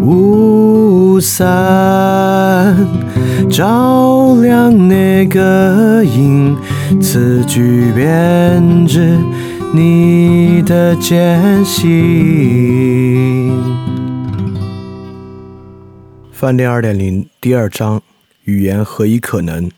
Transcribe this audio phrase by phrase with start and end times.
[0.00, 2.76] 雾散
[3.50, 6.56] 照亮那个影，
[7.00, 9.16] 词句编织
[9.72, 13.52] 你的艰辛。
[16.32, 18.02] 饭店二点零第二章：
[18.44, 19.70] 语言何以可能？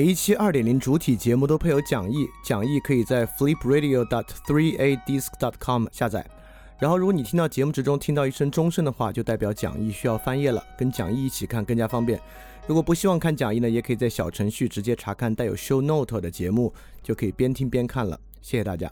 [0.00, 6.26] 每一期二点零主体节目都配有讲义，讲义可以在 flipradio.dot3adisc.dot.com 下载。
[6.78, 12.18] 然后，如果你听到节目之中听到一声钟声的话，就代表讲义需要翻页了，跟讲义一起看更加方便。
[12.66, 18.18] 如果不希望看讲义呢，也可以在小程序直接查看带有 show note 的节目，就可以边听边看了。
[18.40, 18.90] 谢谢大家。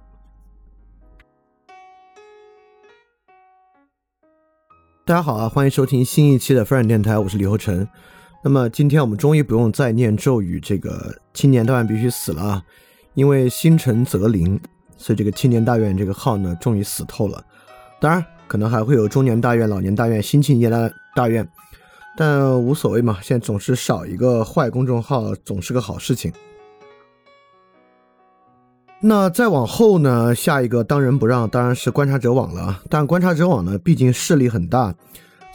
[5.06, 7.88] 大家好啊，欢迎收听新一期的发展电台，我是李厚成。
[8.42, 12.62] 那么今天我们终于不用再念咒语，这个青年大院必须死了啊！
[13.14, 14.58] 因为心诚则灵，
[14.96, 17.44] 所以这个青年大院这个号呢，终于死透了。
[18.00, 21.46] 当然，可能还会有中年大院、老年大院、新青年大大院，
[22.16, 23.18] 但无所谓嘛。
[23.20, 26.32] 现在总是少一个坏公众号，总是个好事情。
[29.00, 32.82] 那再往后呢，下一个当仁不让当然是观察者网了。
[32.88, 34.94] 但观察者网呢，毕竟势力很大。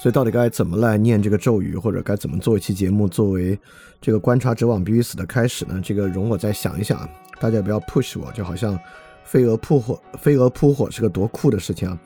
[0.04, 3.58] 所以到底该怎么来念这个咒语，或者该怎么做一期节目作为
[4.02, 5.80] 这个观察者网必须死的开始呢？
[5.82, 7.10] 这个容我再想一想啊！
[7.40, 8.78] 大家不要 push 我，就好像
[9.24, 11.98] 飞蛾扑火，飞蛾扑火是个多酷的事情啊！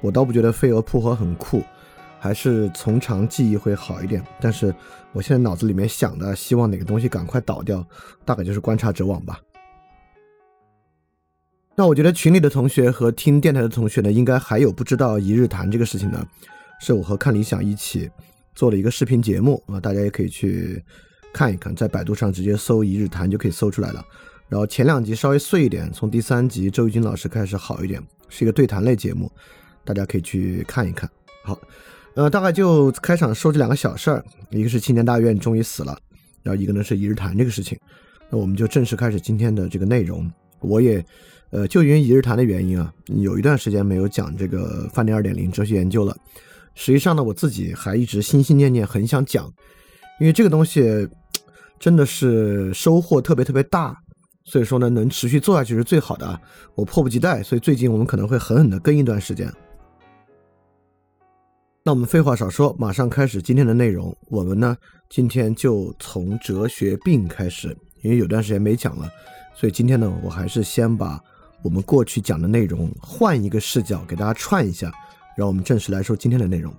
[0.00, 1.62] 我倒不觉得飞蛾扑火很酷，
[2.18, 4.24] 还是从长计议会好一点。
[4.40, 4.74] 但是
[5.12, 7.86] 我现在脑子里面想的，希望哪个东西赶快倒掉，
[8.24, 9.38] 大概就是观察者网吧。
[11.76, 16.26] 那我觉得群里的同学和听电台的同学呢，应该还有不知道一日谈这个事情的。
[16.84, 18.10] 是我和看理想一起
[18.56, 20.82] 做了一个视频节目啊，大家也可以去
[21.32, 24.04] 看一看，在百度上直接搜“一日谈”就可以搜出来了。
[24.48, 29.30] 然后前两集稍微碎一点，从第三集周玉军老师开始好一点，是一个对谈类节目，
[29.84, 31.08] 大家可以去看一看。
[31.44, 31.56] 好，
[32.14, 35.96] 呃，大概就开场说这两个小事儿，一个是青年大院终于死了，
[36.42, 37.78] 然后一个呢是一日谈这个事情。
[38.28, 40.28] 那我们就正式开始今天的这个内容。
[40.58, 41.04] 我也，
[41.50, 46.16] 呃，就因为一日谈的原因啊，有一段时间没有讲这个饭店二点零哲学研究了。
[46.74, 49.46] 实际上呢，我自己还一直心心念念，很想讲，
[50.20, 51.08] 因为这个东西
[51.78, 53.96] 真的是收获特别特别大，
[54.44, 56.40] 所以说呢，能持续做下去是最好的啊。
[56.74, 59.52] 我迫不及待，所以最近我们可能会狠狠的跟一段时间。
[61.84, 64.16] 那我们废话少说，马上开始今天的内容。
[64.28, 64.76] 我们呢，
[65.10, 69.10] 今天就从哲学病开始，因为有段时间没讲了，
[69.54, 71.20] 所以今天呢，我还是先把
[71.62, 74.92] 我们过去讲的内容换一个视角给大家串一下。
[75.36, 76.74] 让我们正式来说今天的内容。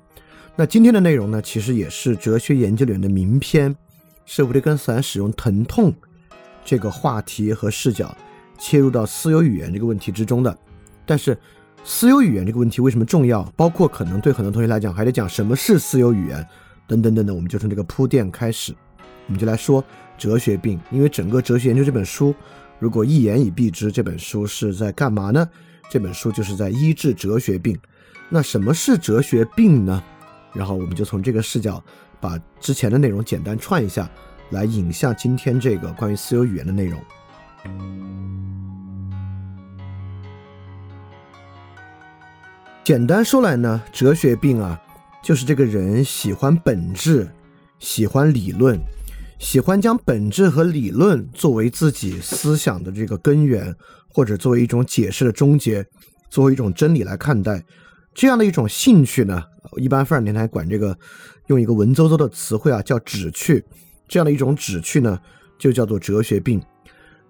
[0.56, 3.76] 那今天的内容呢，其实也是哲学研究里面的名篇，
[4.26, 5.94] 是维特根斯坦使用疼痛
[6.64, 8.16] 这个话题和视角
[8.60, 10.56] 切入到私有语言这个问题之中的。
[11.06, 11.38] 但是，
[11.84, 13.44] 私有语言这个问题为什么重要？
[13.58, 16.48] 包括可能对很多同学来讲，还得讲什么是私有语言
[16.88, 17.36] 等等等等。
[17.36, 18.74] 我们就从这个铺垫开始，
[19.28, 19.84] 我们就来说
[20.18, 20.80] 哲学病。
[20.92, 22.34] 因为整个哲学研究这本书，
[22.80, 25.50] 如果一言以蔽之，这本书是在干嘛呢？
[25.90, 27.78] 这本书就是在医治哲学病。
[28.36, 30.04] 那什么是哲学病呢？
[30.54, 31.80] 然后我们就从这个视角，
[32.20, 34.10] 把之前的内容简单串一下，
[34.50, 37.00] 来引向今天这个关于私有语言的内容。
[42.84, 44.82] 简单说来呢，哲学病啊，
[45.22, 47.30] 就是这个人喜欢本质，
[47.78, 48.80] 喜欢理论，
[49.38, 53.76] 喜欢将本质和理论作为自己思想的这个根源，
[54.12, 55.86] 或者作为一种解释的终结。
[56.32, 57.64] 作为一种真理来看待。
[58.14, 59.44] 这样的一种兴趣呢，
[59.78, 60.98] 一般范儿年台管这个
[61.48, 63.64] 用一个文绉绉的词汇啊，叫旨趣。
[64.08, 65.20] 这样的一种旨趣呢，
[65.58, 66.62] 就叫做哲学病。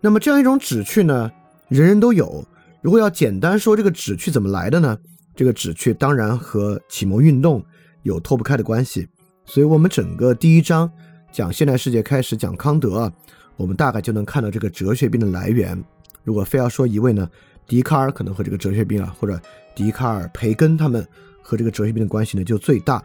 [0.01, 1.31] 那么这样一种旨趣呢，
[1.69, 2.45] 人人都有。
[2.81, 4.97] 如果要简单说这个旨趣怎么来的呢？
[5.35, 7.63] 这个旨趣当然和启蒙运动
[8.01, 9.07] 有脱不开的关系。
[9.45, 10.91] 所以，我们整个第一章
[11.31, 13.11] 讲现代世界开始讲康德，
[13.55, 15.81] 我们大概就能看到这个哲学病的来源。
[16.23, 17.29] 如果非要说一位呢，
[17.65, 19.39] 笛卡尔可能和这个哲学病啊，或者
[19.75, 21.07] 笛卡尔、培根他们
[21.41, 23.03] 和这个哲学病的关系呢，就最大。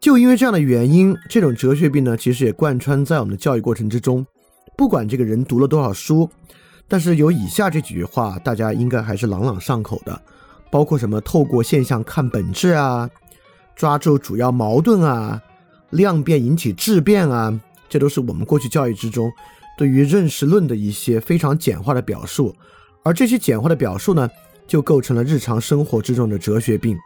[0.00, 4.26] 就因为这样的原因，这种哲学病呢，其实也贯穿在我们的教育过程之中。
[4.76, 6.28] 不管这个人读了多少书，
[6.88, 10.20] 但是有以下这几句话，大家应该还是朗朗上口的，
[10.70, 13.08] 包括什么透过现象看本质啊，
[13.76, 15.40] 抓住主要矛盾啊，
[15.90, 19.30] 量变引起质变啊，这都是我们过去教育之中
[19.78, 22.52] 对于认识论的一些非常简化的表述。
[23.02, 24.30] 而这些简化的表述呢，
[24.66, 26.98] 就构成了日常生活之中的哲学病。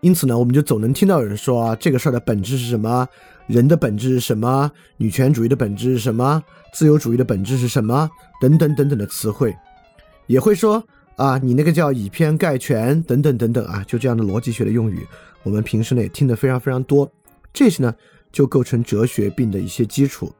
[0.00, 3.06] 因此呢，我们就总能听到有人说啊，这个事儿的本质是什么？
[3.46, 4.70] 人的本质是什么？
[4.96, 6.42] 女权主义的本质是什么？
[6.72, 8.08] 自由主义的本质是什么？
[8.40, 9.54] 等等等等的词汇，
[10.26, 10.82] 也会说
[11.16, 15.06] 啊，你那个叫以偏概全等等等等啊，就这样的逻辑学的用语，
[15.42, 17.10] 我们平时呢也听得非常非常多。
[17.52, 17.94] 这些呢，
[18.32, 20.32] 就构成哲学病的一些基础。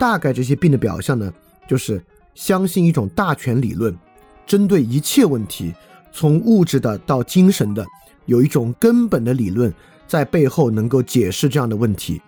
[0.00, 1.32] 大概这些病的表象呢，
[1.68, 2.02] 就是
[2.34, 3.96] 相信一种大权理论，
[4.46, 5.74] 针对一切问题，
[6.12, 7.86] 从物质的到精神的。
[8.26, 9.72] 有一种根本的理论
[10.06, 12.20] 在背后能够解释这样的问题。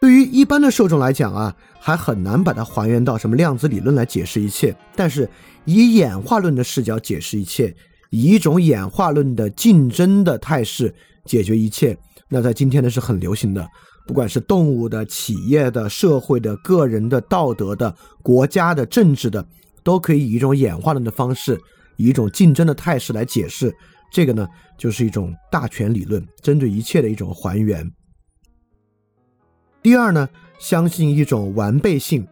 [0.00, 4.74] 对于一般的受众来讲啊，还很难把它还原到什么量子理论来解释一切。
[4.96, 5.28] 但是
[5.64, 7.74] 以演化论的视角解释一切，
[8.10, 10.94] 以一种演化论的竞争的态势
[11.24, 11.98] 解决一切，
[12.28, 13.68] 那在今天呢是很流行的。
[14.08, 19.46] 不管是动物的、企业的、社会的、个人的、道德的、国家的、政治的，
[19.82, 21.60] 都可以以一种演化论的方式。
[21.98, 23.74] 以一种竞争的态势来解释
[24.10, 27.86] 这个呢，就是一种大权理论，针对一切的一种还原。
[29.82, 30.26] 第二呢，
[30.58, 32.26] 相信一种完备性，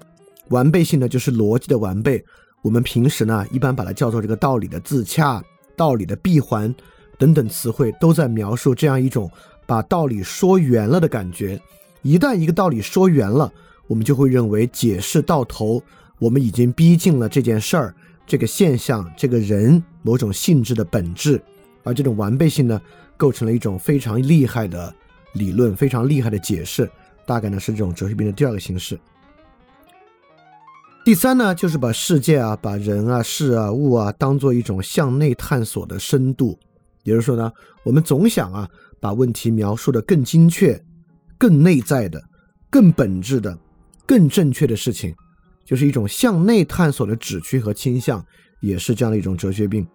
[0.48, 2.24] 完备性呢就是逻辑的完备。
[2.62, 5.44] 我们平时呢一般把它叫做这个道理的自洽、
[5.76, 6.74] 道理的闭环
[7.18, 9.30] 等等词汇，都在描述这样一种
[9.66, 11.60] 把道理说圆了的感觉。
[12.02, 13.52] 一旦一个道理说圆了，
[13.88, 15.82] 我们就会认为解释到头，
[16.18, 17.94] 我们已经逼近了这件事儿。
[18.26, 21.40] 这个现象，这个人某种性质的本质，
[21.84, 22.80] 而这种完备性呢，
[23.16, 24.92] 构成了一种非常厉害的
[25.34, 26.90] 理论，非常厉害的解释。
[27.24, 28.98] 大概呢是这种哲学病的第二个形式。
[31.04, 36.58] 第三呢，就是把世界啊、把人啊、事啊、物啊，当做一种向内探索的深度。
[37.04, 37.52] 也就是说呢，
[37.84, 38.68] 我们总想啊，
[39.06, 40.76] 把问题描述的更精确、
[41.38, 42.20] 更内在的、
[42.68, 43.56] 更本质的、
[44.04, 45.14] 更正确的事情。
[45.64, 48.24] 就是一种向内探索的旨趣和倾向，
[48.60, 49.86] 也是这样的一种哲学病。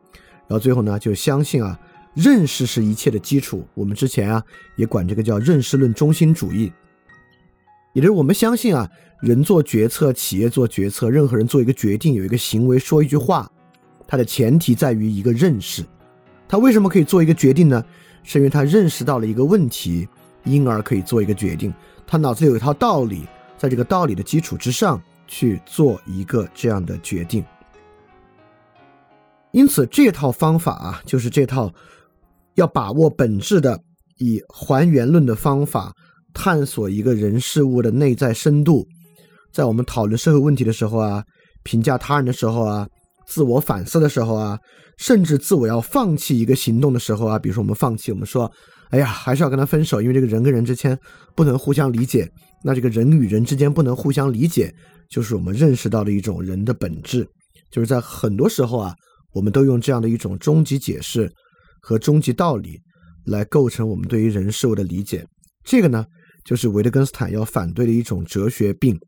[0.48, 1.78] 然后最后呢，就相信啊，
[2.14, 3.68] 认识是一切的基础。
[3.74, 4.42] 我们之前啊，
[4.78, 6.72] 也管这个叫认识论中心主义，
[7.92, 8.90] 也就是我们相信啊，
[9.22, 13.52] 人做决策，企业做决策，任何人做一个决定，有一个行为，说一句话，
[14.08, 15.84] 它的前提在于一个认识。
[16.48, 17.86] 他为什么可以做一个决定呢？
[18.24, 20.08] 是因为他认识到了一个问题，
[20.44, 21.74] 因而可以做一个决定。
[22.06, 23.28] 他脑子有一套道理，
[23.58, 25.02] 在这个道理的基础之上。
[25.34, 27.42] 去做一个这样的决定，
[29.52, 31.74] 因此这套方法啊，就是这套
[32.56, 33.80] 要把握本质的，
[34.18, 35.94] 以还原论的方法
[36.34, 38.86] 探索一个人事物的内在深度，
[39.54, 41.24] 在我们讨论社会问题的时候啊，
[41.64, 42.86] 评价他人的时候啊，
[43.26, 44.60] 自我反思的时候啊，
[45.02, 48.50] 甚至自我要放弃一个行动的时候啊，比如说我们放弃，我们说，
[48.92, 50.96] 哎呀，还是要跟他分手，因为这个人跟人之间
[51.36, 52.32] 不能互相理解，
[52.64, 54.72] 那这个人与人之间不能互相理解。
[55.10, 57.28] 就是我们认识到的一种人的本质，
[57.72, 58.94] 就是在很多时候啊，
[59.34, 61.28] 我们都用这样的一种终极解释
[61.82, 62.80] 和终极道理
[63.26, 65.26] 来构成我们对于人事物的理解。
[65.66, 66.06] 这个呢，
[66.46, 69.00] 就是维特根斯坦要反对的一种哲学病。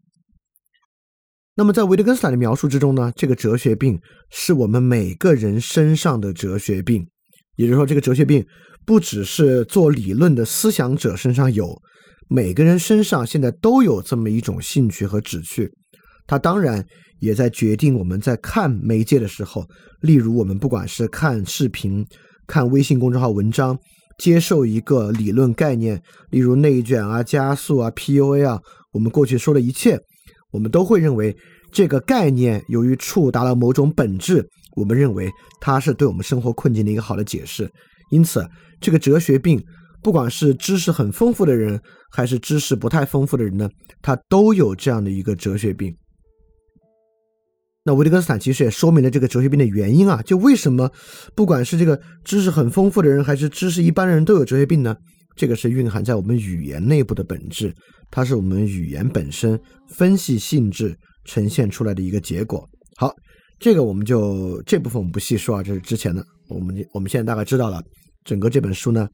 [1.56, 4.00] 那么在维特根斯坦的描述之中呢，这个哲学病
[4.32, 7.08] 是我们每个人身上的哲学病，
[7.58, 8.44] 也就是说，这个哲学病
[8.86, 11.80] 不只是做理论的思想者身上有，
[12.28, 15.72] 每个人身上现在都有这么一种兴趣和旨趣。
[16.26, 16.84] 它当然
[17.20, 19.64] 也在决定我们在看媒介的时候，
[20.02, 22.04] 例如我们不管是看视频、
[22.48, 23.78] 看微信公众号文章，
[24.18, 28.60] 接受一个理论概念，例如内卷啊、加速啊、PUA 啊，
[28.94, 30.00] 我们过去说的一切，
[30.54, 31.36] 我们都会认为
[31.72, 35.30] 这个概念由于触达了某种本质，我们认为
[35.60, 37.70] 它是对我们生活困境的一个好的解释。
[38.12, 38.48] 因此，
[38.80, 39.62] 这个哲学病，
[40.04, 41.82] 不管是知识很丰富的人，
[42.12, 43.68] 还是知识不太丰富的人呢，
[44.02, 45.96] 他都有这样的一个哲学病。
[47.86, 50.90] 那维特根斯坦其实也说明了这个哲学病的原因啊，就为什么
[51.36, 54.96] 不管是这个知识很丰富的人，还是知识一般的人都有哲学病呢？
[55.36, 57.74] 这个是蕴含在我们语言内部的本质，
[58.12, 62.70] 它是我们语言本身分析性质呈现出来的一个结果。
[62.98, 63.12] 好，
[63.60, 66.24] 这个我们就这部分我们不细说啊，这是之前的。
[66.50, 67.82] 我们我们现在大概知道了，
[68.24, 69.08] 整个这本书呢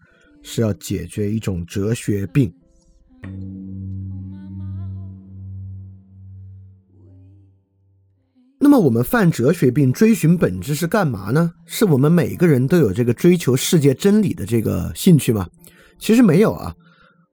[0.44, 2.52] 是要解决一种哲学病。
[8.62, 11.50] 那么我们犯哲学病、追寻本质是干嘛呢？
[11.66, 15.48] 是我们每个人都有这个追求世界真理的这个兴趣吗？
[16.00, 16.74] 其实没有啊。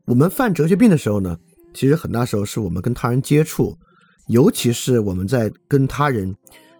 [0.06, 1.36] 我们犯哲学病的时候呢，
[1.72, 3.76] 其实很大时候是我们跟他人接触，
[4.28, 6.34] 尤其是我们在跟他人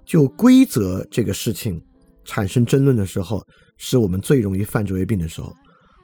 [0.04, 1.80] 就规则这个事情
[2.24, 3.42] 产生争论的时候，
[3.78, 5.52] 是我们最容易犯哲学病的时候。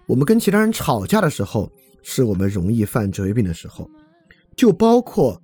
[0.08, 1.70] 我们跟其他人吵架的时候，
[2.02, 3.88] 是我们容易犯哲学病的时候。
[4.56, 5.40] 就包括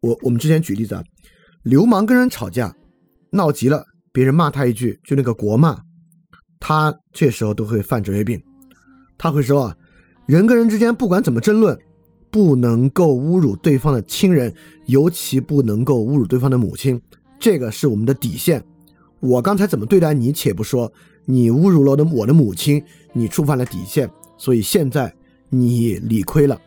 [0.00, 1.02] 我我们之前举例子啊。
[1.62, 2.74] 流氓跟人吵架，
[3.30, 5.80] 闹急了，别人骂他一句，就那个国骂，
[6.58, 8.42] 他这时候都会犯哲学病。
[9.22, 9.76] 他会说啊，
[10.26, 11.78] 人跟人之间不管怎么争论，
[12.28, 14.52] 不能够侮辱对方的亲人，
[14.86, 17.00] 尤其不能够侮辱对方的母亲，
[17.38, 18.60] 这个是我们的底线。
[19.20, 20.92] 我刚才怎么对待你，且不说，
[21.24, 25.14] 你侮辱了的我的母亲，你触犯了底线，所以现在
[25.48, 26.60] 你理亏了。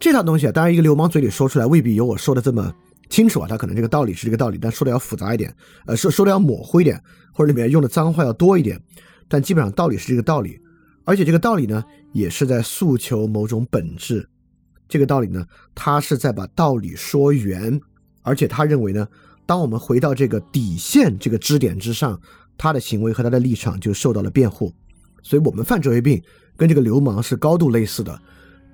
[0.00, 2.74] 这套东西啊，当然一个流氓嘴里说出来未必有我说的这么
[3.10, 6.98] 清楚啊，他可能这个道理是这个道理，但说的要复杂一点，呃，说说的要模糊一点，
[7.30, 8.80] 或者里面用的脏话要多一点，
[9.28, 10.58] 但基本上道理是这个道理，
[11.04, 14.28] 而且这个道理呢，也是在诉求某种本质。
[14.88, 17.78] 这个道理呢，他是在把道理说圆，
[18.22, 19.06] 而且他认为呢，
[19.44, 22.18] 当我们回到这个底线这个支点之上，
[22.56, 24.72] 他的行为和他的立场就受到了辩护。
[25.22, 26.22] 所以，我们犯哲学病
[26.56, 28.18] 跟这个流氓是高度类似的。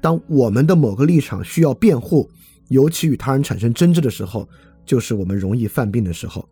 [0.00, 2.30] 当我们的某个立场需要辩护，
[2.68, 4.49] 尤其与他人产生争执的时候，
[4.84, 6.49] 就是我们容易犯病的时候。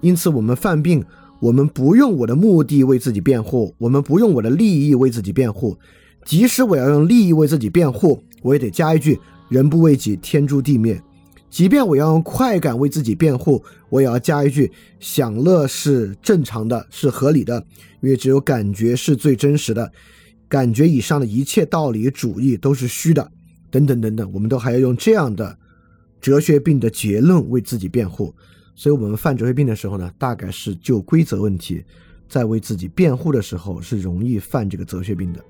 [0.00, 1.04] 因此，我们犯病，
[1.40, 5.76] 我们不用我的目的为自己辩护，我们不用我的利益为自己辩护。
[6.24, 9.18] 即使我要用利益为自己辩护，我也得加一句
[9.48, 11.00] “人不为己，天诛地灭”。
[11.48, 14.70] 即便我要用快感为自己辩护，我也要加一句
[15.00, 17.64] “享乐是正常的，是合理的”，
[18.02, 19.90] 因为只有感觉是最真实的。
[20.46, 23.32] 感觉以上的一切道理主义都是虚的，
[23.70, 25.56] 等等等等，我们都还要用这样的
[26.20, 28.34] 哲学病的结论为自己辩护。
[28.80, 31.84] 所以，我们犯哲学病的时候呢，大概是就规则问题，
[32.26, 35.44] 在为自己辩护的时候，是容易犯这个哲学病的。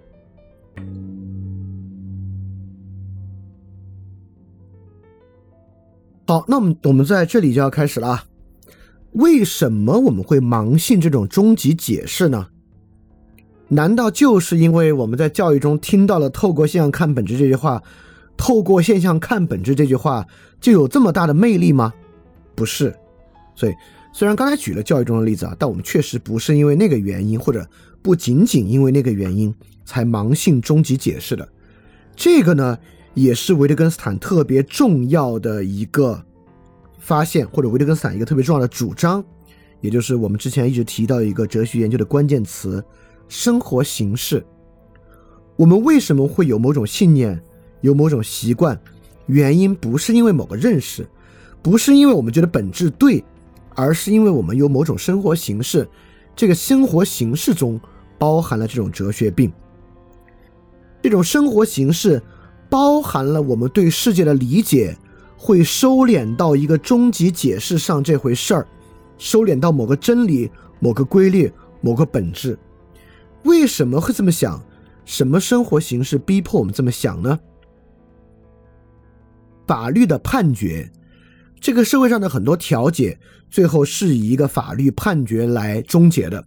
[6.27, 8.25] 好，那我们我们在这里就要开始了。
[9.13, 12.49] 为什么我们会盲信这种终极解释呢？
[13.69, 17.81] 难道就是因为我们在教育中听到了“透过现象看本质”这句话
[18.37, 20.27] ，“透过现象看本质”这句话
[20.61, 21.95] 就有这么大的魅力吗？
[22.57, 22.93] 不是。
[23.61, 23.75] 所以，
[24.11, 27.69] 虽然刚才举了教育中的例子啊，但我们确实不是因为那个原因，或者
[28.01, 31.47] 不仅仅因为那个原因才盲信终极解释的。
[32.17, 32.79] 这个呢，
[33.13, 36.19] 也是维特根斯坦特别重要的一个
[36.99, 39.23] 发现，或者维特根斯坦一个特别重要的主张，
[39.83, 42.83] 也就是我们之前一直提到一个哲学研究的关键词。
[43.29, 44.45] 生活形式，
[45.55, 47.41] 我们为什么会有某种信念，
[47.81, 48.77] 有某种习惯？
[49.27, 51.07] 原因不是因为某个认识，
[51.63, 53.23] 不是因为我们觉得本质对，
[53.75, 55.89] 而是因为我们有某种生活形式。
[56.37, 57.79] 这个生活形式中
[58.19, 59.53] 包含了这种哲学病。
[61.03, 62.23] 这种生活形式
[62.69, 64.97] 包含了我们对世界的理解
[65.37, 68.67] 会收敛到一个终极解释上这回事儿，
[69.19, 72.59] 收敛到某个真理、某个规律、某个本质。
[73.45, 74.63] 为什么会这么想？
[75.07, 77.39] 什么生活形式逼迫我们这么想呢？
[79.67, 80.89] 法律的判决，
[81.61, 83.19] 这个社会上的很多调解，
[83.51, 86.45] 最后是以一个法律判决来终结的。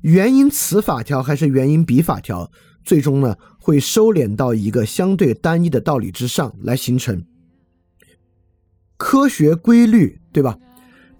[0.00, 2.50] 原因此法条还是原因彼法条，
[2.84, 7.24] 最终呢会收敛到一个相对单一的道理之上来形成
[8.96, 10.58] 科学规律，对吧？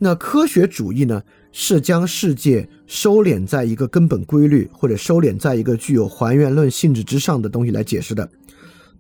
[0.00, 1.22] 那科学主义呢？
[1.50, 8.30] 是将世界收敛在一个根本规律，或者收敛在一个具有还原论性质之上的东西来解释的。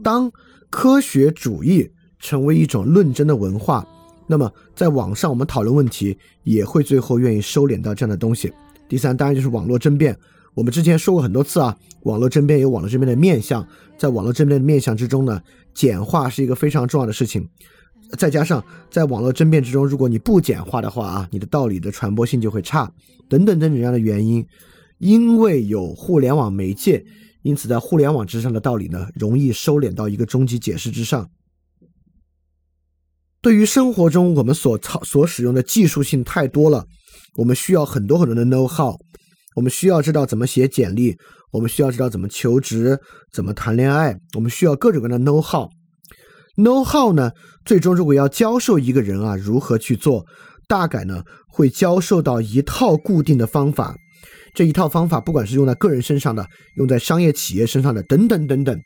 [0.02, 0.32] 当
[0.70, 3.86] 科学主义成为一种论争的文化，
[4.28, 8.52] 那么在网上我们讨论问题也会最后愿意收敛到这样的东西。
[8.88, 10.16] 第三，当然就是网络争辩。
[10.54, 13.66] 我们之前说过很多次啊，网络争辩有网络争辩的面向，
[13.96, 15.40] 在网络争辩的面向之中呢，
[15.72, 17.48] 简化是一个非常重要的事情。
[18.16, 22.90] 再加上在网络争辩之中，如果你不简化的话啊，你的道理的传播性就会差，
[23.28, 24.44] 等等等等这样的原因，
[24.98, 27.04] 因为有互联网媒介，
[27.42, 31.28] 因此在互联网之上的道理呢，容易收敛到一个终极解释之上。
[33.40, 36.84] 对于生活中我们所操所使用的技术性太多了，
[37.36, 38.96] 我们需要很多很多的 know how，
[39.54, 41.16] 我们需要知道怎么写简历，
[41.52, 42.98] 我们需要知道怎么求职，
[43.32, 45.68] 怎么谈恋爱，我们需要各种各样的 know how。
[46.56, 47.30] know how 呢，
[47.64, 50.24] 最终如果要教授一个人啊如何去做，
[50.66, 53.94] 大概呢会教授到一套固定的方法。
[54.52, 56.44] 这一套方法，不管是用在个人身上的，
[56.76, 58.76] 用在商业企业身上的，等等等等。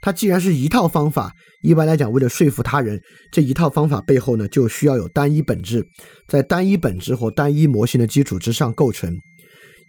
[0.00, 5.86] 它既然是一套方法，一般来讲，为了说服他人，这一套方法背后呢，就需要有单一本质，
[6.26, 9.14] 在单一本质或单一模型的基础之上构成。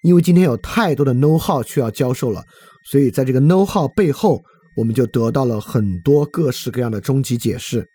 [0.04, 2.44] 因为今天有太多的 know how 需要教授了，
[2.90, 4.42] 所以在这个 know how 背后，
[4.76, 7.88] 我们就得到了很多各式各样的终极解释。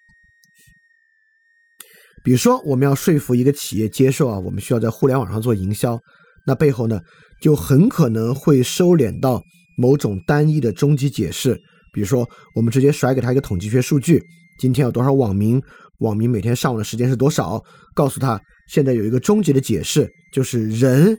[2.25, 5.99] 比如说，我们要说服一个企业接受啊，我们需要在互联网上做营销，
[6.47, 7.01] 那背后呢，
[7.43, 9.43] 就很可能会收敛到
[9.77, 11.61] 某种单一的终极解释。
[11.97, 14.23] 比如说，我们直接甩给他一个统计学数据，
[14.59, 15.59] 今天有多少网民，
[16.01, 17.59] 网民每天上网的时间是多少？
[17.95, 18.39] 告诉他，
[18.69, 21.17] 现在有一个终极的解释，就是人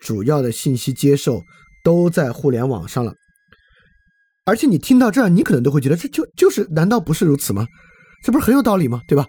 [0.00, 1.42] 主要的信息接受
[1.82, 3.12] 都在互联网上了。
[4.44, 7.66] 而且你听到这儿，你可能都会觉得，这就就是，难道不是如此吗？
[8.22, 9.02] 这不是很有道理吗？
[9.08, 9.26] 对吧？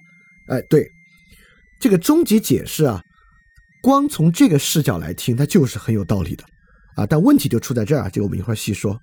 [0.49, 0.87] 哎，对，
[1.79, 3.01] 这个终极解释啊，
[3.81, 6.43] 光从这个视角来听，它就是很有道理的
[6.95, 7.07] 啊。
[7.07, 8.95] 但问题就出在这儿，这个我们一会儿细说。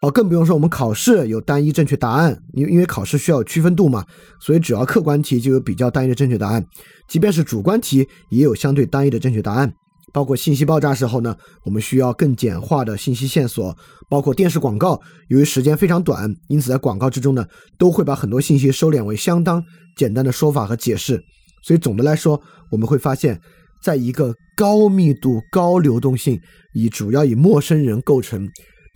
[0.00, 4.06] 哦，更不用说我们考试有单一正确答案，因因为考试需要区分度嘛，
[4.40, 6.64] 所以只要客观题就有比较单一的正确答案，
[7.08, 9.72] 即便是主观题也有相对单一的正确答案。
[10.12, 13.76] 包括信息爆炸时候呢，我们需要更简化的信息线索，
[14.08, 17.44] 包括电视广告，由于时间非常短，因此在广告之中呢，
[17.76, 19.62] 都会把很多信息收敛为相当
[19.96, 21.20] 简单的说法和解释。
[21.62, 22.40] 所以总的来说，
[22.70, 23.38] 我们会发现，
[23.82, 26.40] 在一个高密度、高流动性，
[26.72, 28.48] 以主要以陌生人构成。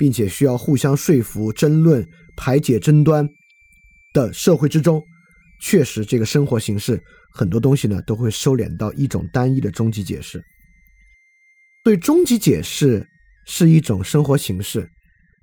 [0.02, 2.04] 并且需要互相说服、争论、
[2.36, 3.24] 排解争端
[4.12, 5.00] 的社会之中，
[5.62, 7.00] 确实这个生活形式
[7.32, 10.42] 很多东西呢都会收敛到一种单一的终极解释。
[11.84, 13.06] 对，终极解释
[13.46, 14.90] 是一种生活形式，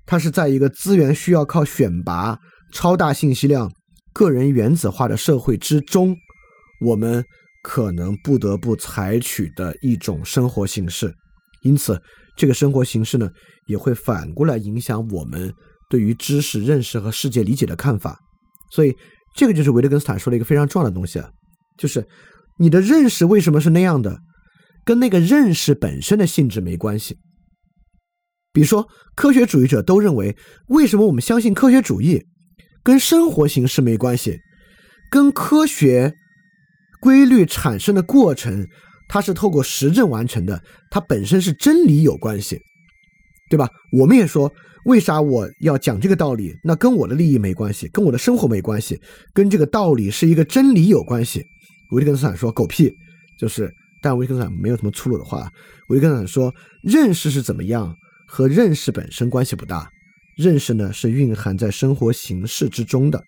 [0.04, 2.38] 它是在一个资源需要靠选拔、
[2.70, 3.72] 超大信息量、
[4.12, 6.14] 个人原子化的社会之中，
[6.82, 7.24] 我们
[7.62, 11.14] 可能不得不采取的一种生活形式。
[11.62, 12.02] 因此。
[12.40, 13.28] 这个生活形式呢，
[13.66, 15.52] 也会反过来影响我们
[15.90, 18.18] 对于知识认识和世界理解的看法。
[18.72, 18.96] 所以，
[19.36, 21.28] 这个就是维特根斯坦说的一个非常重要的东西啊，
[21.76, 22.02] 就是
[22.58, 24.18] 你的认识为什么是那样的，
[24.86, 27.18] 跟那个认识本身的性质没关系。
[28.54, 30.34] 比如说，科学主义者都认为，
[30.68, 32.24] 为什么我们相信科学主义，
[32.82, 34.38] 跟生活形式没关系，
[35.10, 36.14] 跟科学
[37.02, 38.66] 规律产生的过程。
[39.12, 42.56] 它是透过实证完成的，它本身是真理有关系，
[43.50, 43.68] 对吧？
[43.90, 44.52] 我们也说，
[44.84, 46.54] 为啥我要讲这个道理？
[46.62, 48.96] 那跟我的利益没关系，跟我的生活没关系，
[49.34, 51.42] 跟这个道理是一个真理有关系。
[51.90, 52.88] 维特根斯坦说狗屁，
[53.36, 53.68] 就是，
[54.00, 55.50] 但维特根斯坦没有什么粗鲁的话。
[55.88, 57.92] 维特根斯坦说，认识是怎么样，
[58.28, 59.90] 和认识本身关系不大，
[60.36, 63.20] 认识呢是蕴含在生活形式之中的。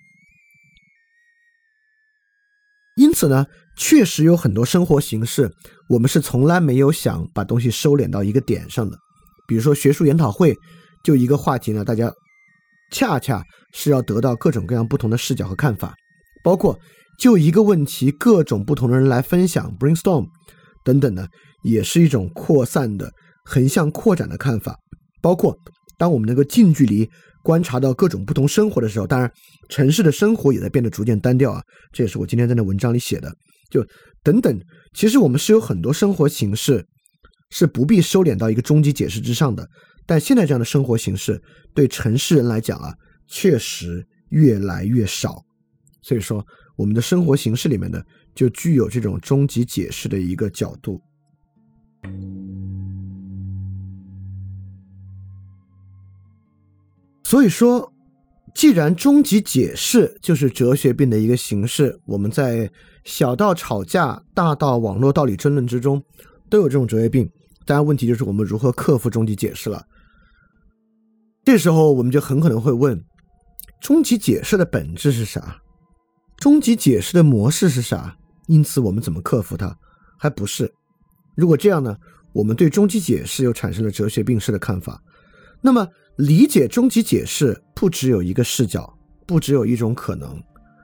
[2.96, 5.50] 因此呢，确实有很多生活形式，
[5.88, 8.96] 我们是从来没有想把东西收敛到一个点上的。
[9.48, 10.54] 比如说学术研讨会，
[11.02, 12.12] 就一个话题呢，大家
[12.92, 15.94] 恰恰是要得到各种各样不同的视角和看法，
[16.44, 16.78] 包括
[17.18, 20.26] 就一个问题，各种不同的人来分享 brainstorm
[20.84, 21.26] 等等呢，
[21.62, 23.10] 也是一种扩散的、
[23.44, 24.76] 横向扩展的看法。
[25.22, 25.56] 包括
[25.96, 27.08] 当我们能够近距离。
[27.42, 29.30] 观察到各种不同生活的时候，当然
[29.68, 31.62] 城市的生活也在变得逐渐单调啊。
[31.92, 33.34] 这也是我今天在那文章里写的。
[33.70, 33.84] 就
[34.22, 34.60] 等等，
[34.94, 36.86] 其实我们是有很多生活形式
[37.50, 39.68] 是不必收敛到一个终极解释之上的。
[40.06, 41.40] 但现在这样的生活形式
[41.74, 42.94] 对城市人来讲啊，
[43.28, 45.42] 确实越来越少。
[46.02, 46.44] 所以说，
[46.76, 48.02] 我们的生活形式里面呢，
[48.34, 51.00] 就具有这种终极解释的一个角度。
[57.32, 57.90] 所以说，
[58.54, 62.70] 既然终极解释就是哲学病的一个形式，我们在
[63.04, 66.04] 小到吵架，大到网络道理争论之中，
[66.50, 67.26] 都有这种哲学病。
[67.64, 69.82] 当然，问题就是我们如何克服终极解释了。
[71.42, 73.02] 这时候，我们就很可能会问：
[73.80, 75.56] 终极解释的本质是啥？
[76.36, 78.14] 终极解释的模式是啥？
[78.46, 79.74] 因此，我们怎么克服它？
[80.18, 80.70] 还不是？
[81.34, 81.96] 如果这样呢？
[82.34, 85.02] 我们对终极解释又产生了哲学病式的看法。
[85.62, 85.88] 那么。
[86.16, 90.38] 理解终极解释不只有一个视角，不只有一种可能。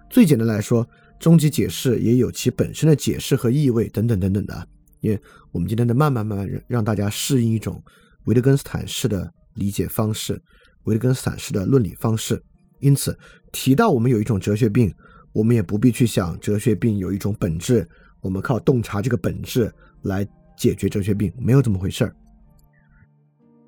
[0.08, 0.88] 最简单来说，
[1.20, 4.68] 终极解释也有其本身的解释和意味等等等等的。
[5.00, 5.20] 因为
[5.52, 7.80] 我们今天在慢慢慢慢让大家适应一种
[8.24, 10.40] 维特根斯坦式的理解方式，
[10.84, 12.42] 维特根斯坦式的论理方式。
[12.80, 13.16] 因此，
[13.52, 14.92] 提到我们有一种哲学病，
[15.34, 17.86] 我们也不必去想哲学病有一种本质，
[18.22, 19.70] 我们靠洞察这个本质
[20.04, 22.16] 来解决哲学病，没有这么回事儿。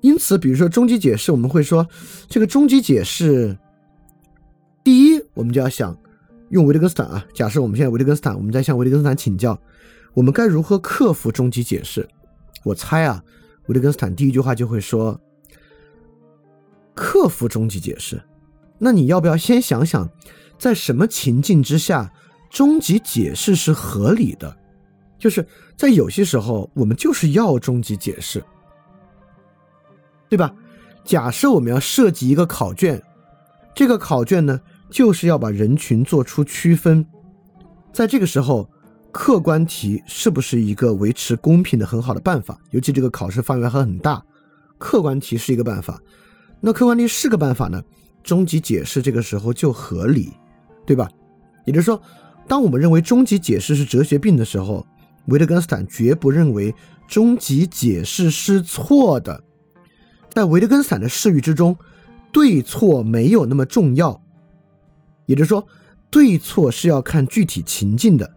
[0.01, 1.87] 因此，比如说终极解释，我们会说
[2.27, 3.57] 这个终极解释，
[4.83, 5.95] 第一，我们就要想
[6.49, 7.25] 用维特根斯坦啊。
[7.33, 9.59] 假设我们现在维特根斯坦，我们在向维特根斯坦请教，
[10.13, 12.07] 我们该如何克服终极解释？
[12.63, 13.23] 我猜啊，
[13.67, 15.19] 维特根斯坦第一句话就会说：
[16.95, 18.21] 克服终极解释。
[18.79, 20.09] 那你要不要先想想，
[20.57, 22.11] 在什么情境之下，
[22.49, 24.57] 终极解释是合理的？
[25.19, 25.45] 就是
[25.77, 28.43] 在有些时候，我们就是要终极解释。
[30.31, 30.55] 对吧？
[31.03, 33.03] 假设我们要设计一个考卷，
[33.75, 34.57] 这个考卷呢，
[34.89, 37.05] 就是要把人群做出区分。
[37.91, 38.69] 在这个时候，
[39.11, 42.57] 客观题是不是一个维持公平的很好的办法？
[42.69, 44.23] 尤其这个考试范围还很大，
[44.77, 45.99] 客观题是一个办法。
[46.61, 47.83] 那客观题是个办法呢？
[48.23, 50.31] 终极解释这个时候就合理，
[50.85, 51.09] 对吧？
[51.65, 52.01] 也就是说，
[52.47, 54.87] 当我们认为终极解释是哲学病的时候，
[55.25, 56.73] 维特根斯坦绝不认为
[57.05, 59.43] 终极解释是错的。
[60.31, 61.77] 在维特根斯坦的视域之中，
[62.31, 64.19] 对错没有那么重要，
[65.25, 65.67] 也就是说，
[66.09, 68.33] 对错是要看具体情境的。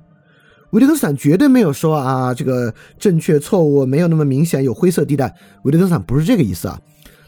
[0.70, 5.32] 维特根斯坦绝对没有说啊，这个正确错误没有那么明显，有灰色地带。
[5.62, 6.80] 维特根斯坦不是这个意思啊，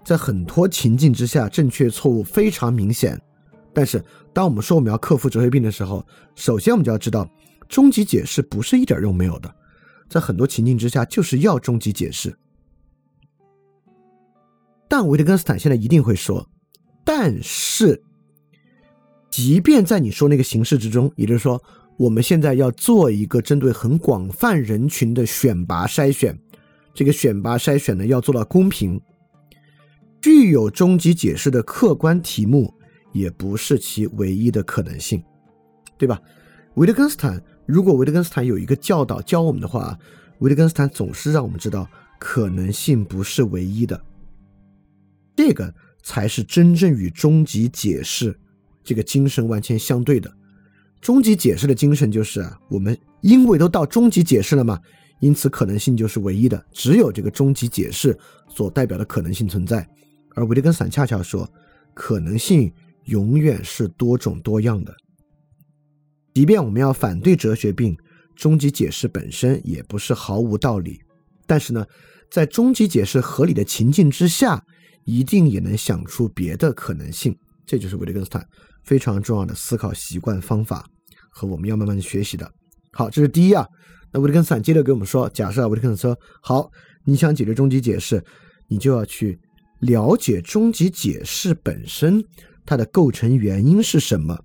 [0.04, 3.20] 在很多情境之下，正确错误非常明显。
[3.72, 7.30] 但是，当我们说我们要克服哲学病的时候，首先我们就要知道，
[7.68, 9.54] 终极解释不是一点用没有的，
[10.08, 12.36] 在很多情境之下，就是要终极解释。
[14.88, 16.48] 但维特根斯坦现在一定会说，
[17.04, 18.02] 但是，
[19.30, 21.62] 即便在你说那个形式之中，也就是说，
[21.96, 26.38] 我们现在要做一个针对很广泛人群的选拔筛选，
[26.94, 29.00] 这个选拔筛选呢要做到公平，
[30.20, 32.72] 具有终极解释的客观题目
[33.12, 35.22] 也不是其唯一的可能性，
[35.98, 36.20] 对吧？
[36.74, 39.98] 维特根斯坦如果维特根斯坦有一个教导教我们的话，
[40.38, 44.00] 维特根斯坦总是让我们知道可能性不是唯一的。
[45.36, 45.72] 这个
[46.02, 48.36] 才是真正与终极解释
[48.82, 50.32] 这个精神完全相对的。
[51.00, 54.80] 终极解释的精神就是啊，我们因为都到终极解释了嘛，
[55.20, 58.18] 因此可能性就是唯一的，只有这个终极解释
[58.48, 59.86] 所代表的可能性存在。
[60.34, 61.48] 而维特根斯坦恰恰说，
[61.92, 62.72] 可能性
[63.04, 64.96] 永远是多种多样的。
[66.34, 67.96] 即便我们要反对哲学病，
[68.34, 71.00] 终极解释本身也不是毫无道理。
[71.46, 71.86] 但是呢，
[72.30, 74.64] 在终极解释合理的情境之下。
[75.06, 78.46] 一定也能想出别的可能性，这就是维特根斯坦
[78.84, 80.84] 非常重要的思考习惯方法
[81.30, 82.52] 和我们要慢慢学习的。
[82.92, 83.66] 好，这是第一啊。
[84.12, 86.70] 那维特根斯坦接着给我们说，假设维特根斯坦说，好，
[87.04, 88.22] 你想解决终极解释，
[88.68, 89.38] 你就要去
[89.80, 92.22] 了解终极解释本身
[92.64, 94.36] 它的构成原因是什么，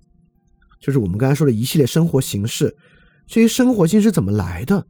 [0.80, 2.74] 就是我们刚才说的一系列生活形式，
[3.26, 4.86] 这些生活形式怎么来的？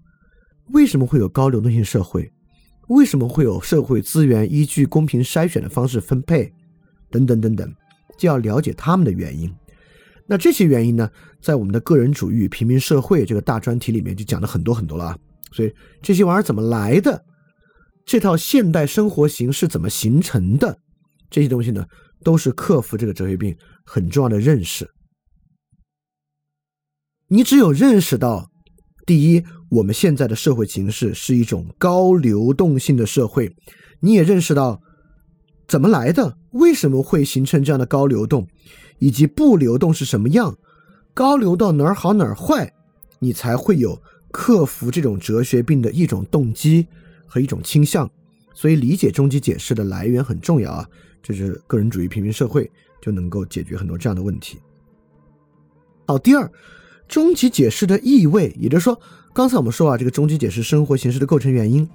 [0.68, 2.30] 为什么会有高流动性社会？
[2.92, 6.52] 为什么会有社会资源依据公平筛选的方式分配，
[7.10, 7.74] 等等等等，
[8.18, 9.52] 就要了解他们的原因。
[10.26, 15.18] 那这些原因呢，在我们的个人主义与平民社会这个大专题里面就讲了很多很多了啊。
[15.52, 17.24] 所以这些玩意儿怎么来的，
[18.04, 20.78] 这套现代生活形式怎么形成的，
[21.30, 21.86] 这些东西呢，
[22.22, 24.88] 都是克服这个哲学病很重要的认识。
[27.28, 28.50] 你只有认识到，
[29.06, 29.44] 第一。
[29.72, 33.56] 我们现在的社会形势是一种高流动性的社会，
[34.00, 34.82] 你也认识到
[35.66, 38.46] 怎么来的，为什么会形成这样的高流动，
[38.98, 40.54] 以及不流动是什么样，
[41.14, 42.70] 高流到哪儿好哪儿坏，
[43.18, 43.98] 你才会有
[44.30, 46.86] 克服这种哲学病的一种动机
[47.26, 48.10] 和一种倾向。
[48.52, 50.86] 所以理解终极解释的来源很重要啊，
[51.22, 54.58] 这是个人主义平民社会就能够解决很多这样的问题。
[56.06, 56.52] 好，第二，
[57.08, 59.00] 终极解释的意味，也就是说。
[59.34, 61.88] 刚才我们说啊，这个终极解释生活形式的构成原因，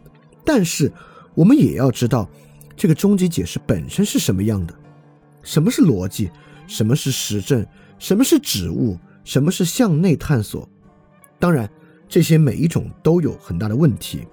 [0.44, 0.92] 但是
[1.36, 2.28] 我们也要知道，
[2.76, 4.74] 这个终极解释本身是什么样的？
[5.44, 6.32] 什么是逻辑？
[6.66, 7.64] 什么是实证？
[8.00, 8.98] 什么是指物？
[9.24, 10.68] 什么是向内探索？
[11.38, 11.70] 当然，
[12.10, 14.26] 这些每一种都有很大的问题。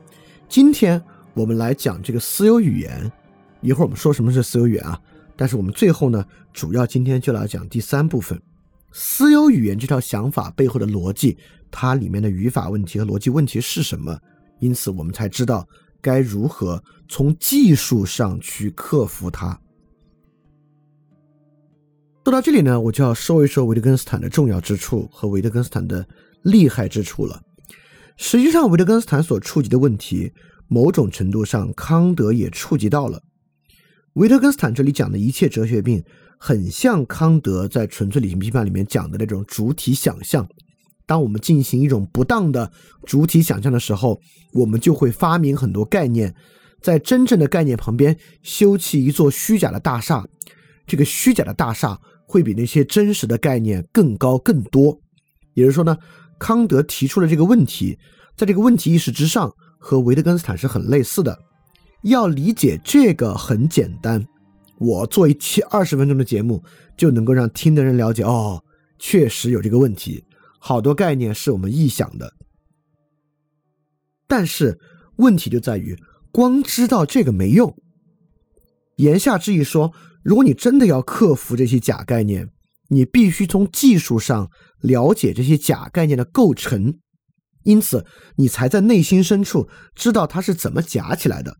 [0.48, 1.00] 今天
[1.34, 3.12] 我们来讲这个私有语言，
[3.60, 4.98] 一会儿我们说什么是私有语言啊？
[5.36, 8.40] 但是我们最后呢，主要今天就来讲第三部分，
[8.96, 11.36] 私有语言这套想法背后的逻辑。
[11.68, 14.16] 它里面的语法问题和逻辑问题是什么？
[14.60, 15.66] 因此，我们才知道
[16.00, 19.60] 该如何从技术上去克服它。
[22.24, 26.06] 说到这里呢，我就要说一说维特根斯坦的重要之处和维特根斯坦的
[26.42, 27.42] 厉害之处了。
[28.16, 30.32] 实际上，维特根斯坦所触及的问题，
[30.68, 33.20] 某种程度上康德也触及到了。
[34.12, 36.04] 维特根斯坦这里讲的一切哲学病，
[36.46, 40.46] 很像康德在《纯粹理性批判》里面讲的那种主体想象。
[41.06, 42.70] 当我们进行一种不当的
[43.06, 44.20] 主体想象的时候，
[44.52, 46.34] 我们就会发明很多概念，
[46.82, 50.22] 在真正的概念旁边修砌一座虚假的大厦。
[50.86, 55.00] 这个虚假的大厦会比那些真实的概念更高更多。
[55.54, 55.96] 也就是说呢，
[56.38, 57.98] 康德提出了这个问题，
[58.36, 61.38] 在这个问题意识之上，和维特根斯坦是很类似的。
[62.02, 64.22] 要理解这个很简单，
[64.78, 66.62] 我做一期二十分钟的节目
[66.96, 68.64] 就能够让听的人了解哦，
[68.98, 70.24] 确实有这个问题。
[70.58, 72.32] 好多概念是我们臆想的，
[74.26, 74.78] 但是
[75.16, 75.96] 问题就在于，
[76.32, 77.76] 光知道这个没用。
[78.96, 82.48] 言下之意说，如果你真的要克服这些假概念，
[82.88, 86.98] 你必须从技术上了解这些假概念的构成，
[87.64, 88.06] 因此
[88.36, 91.58] 你才在内心深处知道它是怎么假起来的。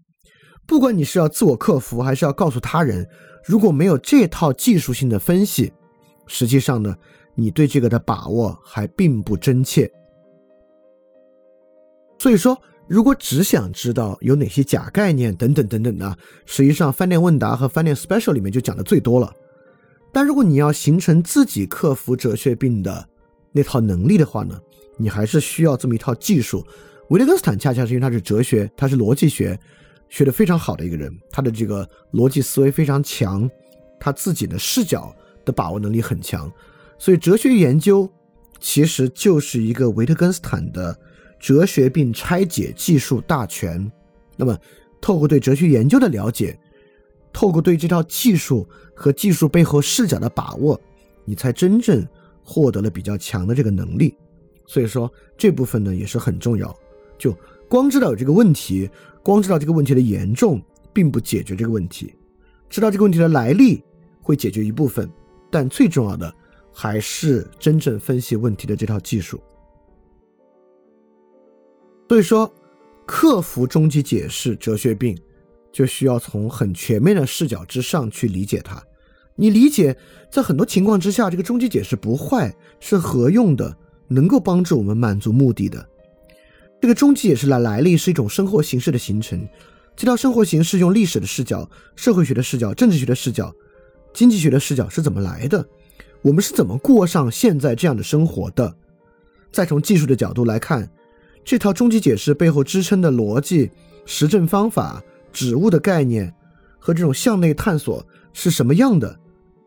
[0.67, 3.09] 不管你是要自我克服，还是要告诉他人，
[3.45, 5.73] 如果没有这套技术性的分析，
[6.27, 6.97] 实际上呢？
[7.37, 9.91] 你对这个的把握还并不真切，
[12.17, 19.35] 所以说，如果只想知道有哪些假概念等等等等的，实际上饭店问答和饭店 special 里面就讲的最多了。
[20.13, 23.05] 但如果你要形成自己克服哲学病的
[23.51, 24.57] 那套能力的话呢，
[24.97, 26.65] 你还是需要这么一套技术。
[27.09, 29.59] 维特根斯坦恰恰是因为他是哲学，他是逻辑学
[30.15, 33.51] 学得非常好的一个人，他的这个逻辑思维非常强，
[33.99, 35.13] 他自己的视角
[35.45, 36.49] 的把握能力很强。
[36.97, 38.09] 所以，哲学研究
[38.61, 40.97] 其实就是一个维特根斯坦的
[41.41, 43.91] 哲学并拆解技术大全。
[44.37, 44.57] 那么，
[45.01, 46.57] 透过对哲学研究的了解，
[47.33, 50.81] 透过对这套技术和技术背后视角的把握，
[51.25, 52.07] 你才真正
[52.41, 54.17] 获得了比较强的这个能力。
[54.65, 56.73] 所以说，这部分呢也是很重要。
[57.19, 57.37] 就
[57.69, 58.89] 光知道有这个问题，
[59.25, 62.15] 光知道这个问题的严重，并不解决这个问题。
[62.71, 63.83] 知道这个问题的来历
[64.23, 65.11] 会解决一部分，
[65.51, 66.33] 但最重要的。
[66.77, 69.41] 还是真正分析问题的这套技术。
[72.09, 72.53] 所以说，
[73.07, 75.17] 克服终极解释哲学病，
[75.71, 78.83] 就需要从很全面的视角之上去理解它。
[79.37, 79.97] 你理解，
[80.33, 85.89] 在很多情况之下，这个终极解释不坏，是合用的，能够帮助我们满足目的的。
[86.85, 89.49] 这个终极解释的来历是一种生活形式的形成，
[89.97, 91.67] 这套生活形式用历史的视角、
[91.97, 93.51] 社会学的视角、政治学的视角、
[94.13, 95.67] 经济学的视角是怎么来的？
[96.21, 98.77] 我们是怎么过上现在这样的生活的？
[99.51, 100.87] 再从技术的角度来看，
[101.43, 103.71] 这套终极解释背后支撑的逻辑、
[104.05, 106.31] 实证方法、指物的概念
[106.79, 109.19] 和这种向内探索是什么样的？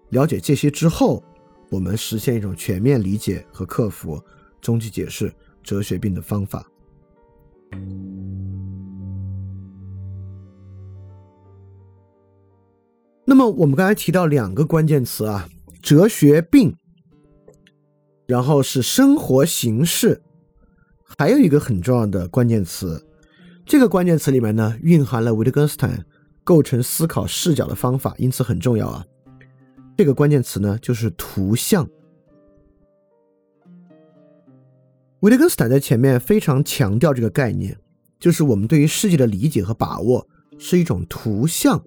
[0.10, 1.24] 了解这些之后，
[1.72, 4.24] 我们实现一种全面理解和克服
[4.62, 6.64] 终极解释哲学病的方法。
[13.26, 15.48] 那么，我们刚才提到两个关键词啊。
[15.80, 16.76] 哲学病，
[18.26, 20.22] 然后是生活形式，
[21.18, 23.06] 还有一个很重要的关键词，
[23.66, 26.06] 这个关键词里面呢蕴含了维特根斯坦
[26.44, 29.06] 构成思考视角的方法，因此很重要啊。
[29.98, 31.88] 这个关键词呢就是图像。
[35.22, 37.76] 维特根斯坦在前面非常强调这个概念，
[38.20, 40.28] 就是我们对于世界的理解和把握
[40.60, 41.84] 是一种图像。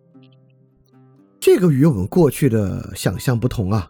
[1.38, 3.88] 这个与我们过去的想象不同啊。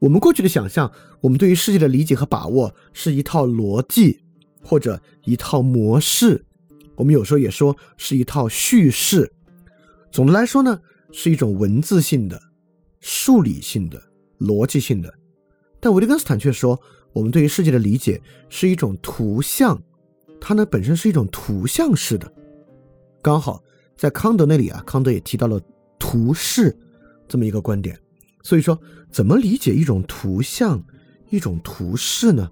[0.00, 4.20] 我们过去的想象，我们对于世界的理解和把握是一套逻辑
[4.60, 6.44] 或者一套模式。
[6.96, 9.32] 我们有时候也说是一套叙事。
[10.10, 10.80] 总的来说呢，
[11.12, 12.42] 是一种文字性的、
[13.00, 14.02] 数理性的、
[14.40, 15.14] 逻辑性的。
[15.78, 16.80] 但维特根斯坦却说，
[17.16, 19.82] 我们对于世界的理解是一种图像，
[20.38, 22.30] 它呢本身是一种图像式的。
[23.22, 23.62] 刚好
[23.96, 25.58] 在康德那里啊，康德也提到了。
[25.98, 26.76] 图示
[27.26, 27.98] 这么一个观点，
[28.42, 28.78] 所以说
[29.10, 30.84] 怎么理解一种图像、
[31.30, 32.50] 一种图示呢？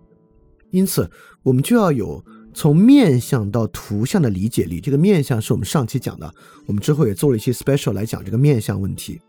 [0.70, 1.09] 因此，
[1.42, 2.24] 我们就要有
[2.55, 4.81] 从面相到图像的理解力。
[4.81, 6.35] 这个面相是我们上期讲的，
[6.66, 9.20] 我们之后也做了一些 special 来讲这个面相问题。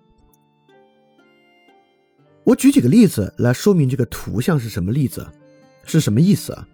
[2.46, 5.28] 我举几个例子来说明这个图像是什么例子，
[5.84, 6.68] 是什么意思啊？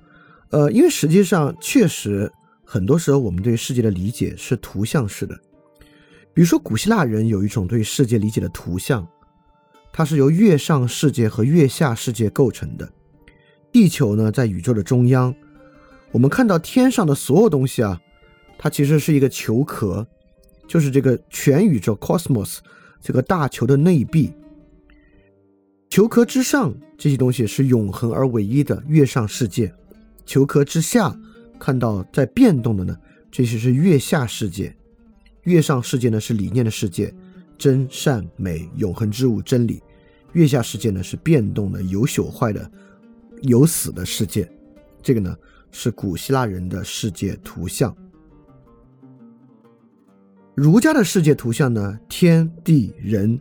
[0.50, 2.30] 呃，因为实际上确实
[2.66, 5.34] 很多时候我们对世界的理解是图像式的。
[6.34, 9.08] 比如说，古希腊人有一种对世界理解的图像，
[9.94, 12.90] 它是由月上世界和月下世界构成的。
[13.72, 15.34] 地球呢，在宇宙的中央。
[16.12, 17.98] 我们看到天上的所有东西啊，
[18.58, 20.06] 它其实是一个球壳，
[20.68, 22.58] 就是这个全宇宙 cosmos
[23.02, 24.34] 这个大球的内壁。
[25.92, 29.74] 球壳之上这些东西是永恒而唯一的月上世界，
[30.26, 31.14] 球壳之下
[31.60, 32.98] 看到在变动的呢，
[33.30, 34.74] 这些是月下世界。
[35.44, 37.14] 月上世界呢是理念的世界，
[37.58, 39.84] 真善美永恒之物真理。
[40.32, 42.72] 月下世界呢是变动的、有朽坏的、
[43.42, 44.50] 有死的世界。
[45.04, 45.36] 这个呢
[45.72, 47.94] 是古希腊人的世界图像。
[50.56, 53.38] 儒家的世界图像呢，天地人，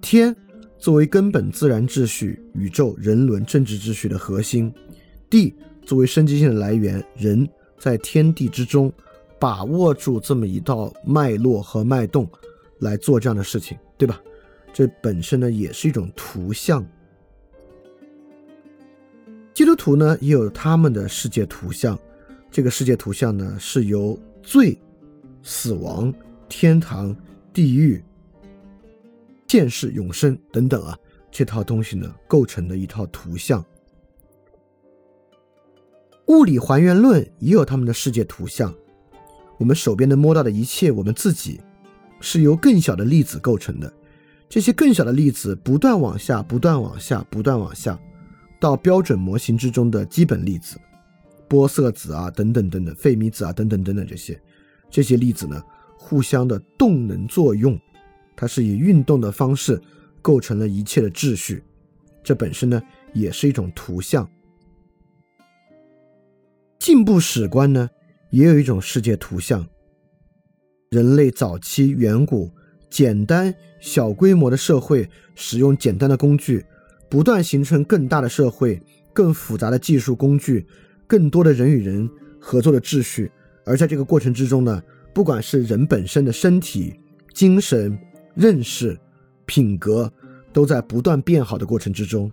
[0.00, 0.34] 天
[0.82, 4.74] 作为根本自然秩序、宇宙人伦政治秩序的核心，
[5.30, 5.54] 地
[5.86, 8.92] 作为生机性的来源，人在天地之中
[9.38, 12.28] 把握住这么一道脉络和脉动
[12.80, 14.20] 来做这样的事情，对吧？
[14.72, 16.84] 这本身呢也是一种图像。
[19.54, 21.96] 基督徒呢也有他们的世界图像，
[22.50, 24.76] 这个世界图像呢是由罪、
[25.44, 26.12] 死亡。
[26.48, 27.16] 天堂、
[27.52, 28.02] 地狱、
[29.52, 30.98] 现世、永生等等啊，
[31.30, 33.62] 这套东西呢，构成的一套图像。
[36.28, 38.74] 物理还原论也有他们的世界图像。
[39.58, 41.60] 我们手边能摸到的一切，我们自己
[42.18, 43.92] 是由更小的粒子构成的。
[44.48, 48.00] 这些更小的粒子不断往下，不断往下，不断往下，
[48.58, 50.80] 到标准模型之中的基本粒子，
[51.46, 54.40] 玻色子啊，等等等等，费米子啊，等等等等这些，
[54.88, 55.62] 这些粒子呢？
[55.98, 57.78] 互相的动能作用，
[58.42, 59.80] 它是以运动的方式
[60.20, 61.62] 构成了一切的秩序，
[62.24, 64.28] 这本身呢也是一种图像。
[66.80, 67.88] 进步史观呢
[68.30, 69.64] 也有一种世界图像，
[70.90, 72.50] 人类早期远古
[72.90, 76.66] 简单小规模的社会，使用简单的工具，
[77.08, 80.66] 不断形成更大的社会、更复杂的技术工具、
[81.06, 83.30] 更多的人与人合作的秩序，
[83.64, 84.82] 而在这个过程之中呢。
[85.14, 86.98] 不管是人本身的身体、
[87.34, 87.96] 精神、
[88.34, 88.98] 认识、
[89.46, 90.12] 品格，
[90.52, 92.30] 都在不断变好的过程之中。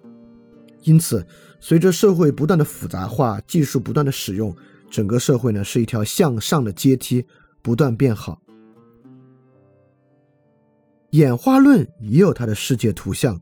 [0.84, 1.26] 因此，
[1.60, 4.56] 随着社会不断的复杂化，技术不断的使用，
[4.90, 7.26] 整个社会呢是一条向上的阶梯，
[7.62, 8.42] 不断变好。
[11.12, 13.42] 演化论也有它的世界图像，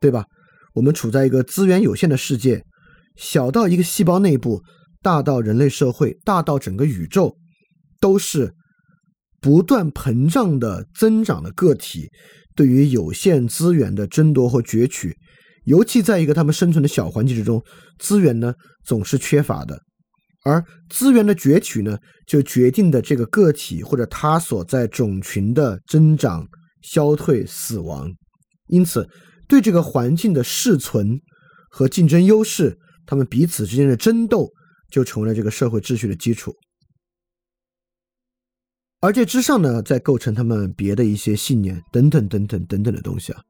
[0.00, 0.24] 对吧？
[0.72, 2.64] 我们处在一个资源有限的世界，
[3.16, 4.62] 小到一个细胞内部，
[5.02, 7.36] 大到人类社会，大到整个宇宙，
[8.00, 8.54] 都是。
[9.40, 12.10] 不断膨胀的增长的个体，
[12.54, 15.16] 对于有限资源的争夺或攫取，
[15.64, 17.62] 尤其在一个他们生存的小环境之中，
[17.98, 19.80] 资源呢总是缺乏的，
[20.44, 26.46] 而资源的攫取呢，就决定的这个个体或者他所在种群的增长、
[26.82, 28.10] 消退、死亡。
[28.68, 29.08] 因此，
[29.48, 31.18] 对这个环境的适存
[31.70, 34.48] 和竞争优势，他们彼此之间的争斗，
[34.90, 36.54] 就成为了这个社会秩序的基础。
[39.00, 43.40] 而这之上呢，再构成他们别的一些信念等等等等等等的东西啊，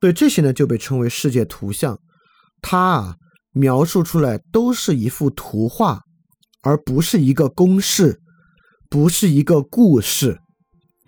[0.00, 1.98] 对这些呢就被称为世界图像，
[2.60, 3.16] 它啊
[3.52, 6.00] 描述出来都是一幅图画，
[6.62, 8.20] 而不是一个公式，
[8.90, 10.40] 不是一个故事，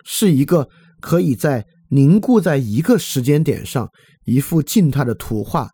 [0.05, 0.69] 是一个
[1.01, 3.89] 可以在凝固在一个时间点上
[4.23, 5.69] 一幅静态的图画。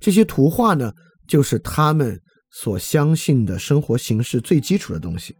[0.00, 0.92] 这些图画呢，
[1.28, 5.36] 就是他们所相信的生活形式最基础的东西。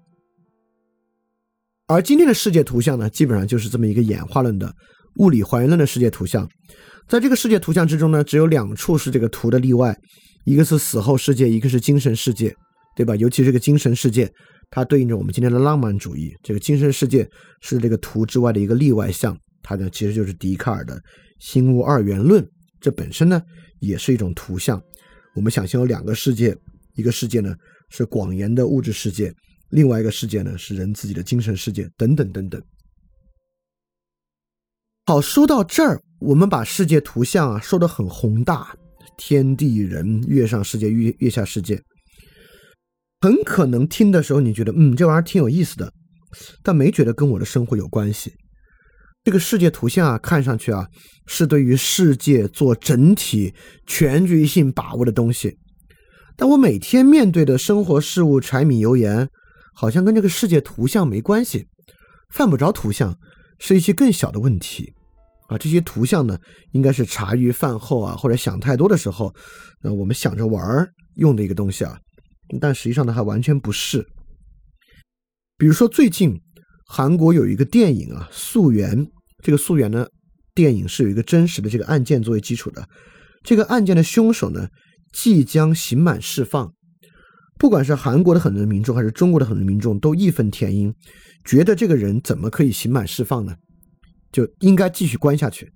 [1.91, 4.73] 而今天的世界图像呢，基本上就是这么一个演化论的
[5.17, 6.49] 物理还原论的世界图像。
[7.09, 9.99] 在这个世界图像之中呢，只有两处是这个图的例外，
[10.45, 12.55] 一个是死后世界，一个是精神世界，
[12.95, 13.17] 对吧？
[13.17, 14.33] 尤其这个精神世界，
[14.71, 16.33] 它对应着我们今天的浪漫主义。
[16.45, 17.29] 这个精神世界
[17.61, 20.97] 是这个图之外的一个例外项，它呢其实就是笛卡尔的
[21.41, 22.49] 新物二元论。
[22.81, 23.43] 这本身呢
[23.81, 24.81] 也是一种图像。
[25.35, 26.57] 我们想象有两个世界，
[26.95, 27.53] 一个世界呢
[27.89, 29.35] 是广延的物质世界。
[29.71, 32.61] 另外一个世界呢，是人自己的精神世界，等等等等。
[35.07, 38.77] 好，说到这儿，我们把世界图像啊说的很宏大，
[39.17, 41.81] 天地人、月上世界、月月下世界，
[43.21, 45.93] 很可能听的时候你觉得，嗯，这玩意儿挺有意思的，
[46.63, 48.33] 但没觉得跟我的生活有关系。
[49.23, 50.89] 这个世界图像啊，看上去啊，
[51.27, 53.55] 是对于世界做整体
[53.87, 55.59] 全局性把握的东西，
[56.37, 59.29] 但我每天面对的生活事物，柴米油盐。
[59.75, 61.67] 好像跟这个世界图像没关系，
[62.31, 63.19] 犯不着图像，
[63.59, 64.93] 是一些更小的问题
[65.49, 65.57] 啊。
[65.57, 66.39] 这些图像呢，
[66.73, 69.35] 应该是茶余饭后啊，或者想太多的时候，
[69.83, 71.99] 那我们想着玩儿用的一个东西啊。
[72.61, 74.07] 但实际上呢，还完全不是。
[75.57, 76.41] 比如说最近
[76.87, 79.07] 韩国有一个电影啊，《溯源》，
[79.43, 80.07] 这个《溯源》呢，
[80.55, 82.89] 电影是有一个真实的这个案件作为基础的，
[83.45, 84.69] 这个案件的凶手呢，
[85.13, 86.75] 即将刑满释放。
[87.61, 90.95] 不管是韩国的很多民众，还是中国的很多民众，都义愤填膺，
[91.45, 93.55] 觉得这个人怎么可以刑满释放呢？
[94.33, 95.71] 就应该继续关下去。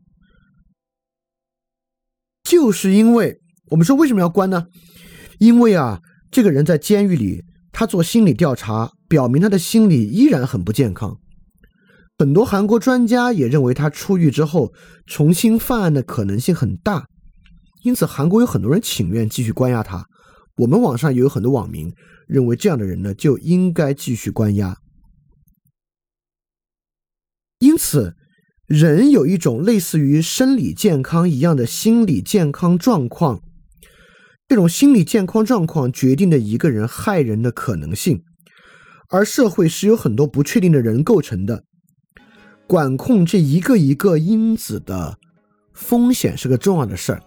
[2.43, 4.64] 就是因为我们说为什么要关呢？
[5.39, 11.18] 因为啊，这个人在监狱里，他做心理调查，表明他的心理依然很不健康。
[12.16, 14.72] 很多韩国专家也认为他出狱之后
[15.05, 17.07] 重新犯案的可能性很大，
[17.82, 20.07] 因此韩国有很多人情愿继续关押他。
[20.57, 21.92] 我们网上也有很多网民
[22.26, 24.78] 认为这样的人呢就应该继续关押。
[27.59, 28.14] 因此，
[28.66, 33.42] 人有一种类似于生理健康一样的心理健康状况，
[34.46, 38.22] 这种心理健康状况决定了一个人害人的可能性，
[39.09, 41.64] 而社会是由很多不确定的人构成的。
[42.66, 45.18] 管控这一个一个因子的
[45.72, 47.22] 风险是个重要的事儿。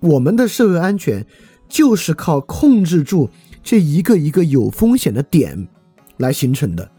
[0.00, 1.26] 我们的社会安全
[1.70, 3.30] 就是靠控制住
[3.62, 5.66] 这一个一个有风险的点
[6.18, 6.90] 来形成的。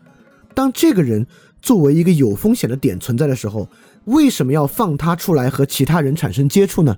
[0.55, 1.27] 当这个人
[1.61, 3.69] 作为一个有风险的点存在的时候，
[4.05, 6.97] 为什么要放他出来和其他人产生接触呢？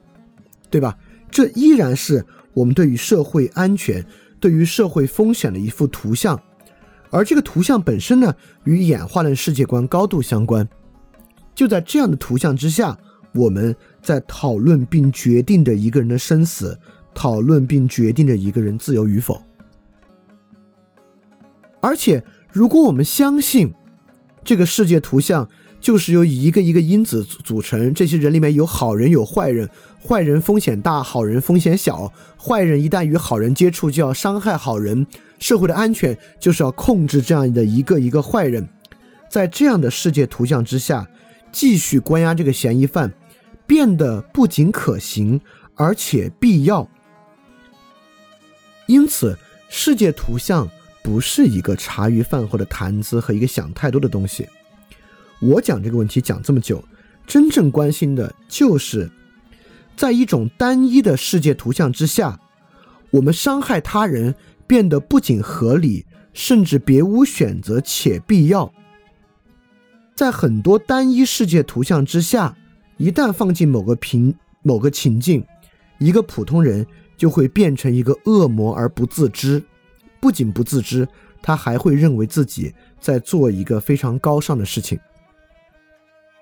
[0.69, 0.97] 对吧？
[1.30, 4.05] 这依然是我们对于社会安全、
[4.39, 6.39] 对于社会风险的一幅图像。
[7.09, 10.67] 而这个图像本身呢，与演化论世界观高度相关。
[11.53, 12.97] 就在这样的图像之下，
[13.34, 16.78] 我们在讨论并决定着一个人的生死，
[17.14, 19.41] 讨论并决定着一个人自由与否。
[21.82, 23.74] 而且，如果我们相信
[24.43, 25.49] 这个世界图像
[25.82, 29.70] 就是由一个一个因子组成，这些人里面有好人有坏人，
[30.01, 35.05] 坏人风险大，好人风险小，坏人一旦与好人接触就要伤害好人。
[35.39, 38.66] 社会的安全就是要控制这样的一个一个坏人，
[39.30, 41.05] 在这样的世界图像之下，
[41.51, 43.11] 继续关押这个嫌疑犯，
[43.68, 45.41] 变得不仅可行，
[45.76, 46.88] 而且必要。
[48.88, 49.38] 因此，
[49.70, 50.70] 世界图像
[51.04, 54.48] 不是一个茶余饭后的谈资和一个想太多的东西。
[55.40, 56.84] 我讲这个问题讲这么久，
[57.26, 59.10] 真正关心的就是，
[59.96, 62.40] 在一种单一的世界图像之下，
[63.12, 64.36] 我们伤害他人。
[64.66, 68.74] 变得不仅合理，甚至别无选择且必要。
[70.16, 72.56] 在很多单一世界图像之下，
[72.96, 75.46] 一旦放进某个平某个情境，
[76.00, 76.88] 一个普通人
[77.24, 79.63] 就会变成一个恶魔而不自知。
[80.19, 81.07] 不仅不自知，
[81.41, 84.99] 他还会认为自己在做一个非常高尚的事情。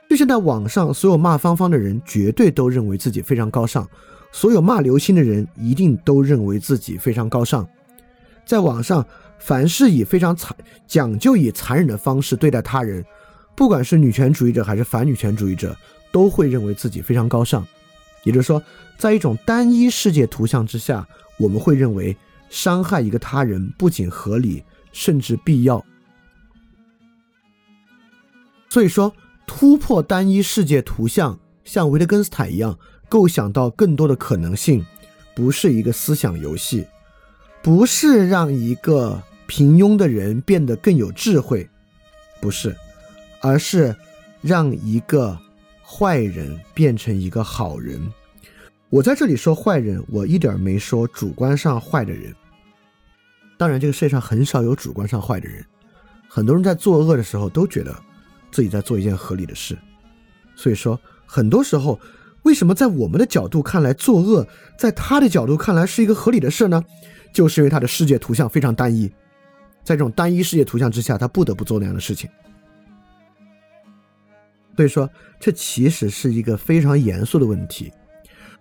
[0.09, 3.87] 就像在网上，所有骂芳芳的人绝对都认为自己非常高尚，
[4.31, 7.63] 所有骂刘星的人一定都认为自己非常高尚。
[8.43, 9.05] 在网上，
[9.37, 10.57] 凡是以非常残
[10.87, 13.05] 讲究以残忍的方式对待他人，
[13.55, 15.77] 不管是女权主义者还是反女权主义者，
[16.11, 17.63] 都会认为自己非常高尚。
[18.23, 18.61] 也就是说，
[18.97, 21.07] 在一种单一世界图像之下，
[21.37, 22.15] 我们会认为
[22.49, 25.83] 伤害一个他人不仅合理，甚至必要。
[28.69, 29.13] 所以说，
[29.45, 32.77] 突破单一世界图像，像维特根斯坦一样
[33.09, 34.85] 构想到更多的可能性，
[35.35, 36.85] 不是一个思想游戏。
[37.61, 41.69] 不是让一个平庸的人变得更有智慧，
[42.39, 42.75] 不是，
[43.39, 43.95] 而是
[44.41, 45.37] 让一个
[45.91, 48.01] 坏人变成一个好人。
[48.89, 52.33] 我在这里说坏人，我一点没说主观上坏的人。
[53.57, 55.63] 当然，这个世界上很少有主观上坏的人，
[56.29, 57.93] 很多人在作恶的时候都觉得
[58.51, 59.77] 自己在做一件合理的事。
[60.55, 61.99] 所以说，很多时候，
[62.43, 66.81] 为什么在我们的角度看来作恶，在他的角度看来是一个合理的事呢？
[67.33, 69.07] 就是因为他的世界图像非常单一，
[69.83, 72.29] 在这种单一世界图像之下，他不得不做那样的事情。
[74.81, 75.07] 所以说，
[75.39, 77.91] 这其实是一个非常严肃的问题。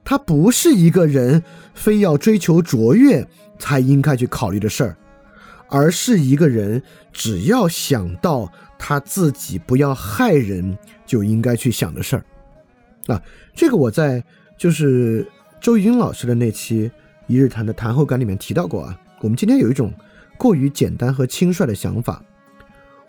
[0.04, 1.42] 它不是一个人
[1.72, 3.26] 非要追求卓越
[3.58, 4.96] 才应该去考虑的事儿，
[5.68, 12.24] 而是一个人只要想到他自己不要害人，就应该去想的事儿。
[13.06, 13.22] 啊，
[13.54, 14.22] 这个我在
[14.58, 15.26] 就是
[15.58, 16.90] 周云老师的那期。
[17.26, 19.90] 一日谈的谈后感里面提到过啊，我们今天有一种
[20.36, 22.22] 过于简单和轻率的想法，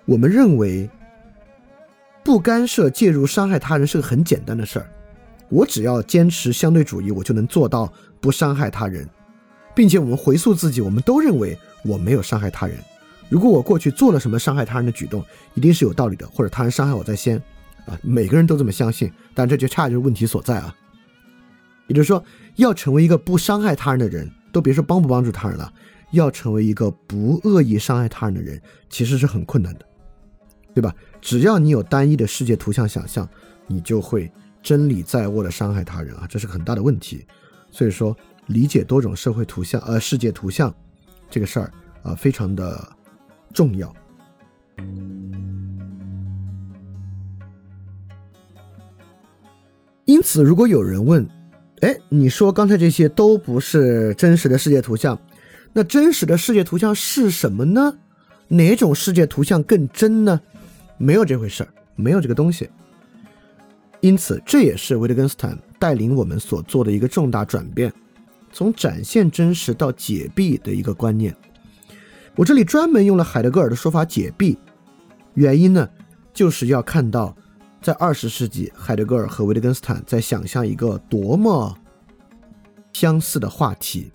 [0.05, 0.87] 我们认为
[2.31, 4.89] 不干涉介入伤害他人是个很简单的事儿，
[5.49, 9.05] 我只要坚持相对主义，我就能做到不伤害他人，
[9.75, 12.77] 并且我们回溯自己，我们都认为我没有伤害他人。
[13.27, 15.21] 如果我过去做了什么伤害他人的举动，
[15.55, 17.37] 一定是有道理的，或者他人伤害我在先
[17.85, 20.73] 啊，每个人都这么相信，但这就恰恰就是问题所在啊。
[21.87, 22.23] 也就是说，
[22.55, 25.69] 要成为一个不伤害他人的人，都别说帮不帮助他人了，
[26.11, 29.85] 要成为一个不恶意伤害他人的人，其实是很困难的，
[30.73, 30.95] 对吧？
[31.21, 33.29] 只要你有单一的世界图像想象，
[33.67, 34.29] 你就会
[34.61, 37.25] 真理在握的伤害他人啊，这是很大的问题。
[37.69, 38.15] 所以说，
[38.47, 40.73] 理解多种社会图像，呃，世界图像
[41.29, 41.71] 这个事儿
[42.03, 42.91] 啊，非常的
[43.53, 43.93] 重要。
[50.05, 51.25] 因此，如果有人问，
[51.81, 55.17] 哎，你说刚才这些都不是真实的世界图像，
[55.71, 57.99] 那真实的世界图像是什么呢？
[58.49, 60.41] 哪种世界图像更真呢？
[61.01, 62.69] 没有这回事儿，没有这个东西。
[64.01, 67.91] 因此，这也是维特根斯坦带领我们所做的一个重大转变，
[68.51, 71.35] 从展现真实到解蔽的一个观念。
[72.35, 74.57] 我这里专门用了海德格尔的说法解蔽，
[75.33, 75.89] 原因呢，
[76.33, 77.35] 就是要看到，
[77.81, 81.75] 在二十世纪，海德格尔和维特根斯坦在想象一个多么
[82.93, 84.11] 相似的话题。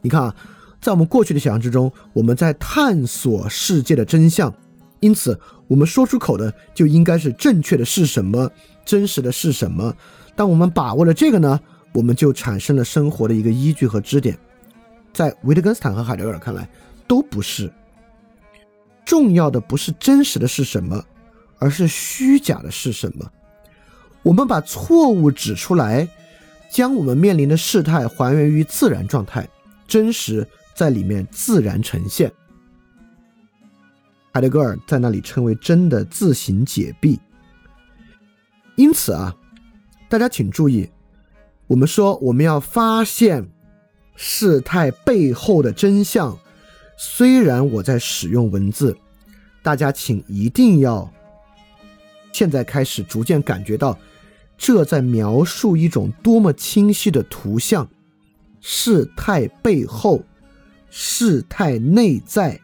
[0.00, 0.36] 你看啊，
[0.82, 4.52] 在我们过去的想象之中，我们在探索世界的真相，
[4.98, 8.50] 因此我们说出口的就应该是正确的是什么，
[8.84, 9.94] 真实的是什么。
[10.34, 11.60] 当我们把握了这个呢，
[11.92, 14.36] 我们就产生了生活的一个依据和支点。
[15.12, 16.68] 在维特根斯坦和海德格尔看来，
[17.06, 17.72] 都不是
[19.04, 21.00] 重要的，不是真实的是什么，
[21.58, 23.30] 而是虚假的是什么。
[24.24, 26.08] 我们把错误指出来，
[26.72, 29.48] 将我们面临的事态还原于自然状态，
[29.86, 30.48] 真实
[30.82, 32.28] 在里面自然呈现。
[34.32, 37.20] 海德格尔在那里称为“真的自行解闭”。
[38.74, 39.32] 因此啊，
[40.08, 40.90] 大家请注意，
[41.68, 43.48] 我们说我们要发现。
[44.16, 46.36] 事态背后的真相，
[46.98, 48.96] 虽然我在使用文字，
[49.62, 51.10] 大家请一定要
[52.32, 53.96] 现在开始逐渐感觉到，
[54.58, 57.88] 这在描述一种多么清晰的图像。
[58.60, 60.22] 事态背后，
[60.94, 62.60] 事态内在。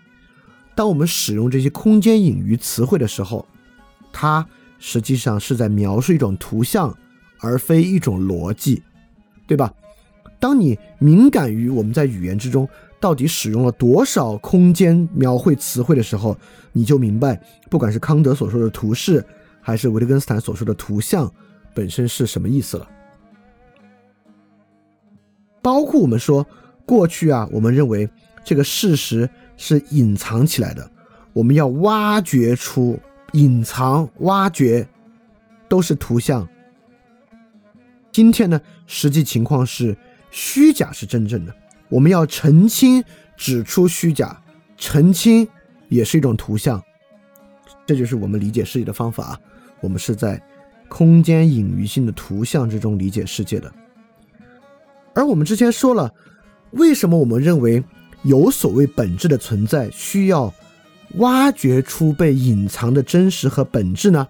[0.74, 3.48] 当我们使用这些空间隐喻词汇的时候，
[4.12, 4.46] 它
[4.78, 6.94] 实际上是在描述一种图像，
[7.40, 8.82] 而非一种逻辑，
[9.46, 9.72] 对吧？
[10.38, 12.68] 当你敏感于我们在语言之中
[13.00, 16.36] 到底使用了多少空间描绘词汇的时候，
[16.72, 19.24] 你就明白，不管是康德所说的图式，
[19.60, 21.32] 还是维特根斯坦所说的图像，
[21.74, 22.88] 本身是什么意思了。
[25.60, 26.46] 包括我们说
[26.88, 28.08] 过去啊，我们认为
[28.42, 29.28] 这个事实
[29.58, 30.90] 是隐藏起来的，
[31.34, 32.98] 我们要挖掘出
[33.32, 34.88] 隐藏、挖掘，
[35.68, 36.48] 都是图像。
[38.10, 39.94] 今天呢，实际情况是。
[40.30, 41.54] 虚假是真正的，
[41.88, 43.02] 我们要澄清，
[43.34, 44.38] 指出虚假，
[44.76, 45.48] 澄清
[45.88, 46.84] 也是一种图像，
[47.86, 49.40] 这就是我们理解世界的方法。
[49.80, 50.38] 我们是在
[50.86, 53.72] 空间隐喻性的图像之中理解世界的。
[55.14, 56.12] 而我们之前说了，
[56.72, 57.82] 为什么我们认为
[58.22, 60.52] 有所谓本质的存在需要
[61.16, 64.26] 挖掘出被隐藏的真实和本质呢？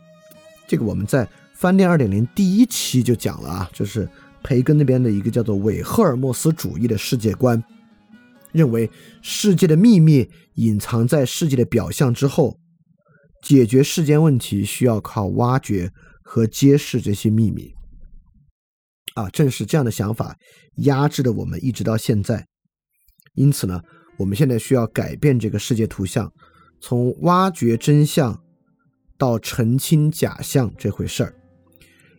[0.66, 4.08] 这个我们在翻店二点零第一期就讲了啊，就是。
[4.40, 7.62] 培根那边的一个叫做伪赫尔墨斯主义的世界观，
[8.52, 8.88] 认为
[9.20, 12.56] 世界的秘密隐藏在世界的表象之后，
[13.42, 15.90] 解决世间问题需要靠挖掘
[16.22, 17.74] 和揭示这些秘密。
[19.18, 20.36] 啊，正是这样的想法
[20.76, 22.46] 压制了我们一直到现在。
[23.34, 23.82] 因此呢，
[24.16, 26.32] 我们现在需要改变这个世界图像，
[26.80, 28.40] 从挖掘真相
[29.16, 31.34] 到澄清假象这回事儿。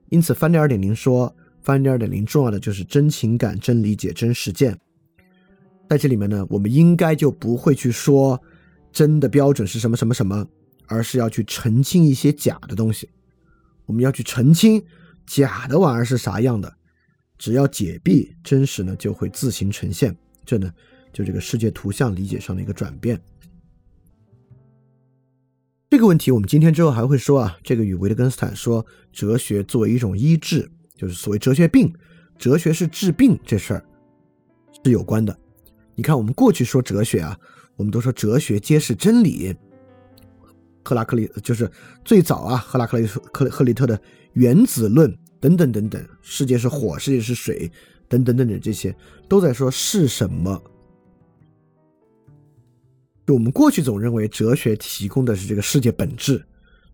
[0.10, 1.34] 因此，翻译二点零说。
[1.62, 4.80] 翻译二点零重要的就是真情感、真理解、真实践。
[5.90, 8.42] 在这里面呢，我们应该就不会去说
[8.94, 10.48] 真的标准是什么什么什么，
[10.88, 13.10] 而是要去澄清一些假的东西。
[13.86, 14.82] 我们要去澄清
[15.28, 16.74] 假的玩意儿是啥样的。
[17.40, 20.16] 只要解闭真实呢，就会自行呈现。
[20.46, 20.72] 这呢，
[21.12, 23.20] 就这个世界图像理解上的一个转变。
[25.90, 30.70] 这个问题我们今天之后还会说啊，这个与维特根斯坦说哲学作为一种医治。
[30.96, 31.92] 就是所谓哲学病，
[32.38, 33.86] 哲学是治病这事儿
[34.84, 35.36] 是有关的。
[35.96, 37.40] 你看，我们过去说哲学啊，
[37.78, 39.56] 我们都说哲学揭示真理。
[40.84, 41.72] 赫拉克利就是
[42.04, 43.98] 最早啊，赫拉克利克赫利特的
[44.34, 47.72] 原子论等等等等，世界是火，世界是水
[48.08, 48.96] 等等等等，这些
[49.28, 50.62] 都在说是什么。
[53.26, 56.44] 就我们过去总认为哲学提供的是这个世界本质，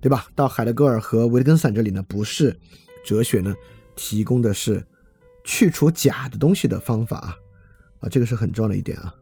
[0.01, 0.27] 对吧？
[0.35, 2.55] 到海德格尔和维特根斯坦这里呢，不是
[3.03, 3.55] 哲学呢。
[3.95, 4.85] 提供的是
[5.45, 7.39] 去除假的东西的方法
[8.01, 9.15] 啊，这个是很重要的一点啊。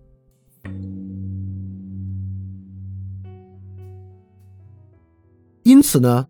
[5.62, 6.28] 因此呢，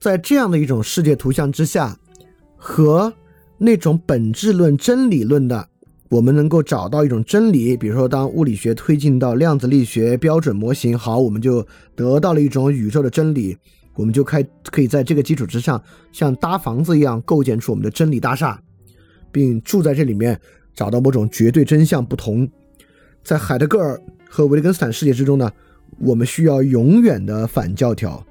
[0.00, 2.00] 在这样的一种世界图像之下，
[2.58, 3.12] 和
[3.56, 5.68] 那种本质论、真理论的，
[6.08, 7.76] 我们能够找到一种真理。
[7.76, 13.56] 比如说，当物理学推进到量子力学标准模型，好，我们就得到了一种宇宙的真理。
[13.94, 15.82] 我们就开可以在这个基础之上，
[16.12, 18.60] 像搭房子一样构建出我们的真理大厦，
[19.32, 20.40] 并住在这里面，
[20.74, 22.04] 找到某种绝对真相。
[22.04, 22.48] 不同，
[23.24, 25.50] 在海德格尔和维特根斯坦世界之中呢，
[25.98, 28.24] 我们需要永远的反教条。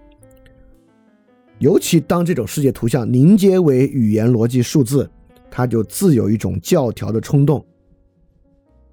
[1.59, 5.09] 尤其当这种世界图像凝结为语言逻辑数字，
[5.49, 7.65] 它就自有一种教条的冲动。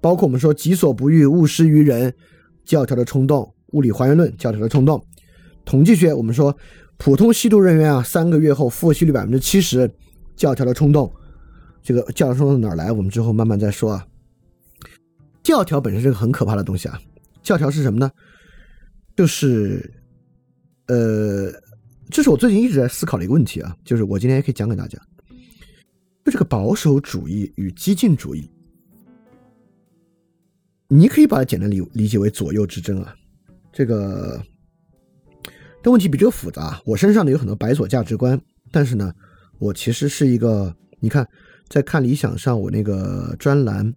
[0.01, 2.13] 包括我们说“己所不欲，勿施于人”，
[2.65, 4.99] 教条的冲动物理还原论教条的冲动；
[5.63, 6.55] 统计学，我们说
[6.97, 9.89] 普通吸毒人员啊，三个月后复吸率百分之七十，
[10.35, 11.11] 教条的冲动。
[11.81, 12.91] 这个教条冲动哪来？
[12.91, 14.07] 我们之后慢慢再说啊。
[15.43, 16.99] 教条本身是个很可怕的东西啊。
[17.43, 18.11] 教条是什么呢？
[19.15, 19.93] 就是，
[20.87, 21.51] 呃，
[22.09, 23.75] 这是我最近一直在思考的一个问题啊。
[23.83, 24.97] 就是我今天也可以讲给大家，
[26.23, 28.49] 就这个保守主义与激进主义。
[30.87, 33.15] 你可以把它简单理理解为左右之争啊，
[33.73, 34.39] 这个，
[35.81, 36.79] 但问题比这个复杂。
[36.85, 38.39] 我身上呢有很多白左价值观，
[38.71, 39.11] 但是呢，
[39.57, 41.27] 我其实是一个，你看，
[41.69, 43.91] 在看理想上，我那个专栏《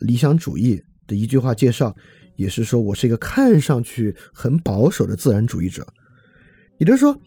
[0.00, 0.76] 理想主义》
[1.06, 1.96] 的一句话介绍，
[2.36, 5.86] 也是说我是一个看上去很保守的自然主义者。
[6.76, 7.18] 也就是说，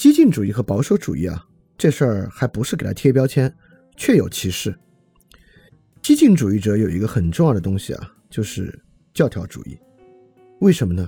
[0.00, 1.46] 激进主义和保守主义啊，
[1.76, 3.54] 这事儿还不是给他贴标签，
[3.98, 4.74] 确有其事。
[6.00, 8.10] 激进主义者有一个很重要的东西啊。
[8.30, 8.80] 就是
[9.12, 9.76] 教条主义，
[10.60, 11.06] 为什么呢？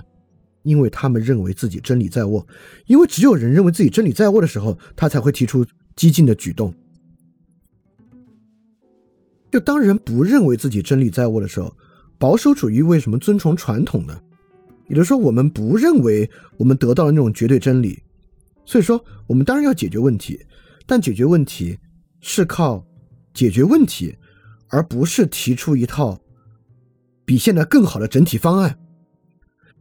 [0.61, 2.45] 因为他们认为自己真理在握，
[2.85, 5.65] 因为只有人认为自己真理在握的时候，他才会提出
[5.95, 6.71] 激进的举动。
[9.51, 11.75] 就当人不认为自己真理在握的时候，
[12.19, 14.21] 保守主义为什么遵从传统呢？
[14.87, 18.02] 也就是说，我们不认为我们得到了那种绝对真理，
[18.65, 20.45] 所以说我们当然要解决问题，
[20.85, 21.77] 但解决问题
[22.21, 22.85] 是靠
[23.33, 24.17] 解决问题，
[24.69, 26.19] 而不是提出一套。
[27.25, 28.77] 比现在更好的整体方案，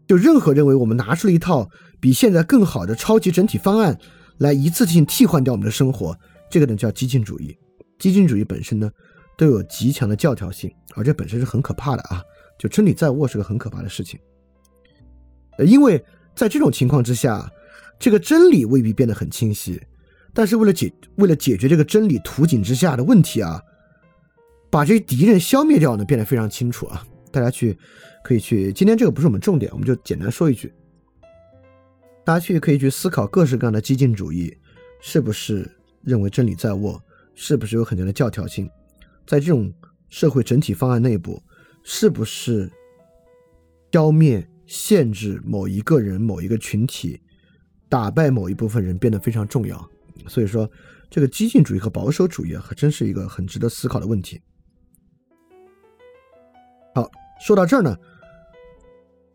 [0.06, 1.68] 就任何认为我们拿出了一套
[1.98, 3.98] 比现在更好的超级整体方案
[4.38, 6.16] 来一次性替换掉我们的生活，
[6.48, 7.58] 这个呢叫激进主义。
[7.98, 8.88] 激进主义本身呢
[9.36, 12.22] 都有极强的教条性，而这本身是很可怕的啊！
[12.60, 14.20] 就真理在握是个很可怕的事情。
[15.58, 16.02] 呃，因为
[16.36, 17.50] 在这种情况之下，
[18.02, 19.80] 这个真理未必变得很清晰，
[20.34, 23.62] 但是为了解为了解决这个真理图景之下的问题啊，
[24.72, 27.06] 把这些敌人消灭掉呢，变得非常清楚啊。
[27.30, 27.78] 大家去
[28.24, 30.74] 可以去，今天这个不是我们重点，我们就简单说一句。
[32.24, 34.52] 大家去可以去思考各式各样的激进主义
[35.00, 35.70] 是不是
[36.02, 37.00] 认为真理在握，
[37.36, 38.68] 是不是有很强的教条性，
[39.24, 39.72] 在这种
[40.08, 41.40] 社会整体方案内部，
[41.84, 42.68] 是不是
[43.92, 47.20] 消灭、限制某一个人、某一个群体，
[47.92, 49.76] 打败某一部分人变得非常重要。
[50.26, 50.66] 所以说，
[51.10, 54.40] 这个激进主义和保守主义啊，还真是一个很值得思考的问题。
[56.94, 57.06] 好。
[57.44, 57.96] 说到这儿呢，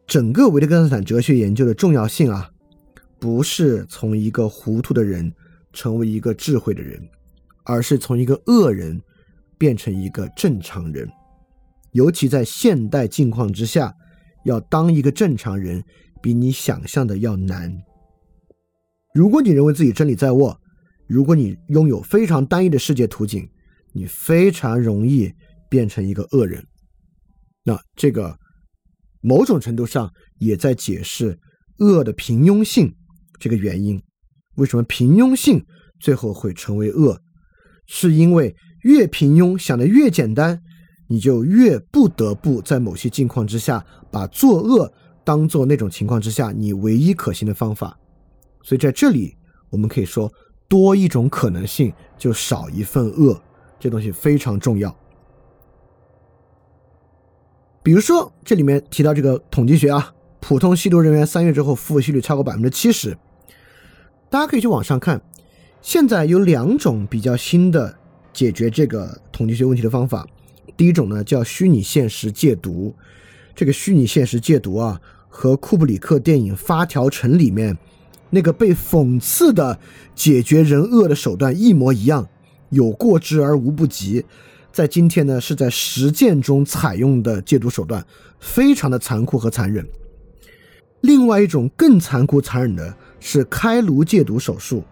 [0.07, 2.49] 整个维特根斯坦哲学研究的重要性啊，
[3.19, 5.29] 不是从一个糊涂的人
[5.73, 6.97] 成为一个智慧的人，
[7.65, 8.99] 而是从一个恶人
[9.57, 11.05] 变成一个正常人。
[11.91, 13.93] 尤其在现代境况之下，
[14.45, 15.83] 要当一个正常人，
[16.21, 17.77] 比你想象的要难。
[19.18, 20.55] 如果你认为自己真理在握，
[21.07, 23.49] 如果你拥有非常单一的世界图景，
[23.91, 25.34] 你非常容易
[25.68, 26.63] 变成一个恶人。
[27.63, 28.38] 那这个
[29.20, 31.39] 某种程度上也在解释
[31.80, 32.93] 恶的平庸性
[33.39, 33.99] 这个原因。
[34.57, 35.65] 为什么平庸性
[35.99, 37.20] 最后会成为恶？
[37.88, 40.61] 是因为越平庸，想的越简单，
[41.07, 44.93] 你就越不得不在某些境况之下把作恶
[45.26, 47.97] 当做那种情况之下你唯一可行的方法。
[48.68, 49.34] 所以在这里，
[49.70, 50.30] 我们可以说
[50.68, 53.41] 多一种可能性就少一份恶，
[53.80, 54.93] 这东西非常重要。
[57.82, 63.18] 比如说，这里面提到这个统计学啊，普通吸毒人员三月之后复吸率超过百分之七十。
[64.30, 65.22] 大家可以去网上看，
[65.82, 67.97] 现在有两种比较新的
[68.34, 70.28] 解决这个统计学问题的方法。
[70.76, 72.93] 第一种呢叫虚拟现实戒毒，
[73.55, 74.99] 这个虚拟现实戒毒啊，
[75.30, 77.78] 和库布里克电影《发条城》里面
[78.30, 79.80] 那个被讽刺的
[80.15, 82.28] 解决人恶的手段一模一样，
[82.69, 84.25] 有过之而无不及。
[84.71, 88.05] 在今天呢，是在实践中采用的戒毒手段，
[88.39, 89.88] 非常的残酷和残忍。
[91.01, 94.84] 另外一种更残酷残忍的是开颅戒毒手术，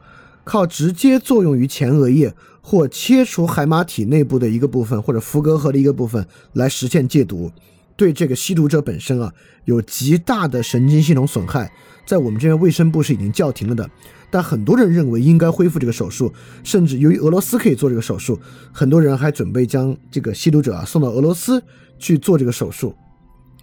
[0.43, 7.51] 靠直接作用于前额叶或切除海马体内部的一个部分或者福格核的一个部分来实现戒毒，
[7.95, 9.33] 对这个吸毒者本身啊
[9.65, 11.71] 有极大的神经系统损害。
[12.05, 13.89] 在我们这边卫生部是已经叫停了的。
[14.29, 16.33] 但很多人认为应该恢复这个手术，
[16.63, 18.37] 甚至由于俄罗斯可以做这个手术，
[18.73, 21.63] 很多人还准备将这个吸毒者啊送到俄罗斯
[21.97, 22.93] 去做这个手术，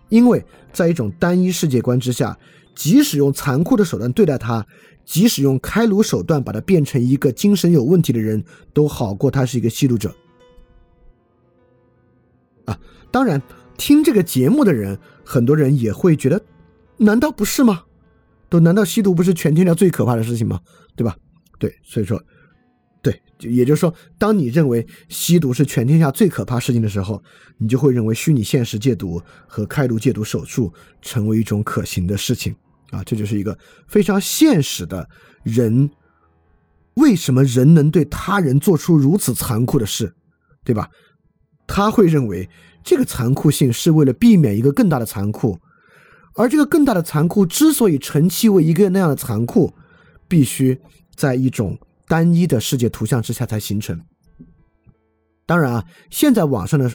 [0.09, 2.39] 因为在一种单一世界观之下，
[2.74, 4.66] 即使用残酷的手段对待他，
[5.05, 10.14] 即使用开颅手段把他变成一个精神有问题的人，都好过他是一个吸毒者。
[12.64, 12.78] 啊，
[13.11, 13.43] 当然，
[13.77, 16.45] 听这个节目的人，很多人也会觉得，
[16.99, 17.85] 难道不是吗？
[18.49, 20.61] 都难道吸毒不是全天下最可怕的事情吗？
[20.95, 21.16] 对吧？
[21.59, 22.23] 对，所以说
[23.01, 27.23] 对，就也就是说，当你认为吸毒是全天下最可怕事情的时候，
[27.59, 32.55] 你就会认为虚拟现实戒毒和开颅戒毒手术成为一种可行的事情
[32.91, 33.59] 啊，这就是一个
[33.89, 35.09] 非常现实的
[35.43, 35.91] 人。
[36.97, 40.14] 为什么人能对他人做出如此残酷的事，
[40.62, 40.91] 对吧？
[41.66, 42.47] 他会认为
[42.85, 45.59] 这个残酷性是为了避免一个更大的残酷，
[46.35, 49.72] 而这个更大的残酷之所以成其为一个那样的残酷，
[50.28, 50.78] 必须
[51.14, 51.78] 在一种
[52.09, 54.01] 单一的世界图像之下才形成。
[55.47, 56.91] 当然啊，现在网上的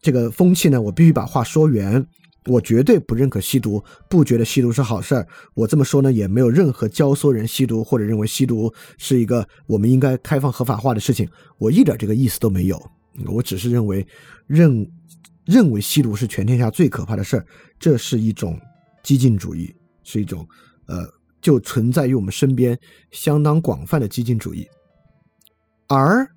[0.00, 2.06] 这个风气呢，我必须把话说圆。
[2.48, 5.26] 我绝对不认可吸毒，不觉得吸毒是好事儿。
[5.52, 11.28] 我这么说呢，也没有任何教唆人吸毒或者认为吸毒是一个我们应该开放合法化的事情。
[11.58, 12.80] 我一点这个意思都没有。
[13.26, 14.06] 我只是认为，
[14.46, 14.88] 认
[15.46, 17.46] 认为吸毒是全天下最可怕的事儿，
[17.78, 18.60] 这是一种
[19.02, 20.46] 激进主义，是一种
[20.86, 21.08] 呃，
[21.40, 22.78] 就存在于我们身边
[23.10, 24.66] 相当广泛的激进主义。
[25.88, 26.28] 而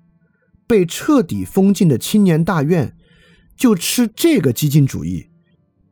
[0.66, 2.96] 被彻底封禁的青年大院，
[3.56, 5.26] 就吃这个激进主义。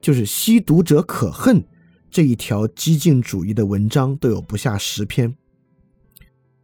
[0.01, 1.67] 就是吸毒者可恨
[2.09, 5.35] 这一条激进主义的文章都有不下十篇。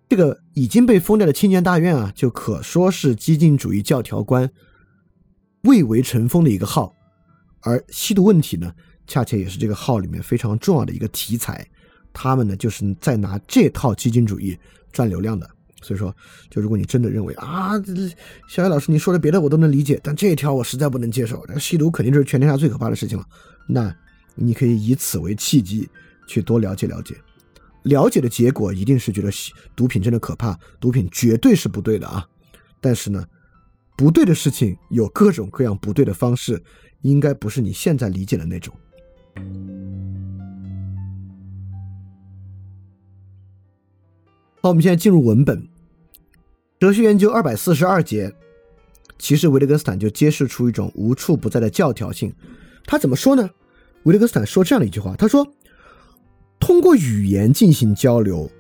[0.08, 4.48] 这个已经被封掉的青年大院啊，就可说是激进主义教条官
[5.64, 6.94] 蔚为成风的一个号。
[7.60, 8.72] 而吸毒问题呢，
[9.06, 11.66] 恰恰也是这个号里面非常重要的一个题材。
[12.12, 14.56] 他们呢，就是在拿这套激进主义
[14.92, 15.50] 赚流量的。
[15.82, 16.14] 所以说，
[16.48, 17.72] 就如果你真的认为啊，
[18.48, 21.44] 小野老师你说的别的我都能理解，但这一条我实在不能接受。
[21.58, 23.26] 吸毒肯定就是全天下最可怕的事情了。
[23.66, 23.94] 那
[24.34, 25.86] 你可以以此为契机
[26.26, 27.14] 去多了解了解，
[27.82, 29.30] 了解的结果一定是觉得
[29.76, 32.26] 毒品真的可怕，毒品绝对是不对的啊。
[32.80, 33.22] 但是呢，
[33.96, 36.62] 不对的事情有各种各样不对的方式，
[37.02, 38.74] 应该不是你现在理解的那种。
[44.60, 45.68] 好，我们现在进入文本。
[46.80, 48.34] 哲学研究二百四十二节，
[49.18, 52.34] 其实维特根斯坦就揭示出一种无处不在的教条性。
[52.84, 53.48] 他怎么说呢？
[54.02, 55.46] 维特根斯坦说这样的一句话：他说，
[56.58, 58.50] 通过语言进行交流，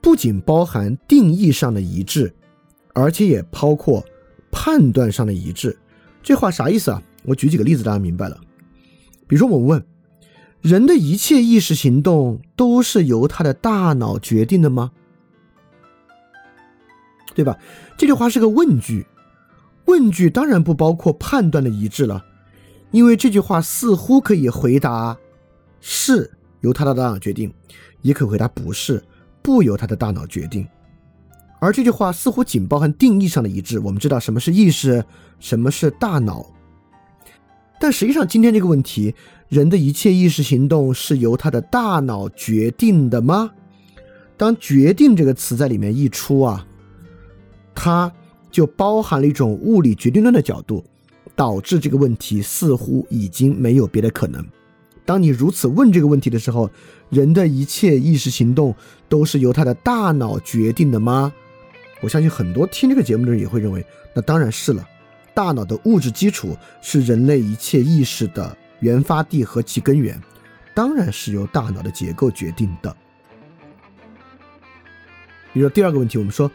[0.00, 2.32] 不仅包含定义上的一致，
[2.94, 4.04] 而且也包括
[4.50, 5.76] 判断上的一致。
[6.22, 7.02] 这话啥意思啊？
[7.24, 8.40] 我举几个例子，大家明白了。
[9.26, 9.84] 比如说，我问：
[10.60, 14.92] 人的一切意识行动都是由他的大脑决定的吗？
[17.34, 17.56] 对吧？
[17.96, 19.06] 这句话是个问句，
[19.86, 22.24] 问句当然不包括判断的一致了，
[22.90, 25.16] 因为这句话似乎可以回答
[25.80, 26.30] 是
[26.60, 27.52] 由他的大脑决定，
[28.02, 29.02] 也可回答不是
[29.42, 30.66] 不由他的大脑决定。
[31.60, 33.78] 而这句话似乎仅包含定义上的一致。
[33.78, 35.04] 我们知道什么是意识，
[35.38, 36.44] 什么是大脑，
[37.78, 39.14] 但实际上今天这个问题，
[39.48, 43.52] 人的一切意识行动是由他的大脑决定的吗？
[44.36, 46.66] 当“决定”这个词在里面一出啊。
[47.74, 48.10] 它
[48.50, 50.82] 就包含了一种物理决定论的角度，
[51.36, 54.44] 导致这个问题似乎已经没有别的可能。
[55.04, 56.70] 当你如此问这个问题的时候，
[57.10, 58.74] 人的一切意识行动
[59.08, 61.32] 都是由他的大脑决定的吗？
[62.00, 63.84] 我相信很多听这个节目的人也会认为，
[64.14, 64.88] 那当然是了。
[65.34, 70.20] 大脑的物质基础是人类一切意识的原发地和其根源，
[70.74, 72.94] 当然是由大脑的结构决定的。
[75.52, 76.50] 比如说第二个问题，我们说。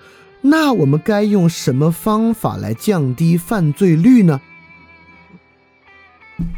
[0.47, 4.39] 那我们该用什么方法来降低犯罪率呢？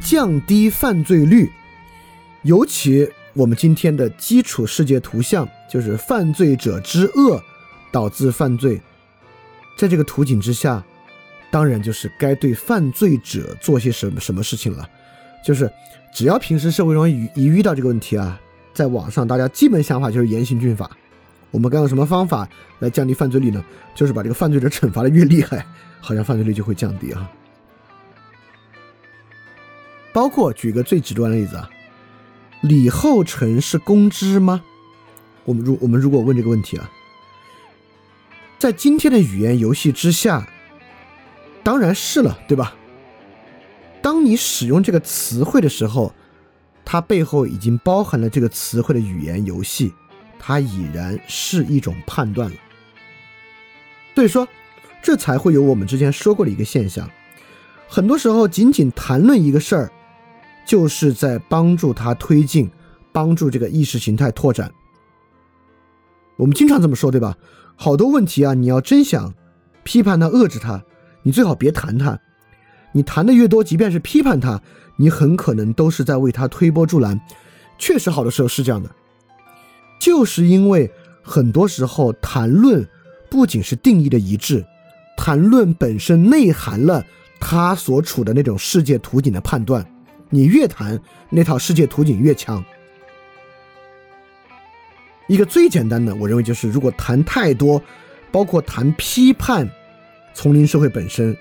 [0.01, 1.49] 降低犯罪率，
[2.41, 7.41] 尤其我们今天的基础世界图像就是犯罪者之恶
[7.91, 8.81] 导致犯罪，
[9.77, 10.83] 在这个图景之下，
[11.49, 14.87] 当然就是该对犯罪者做些什么什么事情了。
[15.45, 15.71] 就是
[16.13, 18.39] 只要平时社会中一遇到这个问题啊，
[18.73, 20.89] 在网上大家基本想法就是严刑峻法。
[21.51, 22.47] 我们该用什么方法
[22.79, 23.63] 来降低犯罪率呢？
[23.95, 25.65] 就是把这个犯罪者惩罚的越厉害，
[26.01, 27.31] 好像犯罪率就会降低啊。
[30.11, 31.69] 包括举个最极端的例子啊，
[32.61, 34.61] 李厚成是公知吗？
[35.45, 36.91] 我们如我们如果问这个问题啊，
[38.59, 40.47] 在今天的语言游戏之下，
[41.63, 42.75] 当然是了，对吧？
[44.01, 46.13] 当你使用这个词汇的时候，
[46.83, 49.93] 它背后已经包含了这个词汇的语言游戏。
[50.39, 52.55] 它已然是一种判断了，
[54.13, 54.47] 所以说，
[55.01, 57.09] 这才会有我们之前说过的一个现象。
[57.89, 59.91] 很多时候，仅仅谈论一个事儿，
[60.63, 62.69] 就是在帮助他推进，
[63.11, 64.71] 帮助这个意识形态拓展。
[66.37, 67.35] 我们经常这么说，对吧？
[67.79, 69.33] 好多问题啊，你要真想
[69.83, 70.83] 批判他、遏制他，
[71.21, 72.19] 你最好别谈他。
[72.91, 74.59] 你谈的越多，即便是批判他，
[74.95, 77.21] 你很可能都是在为他推波助澜。
[77.77, 78.89] 确实，好的时候是这样的。
[79.99, 82.85] 就是因为很多时候谈论
[83.29, 84.65] 不仅是定义的一致，
[85.15, 87.05] 谈论本身内含了
[87.39, 89.85] 他所处的那种世界图景的判断。
[90.29, 90.99] 你越谈
[91.29, 92.63] 那套世界图景越强。
[95.27, 97.81] 一个最简单的，我认为就是如果谈太多，
[98.31, 99.69] 包括谈批判
[100.33, 101.35] 丛林社会本身，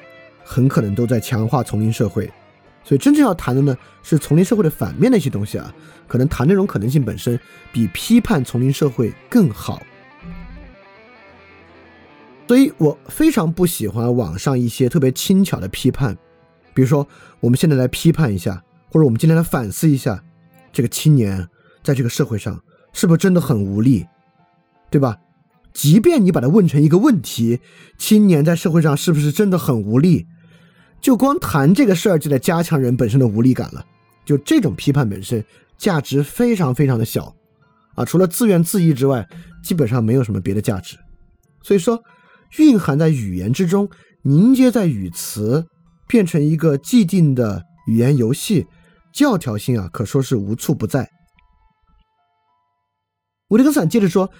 [0.45, 2.30] 很可能都在强化丛林社会。
[2.82, 5.74] 所以真正要谈的呢，是丛林社会的反面的一些东西啊，
[6.07, 7.39] 可能谈那种可能性本身
[7.72, 9.82] 比批判丛林社会更好。
[12.47, 16.16] 所以我非常不喜欢网上一些特别轻巧的批判，
[16.74, 17.07] 比如说
[17.41, 18.62] 我们现在来批判一下，
[18.93, 20.22] 或者我们今天来反思一下，
[20.72, 21.49] 这个青年
[21.82, 22.61] 在这个社会上
[22.97, 24.07] 是不是真的很无力，
[24.91, 25.19] 对吧？
[25.75, 27.61] 即便你把它问成一个问题，
[27.99, 30.27] 青年在社会上是不是真的很无力？
[31.03, 33.85] 就光谈这个事儿，就在加强人本身的无力感了。
[34.25, 35.45] 就这种批判本身
[35.77, 37.37] 价值非常非常的小，
[37.97, 39.29] 啊，除了自怨自艾之外，
[39.63, 40.97] 基本上没有什么别的价值。
[41.63, 42.03] 所以说，
[42.57, 43.87] 蕴含在语言之中，
[44.23, 45.67] 凝结在语词，
[46.09, 48.67] 变成一个既定的语言游戏，
[49.13, 51.07] 教条性啊，可说是无处不在。
[53.49, 54.31] 维特根斯坦接着说：“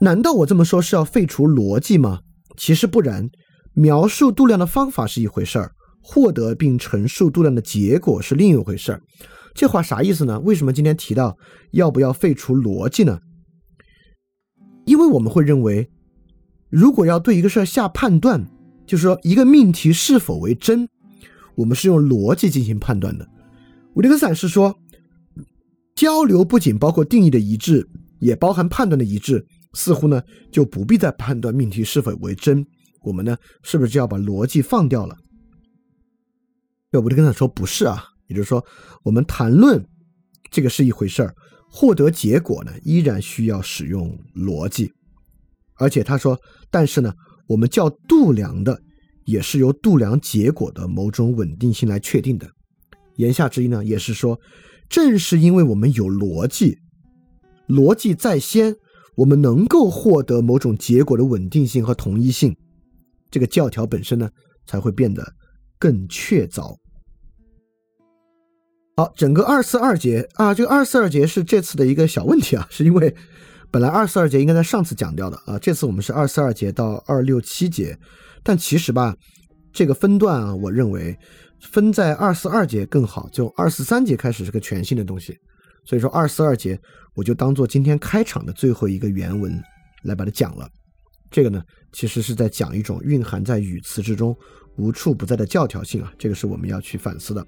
[0.00, 2.20] 难道我这么说是要废除逻辑吗？
[2.56, 3.28] 其实不然。”
[3.72, 5.72] 描述度量的方法是一回事儿，
[6.02, 9.00] 获得并陈述度量的结果是另一回事儿。
[9.54, 10.40] 这话啥意思呢？
[10.40, 11.38] 为什么今天提到
[11.70, 13.20] 要不要废除逻辑呢？
[14.86, 15.88] 因为我们会认为，
[16.68, 18.44] 如果要对一个事儿下判断，
[18.84, 20.88] 就是说一个命题是否为真，
[21.54, 23.26] 我们是用逻辑进行判断的。
[23.94, 24.76] 维特根斯坦是说，
[26.00, 27.86] 交流不仅包括定义的一致，
[28.20, 29.44] 也包含判断的一致，
[29.74, 32.66] 似乎呢就不必再判断命题是否为真。
[33.02, 35.14] 我们呢，是不是就要把逻辑放掉了？
[36.92, 38.64] 要不就跟他说不是啊，也就是说，
[39.02, 39.86] 我们谈论
[40.50, 41.34] 这个是一回事儿，
[41.68, 44.90] 获得结果呢，依然需要使用逻辑。
[45.74, 46.40] 而且他说，
[46.70, 47.12] 但是呢，
[47.46, 48.80] 我们叫度量的，
[49.26, 52.50] 也是由度量结果的某种稳定性来确定的。
[53.16, 54.40] 言下之意呢，也是说，
[54.90, 56.76] 正是因为我们有逻辑，
[57.68, 58.74] 逻辑在先，
[59.16, 62.54] 我们能够获得某种结果的稳定性和统一性。
[63.30, 64.28] 这个教条本身呢，
[64.66, 65.24] 才会变得
[65.78, 66.76] 更确凿。
[68.96, 73.14] 好，整个二四二节啊，这个二四二节是这次的一个小问题啊，是因为
[73.70, 77.96] 本来二四二节应该在上次讲掉的啊，这次我们是二四二节到二六七节，
[78.42, 79.14] 但其实吧，
[79.72, 81.16] 这个分段啊，我认为
[81.60, 85.36] 分在二四二节更好，就二四三节开始是个全新的东西，
[85.84, 86.78] 所以说二四二节
[87.14, 89.62] 我就当做今天开场的最后一个原文
[90.04, 90.68] 来把它讲了。
[91.30, 94.36] 这个呢，其实是在讲一种蕴含在语词之中
[94.76, 97.46] 无处不在的教条性啊，这个是我们要去反思的。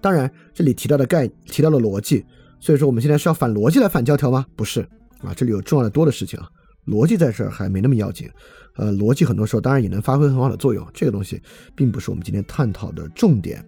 [0.00, 2.24] 当然，这里提到的概提到了逻辑，
[2.60, 4.46] 所以说我们现在是要反逻辑来反教条吗？
[4.56, 4.80] 不是
[5.18, 6.48] 啊，这里有重要的多的事情啊，
[6.86, 8.26] 逻辑在这儿还没那么要紧。
[8.76, 11.42] 呃，逻辑很多时候当然也能发挥很好的作用，这个东西
[11.74, 13.64] 并不是我们今天探讨的重点。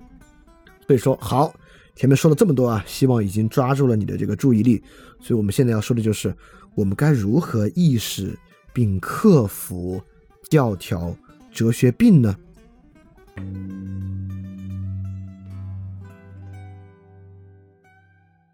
[0.87, 1.55] 所以说，好，
[1.95, 4.83] 前面说了这么多啊，希望已经抓住了你的这个注意力。
[5.21, 6.35] 所以我们现在要说的就是
[6.75, 8.39] 我们该如何意识。
[8.75, 10.01] 并克服
[10.49, 11.15] 教条
[11.53, 12.35] 哲学病呢？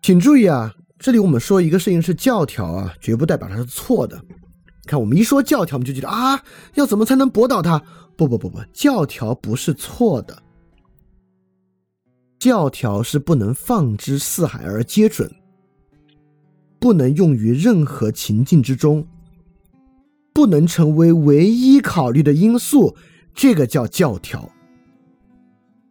[0.02, 4.20] 请注意啊，这里我们说一个事情是教条啊，绝不代表它是错的。
[4.88, 6.42] 看，我们一说教条，我们就觉得啊，
[6.74, 7.80] 要怎么才能驳倒它？
[8.16, 10.42] 不不不不，教条不是错的，
[12.38, 15.30] 教条是不能放之四海而皆准，
[16.80, 19.06] 不能用于任何情境之中。
[20.34, 22.96] 不能成为唯一考虑的因素，
[23.34, 24.48] 这个叫教条。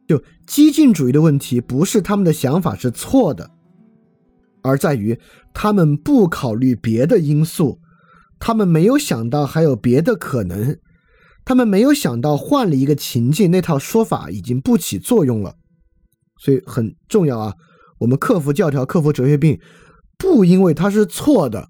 [0.07, 3.51] 就激进主义的问题，不是他们的想法是错的，
[4.61, 5.19] 而在于
[5.53, 7.77] 他们不考虑别的因素，
[8.39, 10.77] 他们没有想到还有别的可能，
[11.43, 15.55] 他们没有想到换了一个情境，那套说法已经不起作用了。
[16.39, 17.53] 所以很重要啊，
[17.99, 19.59] 我们克服教条，克服哲学病，
[20.17, 21.69] 不因为它是错的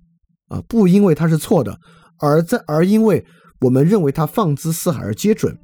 [0.49, 1.79] 啊，不因为它是错的。
[2.19, 3.25] 而在而因为
[3.61, 5.57] 我们认为它放之四海而皆准。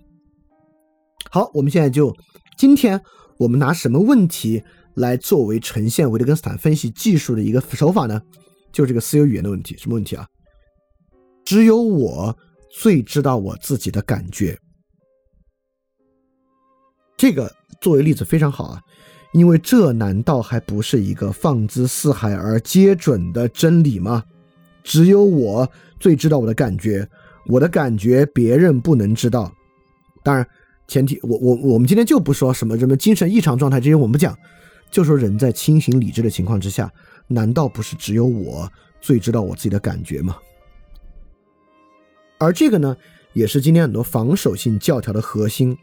[1.32, 2.16] 好，我们现在就
[2.58, 3.02] 今天
[3.40, 8.22] 我们拿什么问题来作为呈现维特根斯坦分析技术的一个手法呢？
[8.72, 10.26] 就这个私有语言的问题，什么问题啊？
[11.46, 12.38] 只有我
[12.70, 14.58] 最知道我自己的感觉。
[17.18, 18.82] 这个作为例子非常好啊，
[19.34, 24.24] 因为这难道还不是一个放之四海而皆准的真理吗？
[24.84, 25.70] 只有我
[26.00, 27.08] 最知道我的感觉，
[27.48, 29.54] 我的感觉别人不能知道。
[30.24, 30.46] 当然，
[30.88, 34.38] 前提我我我们今天就不说什么什么精神异常状态这些，我们不讲，
[34.92, 36.92] 就说人在清醒理智的情况之下，
[37.28, 38.70] 难道不是只有我
[39.00, 40.36] 最知道我自己的感觉吗？
[42.44, 42.98] 而这个呢，
[43.32, 45.78] 也是今天很多防守性教条的核心，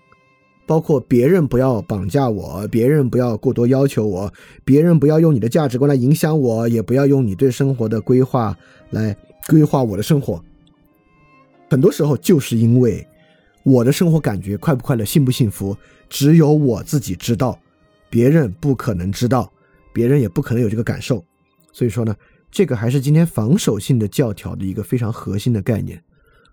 [0.66, 4.32] 包括别人不要绑架我，别人不要过多要求我，
[4.64, 8.54] 别人不要用你的价值观来影响我，也不要用你对生活的规划
[8.90, 9.16] 来
[9.48, 10.42] 规划我的生活。
[11.70, 13.06] 很多时候就是因为
[13.62, 15.74] 我的生活感觉快不快乐、幸不幸福，
[16.08, 17.58] 只有我自己知道，
[18.10, 19.50] 别人不可能知道，
[19.92, 21.24] 别人也不可能有这个感受。
[21.72, 22.14] 所以说呢，
[22.50, 26.02] 这个还是今天防守性的教条的一个非常核心的概念。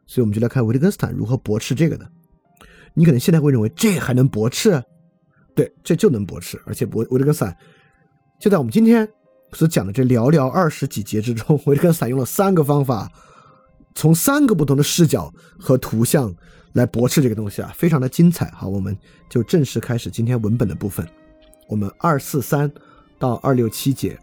[0.07, 2.09] 所以我们就来看维特根斯坦如何驳斥这个的。
[2.95, 4.81] 你可能现在会认为这还能驳斥？
[5.53, 6.59] 对，这就能驳斥。
[6.65, 7.55] 而且维维特根斯坦
[8.39, 9.07] 就在我们今天
[9.53, 13.11] 所讲的这寥寥二十几节之中，维特根斯坦用了三个方法。
[13.93, 16.31] 从三个不同的视角和图像
[16.73, 18.49] 来驳斥这个东西啊，非常的精彩。
[18.51, 18.95] 好，我们
[19.27, 21.07] 就正式开始今天文本的部分。
[21.67, 22.71] 我们二四三
[23.17, 24.17] 到二六七节。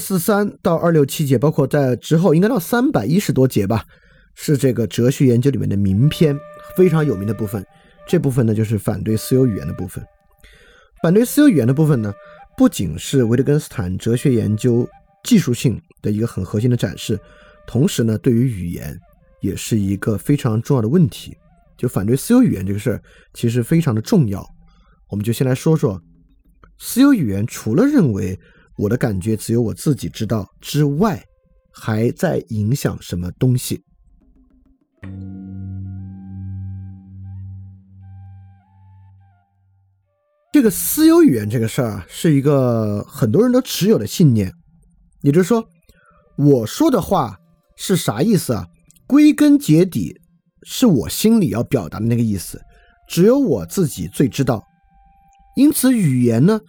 [0.00, 3.84] 四三到二六七节，包括在之后应该到三百一十多节吧，
[4.34, 6.36] 是这个哲学研究里面的名篇，
[6.76, 7.64] 非常有名的部分。
[8.08, 10.02] 这部分呢，就是反对私有语言的部分。
[11.02, 12.12] 反对私有语言的部分呢，
[12.56, 14.88] 不仅是维特根斯坦哲学研究
[15.22, 17.16] 技术性的一个很核心的展示，
[17.66, 18.98] 同时呢，对于语言
[19.40, 21.36] 也是一个非常重要的问题。
[21.76, 23.02] 就反对私有语言这个事儿，
[23.34, 24.44] 其实非常的重要。
[25.08, 26.02] 我们就先来说说
[26.78, 28.36] 私有语言，除了认为。
[28.76, 31.22] 我的感觉只有我自己知道之外，
[31.72, 33.82] 还在影响什么东西？
[40.52, 44.52] 这个私有语言这个事儿啊，是一个很多人都持有的信念。
[45.22, 45.64] 也就是说，
[46.36, 47.38] 我说的话
[47.76, 48.66] 是啥意思啊？
[49.06, 50.18] 归根结底，
[50.64, 52.60] 是我心里要表达的那个意思，
[53.08, 54.62] 只有我自己最知道。
[55.56, 56.60] 因此，语言呢？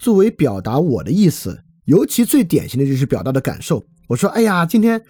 [0.00, 3.84] 作为表达我的意思，尤其最典型的就是表达的感受。
[4.08, 5.02] 我说：“哎呀，今天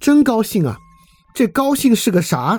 [0.00, 0.78] 真高兴啊！”
[1.34, 2.58] 这高兴是个啥？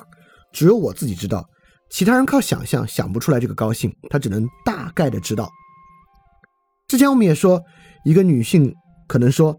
[0.53, 1.49] 只有我自己知道，
[1.89, 5.49] 其他人靠想象想不出来这个高兴，他只能大概的知道。
[6.87, 7.61] 之前我们也说，
[8.05, 8.73] 一个女性
[9.07, 9.57] 可能说，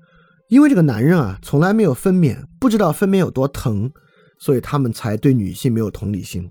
[0.49, 3.91] 因为这个男人啊从来没有分娩，不知道分娩有多疼，
[4.39, 6.51] 所以他们才对女性没有同理心。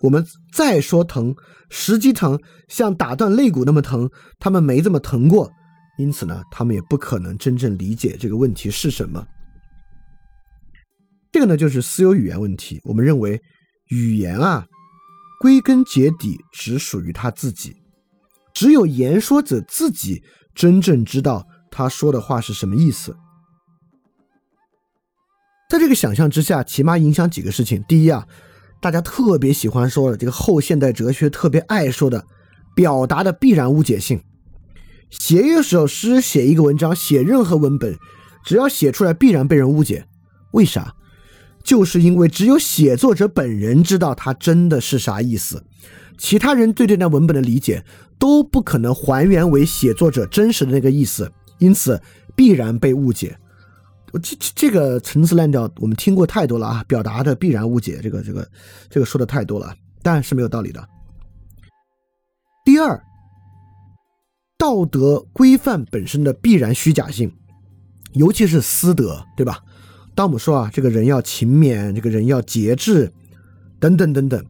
[0.00, 1.34] 我们再说疼，
[1.70, 2.38] 实际疼
[2.68, 5.50] 像打断肋骨那么疼，他们没这么疼过，
[5.98, 9.26] 因此呢，他们也不可能真正理解这个问题是什么。
[11.32, 12.78] 这个呢，就是私有语言问题。
[12.84, 13.40] 我们认为，
[13.88, 14.66] 语言啊，
[15.40, 17.74] 归根结底只属于他自己，
[18.54, 20.22] 只有言说者自己
[20.54, 23.16] 真正知道他说的话是什么意思。
[25.70, 27.82] 在这个想象之下，起码影响几个事情。
[27.88, 28.28] 第一啊。
[28.86, 32.24] 大家特别喜欢说的这个后现代哲学特别爱说的，
[32.72, 34.20] 表达的必然误解性。
[35.10, 37.98] 写一首诗，写一个文章，写任何文本，
[38.44, 40.06] 只要写出来必然被人误解。
[40.52, 40.94] 为啥？
[41.64, 45.64] 就是因为只有写作者本人知道他真的是啥意思，
[46.16, 47.84] 其他人对这段文本的理解
[48.20, 52.00] 都不可能还原为写作者真实的那个意思，因此
[52.36, 53.36] 必然被误解。
[54.12, 56.84] 这这这个陈词滥调，我们听过太多了啊！
[56.88, 58.48] 表达的必然误解，这个这个
[58.88, 60.88] 这个说的太多了，但是没有道理的。
[62.64, 63.02] 第二，
[64.58, 67.32] 道德规范本身的必然虚假性，
[68.14, 69.60] 尤其是私德，对吧？
[70.14, 73.12] 当我们说啊，这个人要勤勉，这个人要节制，
[73.78, 74.44] 等等等等，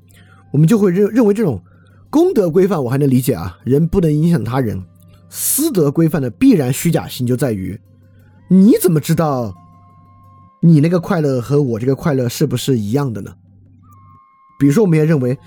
[0.53, 1.61] 我们就会认认为这种
[2.09, 4.81] 公德规范我还能理解啊，人不能影响他人。
[5.29, 7.79] 私德规范的必然虚假性就在于，
[8.49, 9.55] 你怎么知道
[10.63, 13.35] 你那个快乐和我这个快乐是不是一样的呢？
[14.59, 15.39] 比如说，我们也认为，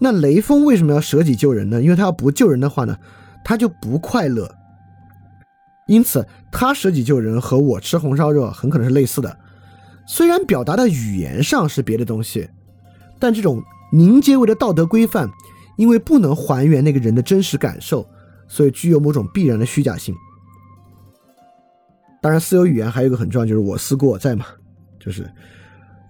[0.00, 1.80] 那雷锋为什么要舍己救人呢？
[1.80, 2.98] 因为他要不救人的话呢，
[3.44, 4.52] 他就不快乐。
[5.86, 9.38] 因此，他舍己救人和我吃红烧肉很可能是类似的。
[10.06, 12.48] 虽然表达的语言上是别的东西，
[13.18, 15.30] 但这种凝结为的道德规范，
[15.76, 18.06] 因为不能还原那个人的真实感受。
[18.48, 20.14] 所以具有某种必然的虚假性。
[22.20, 24.44] 当然，私有语言还有一个很重要，就是我思故我在嘛，
[24.98, 25.30] 就是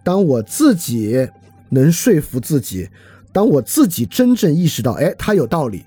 [0.02, 1.28] 当我自己
[1.68, 2.88] 能说服自己，
[3.32, 5.84] 当我自己真正意识到，哎，他有道理，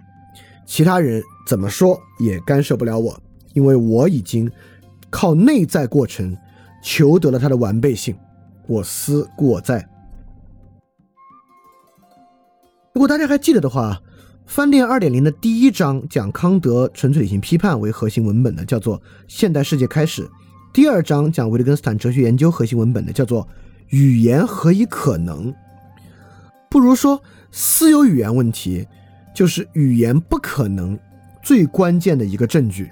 [0.65, 3.19] 其他人怎么说也干涉不了我，
[3.53, 4.49] 因为我已经
[5.09, 6.38] 靠内在过程
[6.84, 8.15] 求得了他的完备性。
[8.67, 9.89] 我思故我在。
[12.93, 14.01] 如果大家还记得的话。
[14.51, 20.23] 翻店二点零的第一章讲康德纯粹理性批判为核心文本的，叫做《现代世界开始》；
[20.73, 23.43] 第二章讲维特根斯坦哲学研究核心文本的，叫做
[23.91, 25.53] 《语言何以可能》。
[26.69, 28.85] 不如说，私有语言问题
[29.33, 30.99] 就是语言不可能
[31.41, 32.91] 最关键的一个证据。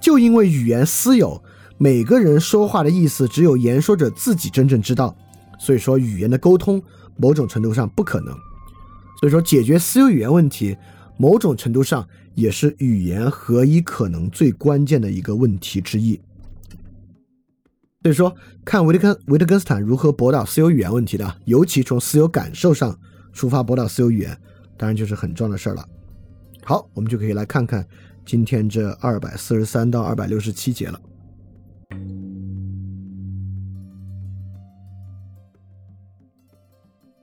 [0.00, 1.40] 就因为语言私有，
[1.78, 5.14] 每个人说话的意思只有言说者自己真正知道，
[5.56, 6.82] 所以说语言的沟通
[7.16, 8.34] 某种程度上不可能。
[9.20, 10.76] 所以说，解决私有语言问题，
[11.16, 16.20] 某种程度上也是语言何以可能最关键的一个问题之一。
[18.02, 22.98] 所以说，看维特根维特根斯坦如何驳倒私有语言问题的，尤其从私有感受上
[23.32, 24.38] 出发驳倒私有语言，
[24.76, 25.88] 当然就是很重要的事儿了。
[26.62, 27.86] 好，我们就可以来看看
[28.26, 31.00] 今天这二百四十三到二百六十七节了。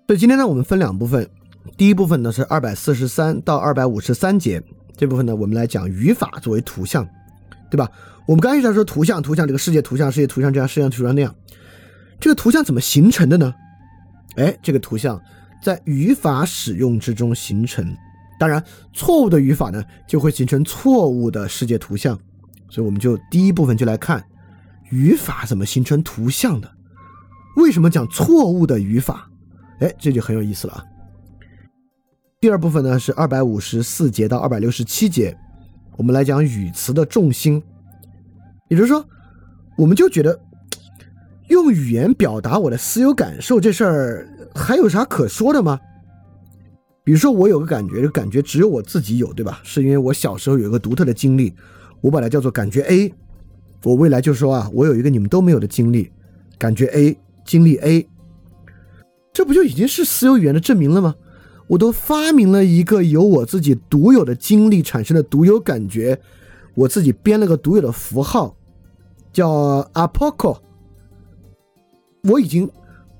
[0.08, 1.30] 所以今天呢，我们分两部分。
[1.82, 4.62] 第一部分呢是二百四十三到二百五十三节，
[4.96, 7.04] 这部分呢我们来讲语法作为图像，
[7.72, 7.90] 对吧？
[8.28, 11.36] 我们刚一直在说图像，图像这个世界图像，世界图像这样，世界图像那样，
[12.20, 13.52] 这个图像怎么形成的呢？
[14.36, 15.20] 哎，这个图像
[15.64, 17.98] 在语法使用之中形成，
[18.40, 18.64] 当然
[18.94, 22.16] 错误的语法呢就会形成错误的世界图像，
[22.70, 24.24] 所以我们就第一部分就来看
[24.92, 26.72] 语法怎么形成图像的，
[27.56, 29.28] 为什么讲错误的语法？
[29.80, 30.86] 哎，这就很有意思了啊。
[32.42, 35.38] 第二部分呢是二百五十四节到二百六十七节，
[35.96, 37.62] 我们来讲语词的重心。
[38.68, 39.06] 也就是说，
[39.78, 40.40] 我们就觉得
[41.50, 45.80] 用语言表达我的私有感受这事儿还有啥可说的吗？
[47.04, 49.62] 比如说，我有个感觉，感觉只有我自己有，对吧？
[49.64, 51.54] 是因为我小时候有一个独特的经历，
[52.02, 53.14] 我把它叫做感觉 A。
[53.84, 56.12] 我未来就说啊，我有一个你们都没有的经历，
[56.58, 58.08] 感觉 A，经历 A，
[59.32, 61.14] 这不就已经是私有语言的证明了吗？
[61.72, 66.20] 我都发明了一个由我自己独有的经历产生的独有感觉，
[66.76, 68.58] 我自己编了个独有的符号，
[69.32, 70.58] 叫 apoco。
[72.24, 72.70] 我已经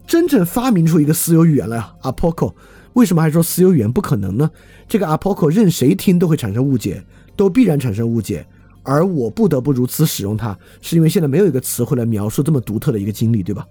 [0.06, 2.54] 真正发明出一个私有语言了呀，apoco。
[2.92, 4.52] 为什么还说私有语言不可能呢？
[4.86, 7.02] 这个 apoco 任谁听都会产生误解，
[7.38, 8.46] 都必然产生误解，
[8.84, 13.66] 而我不得不如此使用它，是因为现在没有一个词汇来描述这么独特的一个经历，对吧？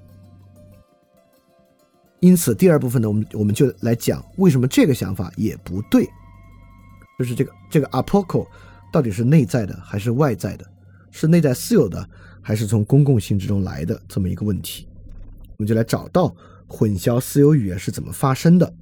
[2.20, 6.06] 因此，第二部分呢，我们我们就来讲为什么这个想法也不对，
[7.18, 8.46] 就是这个这个 apoco
[8.92, 10.66] 到底是内在的还是外在的，
[11.10, 12.06] 是内在私有的
[12.42, 14.86] 还是从公共性之中来的这么一个问题，
[15.56, 16.34] 我们就来找到
[16.68, 18.74] 混淆私有语言是怎么发生的。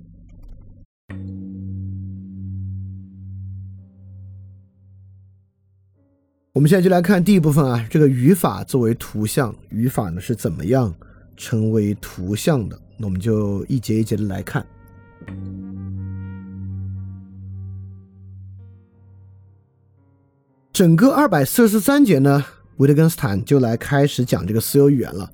[6.54, 10.92] 我们现在就来看第一部分啊，这个语法作为图像，语法呢是怎么样
[11.36, 12.76] 成为图像的？
[13.00, 14.66] 那我们就一节一节的来看。
[20.72, 22.44] 整个二百四十三节呢，
[22.78, 25.30] 维特根斯坦就来开始讲这个私有语言了。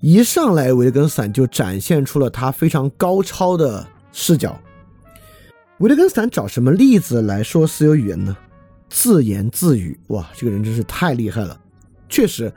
[0.00, 4.60] 一上来，维特根斯坦就展现出了他非常高超的视角。
[5.78, 8.36] 维特根斯坦找什么例子来说私有语言呢？
[8.88, 9.96] 自言自语。
[10.08, 11.60] 哇，这个人真是太厉害了。
[12.08, 12.52] 确实，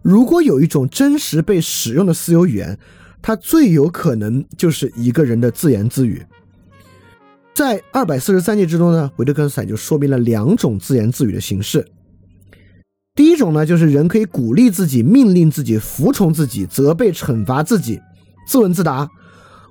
[0.00, 2.78] 如果有一种真实被使用的私有语言。
[3.26, 6.22] 它最有可能就是一个人的自言自语。
[7.54, 11.86] 在二百四十三节之中呢，维特根斯坦就说明了两种自言自语的形式。
[13.14, 17.98] 第一种呢，就是人可以鼓励自己、命令自己、服从自己、责备、惩罚自己，
[18.46, 19.08] 自问自答。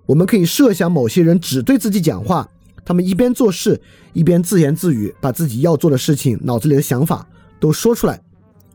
[0.08, 2.50] 我们可以设想某些人只对自己讲话，
[2.84, 3.80] 他们一边做事，
[4.14, 7.28] 一边自言自语，把自己要做的事情、脑子里的想法
[7.60, 8.20] 都说出来。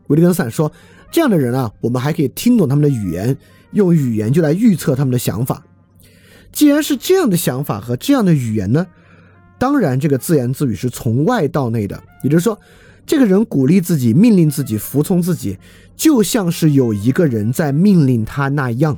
[0.07, 0.71] 维特根斯坦说，
[1.11, 3.37] 这样的人啊，我们还可以听懂他们的语言，
[3.71, 5.63] 用语言就来预测他们的想法。
[6.51, 8.87] 既然是这样的想法和这样的语言呢，
[9.57, 12.59] 当然这个自言自语是从外到内的，也就是说，
[13.05, 15.57] 这个人鼓励自己、命令自己、服从自己，
[15.95, 18.97] 就像是有一个人在命令他那样。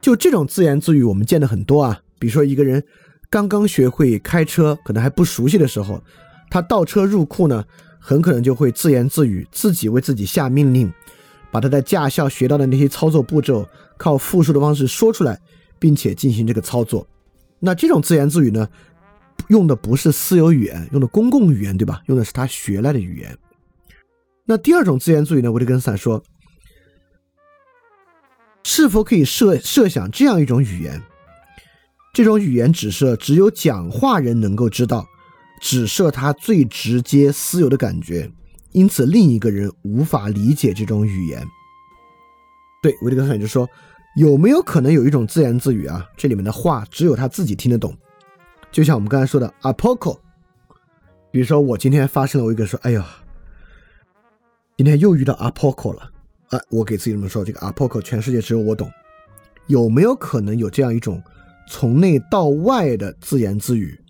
[0.00, 2.00] 就这种自言自语，我们见的很多啊。
[2.18, 2.82] 比如说，一个人
[3.30, 6.02] 刚刚学会开车，可能还不熟悉的时候，
[6.50, 7.64] 他倒车入库呢，
[8.00, 10.92] 很可能就会自言自语，自己为自己下命令，
[11.50, 15.38] 把他在驾校学到的那些操作步骤，靠复述的方式说出来，
[15.78, 17.06] 并且进行这个操作。
[17.58, 18.68] 那这种自言自语呢，
[19.48, 22.02] 用的不是私有语言，用的公共语言，对吧？
[22.06, 23.36] 用的是他学来的语言。
[24.44, 26.22] 那第二种自言自语呢，维特根斯坦说，
[28.64, 31.02] 是否可以设设想这样一种语言？
[32.14, 35.06] 这种语言只设只有讲话人能够知道，
[35.60, 38.30] 只设他最直接私有的感觉，
[38.72, 41.46] 因此另一个人无法理解这种语言。
[42.82, 43.68] 对，维特根斯坦就说，
[44.16, 46.06] 有没有可能有一种自言自语啊？
[46.16, 47.96] 这里面的话只有他自己听得懂，
[48.70, 50.18] 就像我们刚才说的 apoco。
[51.30, 53.06] 比如说我今天发生了，我一个说，哎呀，
[54.76, 56.10] 今天又遇到 apoco 了，
[56.50, 58.90] 哎，我给自己这么说，这个 apoco 全世界只有我懂。
[59.66, 61.22] 有没有可能有这样一种？
[61.68, 64.00] 从内到外的自言自语。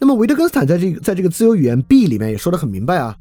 [0.00, 3.16] 那么维特根斯坦在这个在这个自由语言 B 里面也说的很明白啊，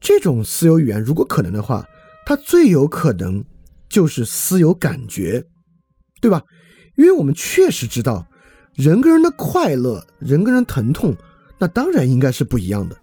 [0.00, 1.86] 这种私有语言如果可能的话，
[2.24, 3.44] 它最有可能
[3.88, 5.44] 就是私有感觉，
[6.20, 6.42] 对吧？
[6.96, 8.26] 因为我们确实知道，
[8.74, 11.14] 人跟人的快乐，人跟人疼痛，
[11.58, 12.96] 那当然应该是不一样的。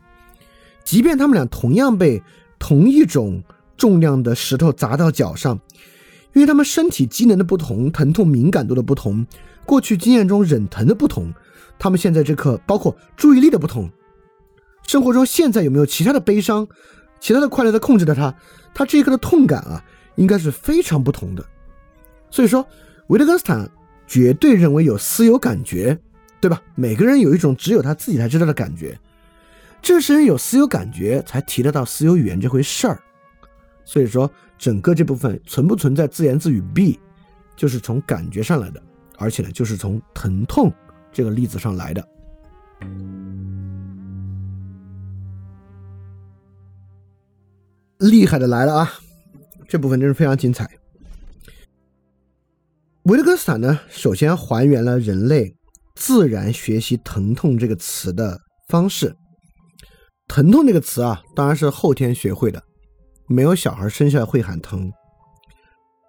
[0.84, 2.22] 即便他们俩同样被
[2.58, 3.44] 同一种
[3.78, 5.60] 重量的石头砸到脚上。
[6.34, 9.26] 因为他们身体机能的不同，疼痛敏感度的不同，
[9.66, 11.34] 过去经验中忍疼的不同，
[11.80, 13.90] 他们现在这刻包括注意力的不同，
[14.86, 16.68] 生活中现在有没有其他的悲伤、
[17.20, 18.34] 其他的快乐在控制着他？
[18.74, 19.84] 他这一刻的痛感啊，
[20.16, 21.46] 应该是非常不同的。
[22.30, 22.66] 所以说，
[23.08, 23.70] 维特根斯坦
[24.06, 25.98] 绝对认为有私有感觉，
[26.40, 26.62] 对吧？
[26.76, 29.00] 每个人有一种只有他自己才知道的感觉，
[29.82, 33.00] 正是因为有私有感觉，才提得到私有语言这回事儿。
[33.86, 34.30] 所以说。
[34.60, 37.00] 整个这部分存不存在自言自语？B，
[37.56, 38.82] 就是从感觉上来的，
[39.20, 40.74] 而且呢，就是从疼痛
[41.18, 42.08] 这个例子上来的。
[47.98, 48.94] 厉害的来了啊！
[49.68, 50.70] 这部分真是非常精彩。
[53.06, 55.56] 维特根斯坦呢，首先还原了人类
[55.96, 59.16] 自然学习疼痛这个词的方式。
[60.28, 62.62] 疼痛这个词啊，当然是后天学会的。
[63.26, 64.94] 没有小孩生下来会喊疼，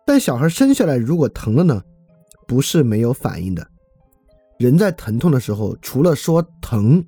[0.04, 1.82] 但小孩生下来如果疼了呢，
[2.46, 3.66] 不是没有反应的。
[4.58, 7.04] 人在疼痛的时候，除了说疼，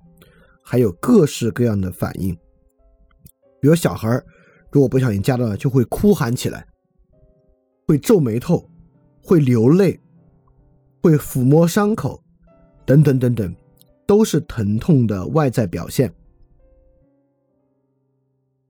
[0.63, 2.33] 还有各式各样的反应。
[3.61, 4.09] 比如小孩
[4.71, 6.67] 如果不小心夹到了，就会哭喊起来，
[7.87, 8.71] 会皱眉头，
[9.21, 10.01] 会流泪，
[11.03, 12.23] 会抚摸伤口，
[12.87, 13.55] 等等等等，
[14.07, 16.13] 都是疼痛的外在表现。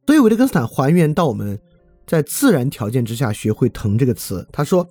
[0.07, 1.61] 所以维特根斯坦还原到我们
[2.07, 4.45] 在自然条件之下学会“疼”这个词。
[4.51, 4.89] 他说，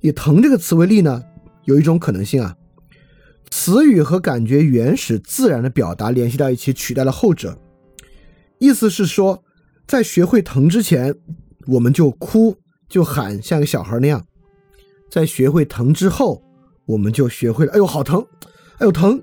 [0.00, 1.22] 以“疼”这个词为例呢，
[1.66, 2.56] 有一种可能性啊，
[3.50, 7.58] 词语和感觉原始自然的表达联系到一起，取代了后者。
[8.58, 9.42] 意思是说，
[9.86, 11.14] 在学会“疼”之前，
[11.66, 12.56] 我们就哭
[12.88, 14.20] 就喊，像个小孩那样；
[15.10, 16.42] 在学会“疼”之后，
[16.84, 18.26] 我们就学会了“哎呦，好疼，
[18.78, 19.22] 哎呦疼，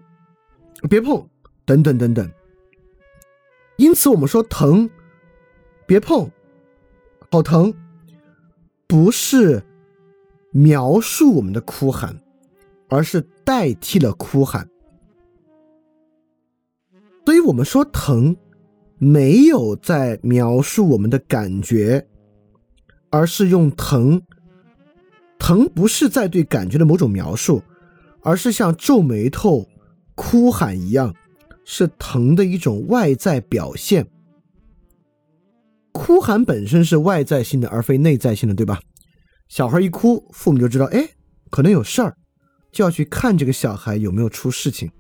[0.90, 1.28] 别碰”
[1.66, 2.32] 等等等等。
[3.78, 4.90] 因此，我们说“疼”。
[5.86, 6.32] 别碰，
[7.30, 7.74] 好疼！
[8.88, 9.62] 不是
[10.52, 12.23] 描述我们的哭喊，
[12.94, 14.70] 而是代替了哭喊。
[17.26, 18.36] 所以我们说疼，
[18.98, 22.08] 没有在描述我们的感觉，
[23.10, 24.22] 而是用疼。
[25.40, 27.62] 疼不是在对感觉的某种描述，
[28.22, 29.68] 而是像皱眉头、
[30.16, 31.14] 哭喊一样，
[31.66, 34.08] 是疼的一种外在表现。
[35.92, 38.80] 哭喊本身是外在性的，而非内在性的，对吧？
[39.50, 41.08] 小孩一哭，父母就知道，哎，
[41.50, 42.16] 可能有事儿，
[42.74, 44.92] 就要去看这个小孩有没有出事情。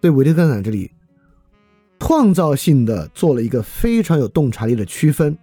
[0.00, 0.90] 对维特根斯坦这里，
[2.00, 5.38] 创造性的做了一个非常有洞察力的区分。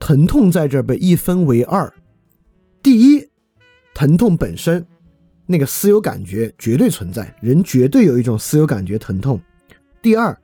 [0.00, 1.92] 疼痛在这儿被一分为二：
[2.82, 3.28] 第一，
[3.94, 4.84] 疼痛本身
[5.46, 9.38] 那个私有感觉绝对存在，人绝对有一种私有感觉疼痛；
[10.02, 10.36] 第二。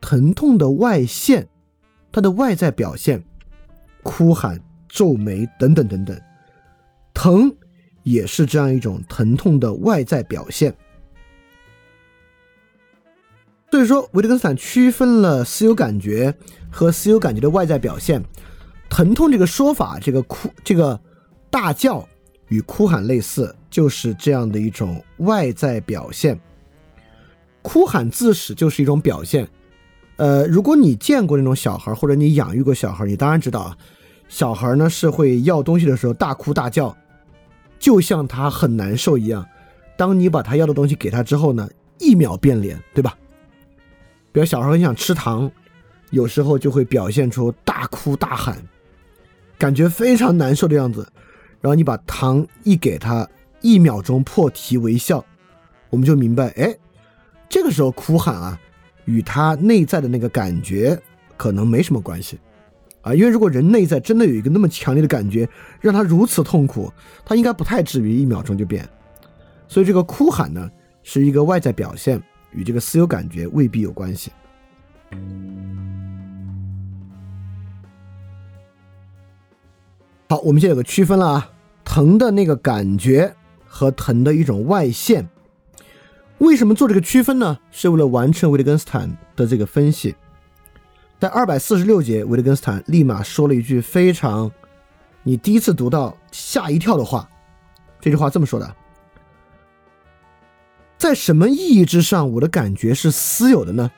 [0.00, 1.46] 疼痛的外现，
[2.10, 3.22] 它的外在表现，
[4.02, 4.58] 哭喊、
[4.88, 6.18] 皱眉等等等等，
[7.22, 7.54] 疼
[8.02, 10.74] 也是这样一种疼痛的外在表现。
[13.70, 16.34] 所以说，维特根斯坦区分了私有感觉
[16.70, 18.24] 和私有感觉的外在表现。
[18.88, 20.98] 疼痛这个说法，这个哭，这个
[21.50, 22.08] 大叫
[22.48, 26.40] 与哭喊类似，就是这样的一种外在表现。
[27.60, 29.46] 哭喊自始就是一种表现。
[30.16, 33.76] 呃，如果你见过那种小孩，或者你养育过小孩，你当然知道啊，
[34.26, 36.96] 小孩呢是会要东西的时候大哭大叫，
[37.80, 39.44] 就像他很难受一样。
[39.96, 43.18] 当你把他要的东西给他之后呢，一秒变脸，对吧？
[44.30, 45.50] 比如小孩很想吃糖，
[46.10, 48.56] 有时候就会表现出大哭大喊，
[49.58, 51.06] 感觉非常难受的样子。
[51.60, 53.28] 然后你把糖一给他，
[53.60, 55.22] 一秒钟破涕为笑，
[55.90, 56.74] 我们就明白，哎，
[57.48, 58.58] 这个时候哭喊啊，
[59.04, 60.98] 与他内在的那个感觉
[61.36, 62.38] 可能没什么关系
[63.02, 63.14] 啊。
[63.14, 65.48] 因为如果人内在真的有一个那么强烈的感觉，
[65.80, 66.92] 让他如此痛苦，
[67.24, 68.88] 他应该不太至于一秒钟就变。
[69.68, 70.70] 所以这个哭喊呢，
[71.02, 72.22] 是一个外在表现。
[72.52, 74.32] 与这个私有感觉未必有关系。
[80.28, 81.50] 好，我们现在有个区分了啊，
[81.84, 83.32] 疼的那个感觉
[83.64, 85.28] 和疼的一种外现。
[86.38, 87.56] 为什么做这个区分呢？
[87.70, 90.16] 是为了完成维特根斯坦的这个分析。
[91.20, 94.50] 在二百四十六节，维特根斯坦立马说了一句非常
[95.22, 97.28] 你第一次读到吓一跳的话。
[98.00, 98.74] 这句话这么说的。
[100.96, 103.90] 在什么意义之上，我的感觉是私有的呢？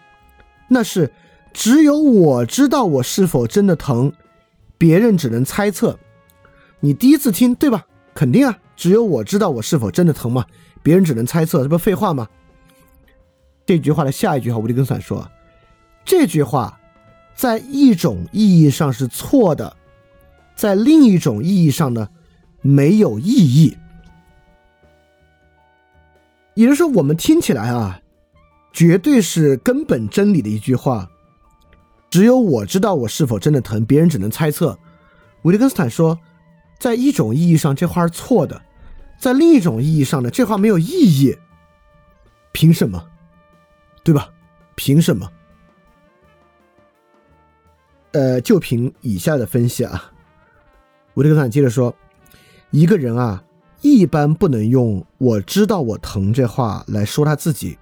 [0.67, 1.13] 那是
[1.53, 4.13] 只有我知道我是否真的疼，
[4.77, 5.97] 别人只能猜测。
[6.81, 7.87] 你第一次听对吧？
[8.15, 10.45] 肯定啊，只有我知道我是否真的疼嘛，
[10.83, 12.29] 别人只能猜测，这不废话吗？
[13.65, 15.31] 这句话的下一句话，吴迪根斯坦说，
[16.05, 16.81] 这句话
[17.35, 19.77] 在一种意义上是错的，
[20.55, 22.09] 在另一种意义上呢，
[22.61, 23.77] 没有意义。
[26.55, 28.01] 也就是说，我们听起来啊，
[28.73, 31.09] 绝对是根本真理的一句话。
[32.11, 34.79] 只有我知道我是否真的疼，别人只能猜测。
[35.43, 36.19] 维特根斯坦说，
[36.79, 38.61] 在一种意义上这话是错的，
[39.19, 41.37] 在另一种意义上呢，这话没有意义。
[42.53, 43.03] 凭什么？
[44.05, 44.29] 对吧？
[44.75, 45.27] 凭什么？
[48.13, 50.13] 呃，就凭以下的分析啊，
[51.15, 51.95] 维特根斯坦接着说，
[52.71, 53.43] 一个人啊。
[53.85, 57.77] 一般不能用“我知道我疼”这话来说他自己，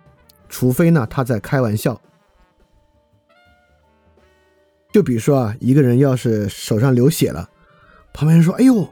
[0.49, 2.01] 除非呢他在开玩笑。
[4.91, 7.51] 就比如说啊，一个人要是手上流血了，
[8.15, 8.89] 旁边人说：“哎呦，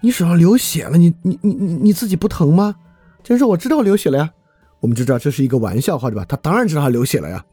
[0.00, 2.76] 你手上流血了，你你你你你自己不疼吗？”
[3.22, 4.32] 这人说：“我知道流血了呀。”
[4.80, 6.24] 我们就知道这是一个玩笑话，对吧？
[6.26, 7.44] 他当然知道他流血了呀。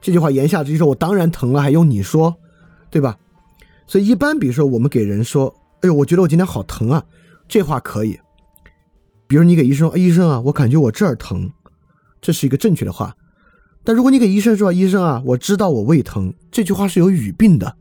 [0.00, 2.34] 这句话言下之意说：“我当然疼了，还用你说，
[2.92, 3.18] 对吧？”
[3.88, 5.52] 所以一般，比如说我们给人说
[5.82, 7.04] ：“哎呦，我觉得我今天好疼啊。”
[7.48, 8.16] 这话可以，
[9.26, 11.50] 比如你给医生说：“医生啊，我感觉我这儿疼。”
[12.22, 13.16] 这是一个正确的话。
[13.82, 17.76] 但如果你给医生说：“医生啊，我知道我胃疼。”这句话是有语病的。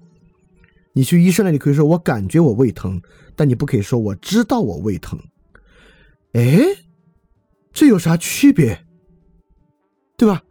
[0.93, 2.99] 你去医生那里可以说：“我感觉我胃疼。”
[3.37, 5.19] 但你不可以说：“我知道我胃疼。”
[6.33, 6.59] 哎，
[7.71, 8.85] 这有啥区别？
[10.17, 10.41] 对吧？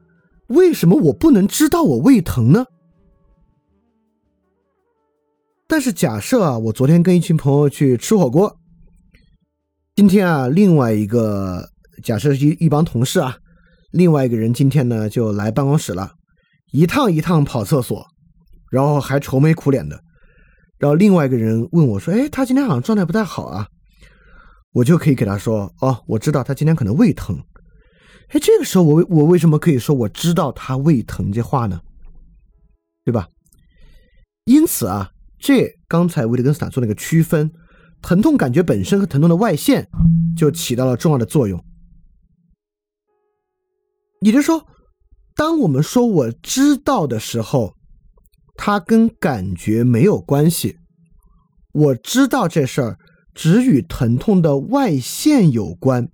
[0.46, 2.66] 为什么我不能知道我胃疼呢？
[5.70, 8.58] 但是假设啊，我昨天跟一群朋友去吃火锅。
[9.94, 11.64] 今天啊，另外一个
[12.02, 13.36] 假设是一一帮同事啊，
[13.92, 16.14] 另外一个人今天呢就来办公室了，
[16.72, 18.04] 一趟一趟跑厕所，
[18.72, 20.02] 然后还愁眉苦脸的。
[20.78, 23.68] 然后另外一个人问我说：“哎，他今天好像状态不太好啊。”
[24.74, 27.40] 我就可以给他说：“哦，我知道他今天可能胃疼。”
[28.30, 31.80] 哎，这个时候我我为什么可以说我知道他胃疼这话呢？
[33.04, 33.28] 对吧？
[34.46, 37.50] 因此啊，这刚才维特根斯坦做那个区分。
[38.02, 39.86] 疼痛感觉本身和疼痛的外现
[40.34, 41.62] 就起到了重要的作用。
[44.22, 44.66] 也就是说，
[45.34, 47.74] 当我们说我知道的时候，
[48.54, 50.78] 它跟感觉没有关系。
[51.72, 52.98] 我知道这事儿
[53.34, 56.08] 只与疼痛的外现有关。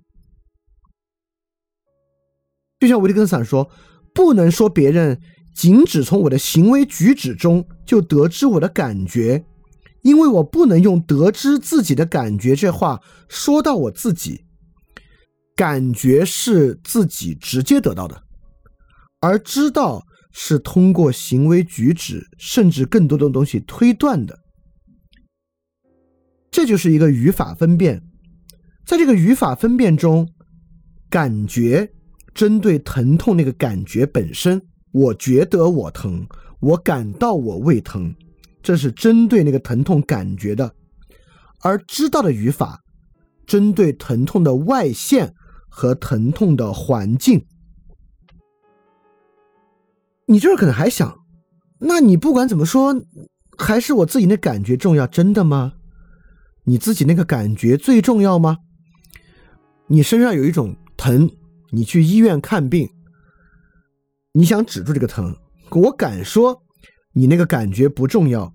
[2.81, 3.71] 就像维特根斯坦说，
[4.13, 5.21] 不能说别人
[5.55, 9.43] 仅只从我的行为举止中就得知我的感觉。
[10.03, 14.45] 因为我不能用得知自己的感觉这话说到我自己，
[15.55, 18.21] 感觉是自己直接得到的，
[19.19, 24.39] 而知道是通过行为举止甚至更多的东西推断的。
[26.51, 28.01] 这就是一个语法分辨，
[28.85, 30.29] 在这个语法分辨中，
[31.09, 31.91] 感觉
[32.33, 34.61] 针对疼痛那个感觉本身，
[34.93, 36.25] 我觉得我疼，
[36.59, 38.15] 我感到我胃疼。
[38.61, 40.73] 这是针对那个疼痛感觉的，
[41.61, 42.83] 而知道的语法
[43.45, 45.33] 针对疼痛的外现
[45.69, 47.45] 和疼痛的环境。
[50.25, 51.19] 你这儿可能还想，
[51.79, 53.01] 那你不管怎么说，
[53.57, 55.75] 还是我自己那感觉重要，真的吗？
[56.65, 58.57] 你自己那个感觉最重要吗？
[59.87, 61.31] 你身上有一种疼，
[61.69, 62.89] 你去医院看病，
[64.33, 65.33] 你想止住这个疼，
[65.71, 66.63] 我敢说，
[67.13, 68.53] 你那个感觉不重要，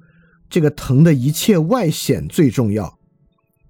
[0.48, 2.98] 这个疼的一切外显最重要。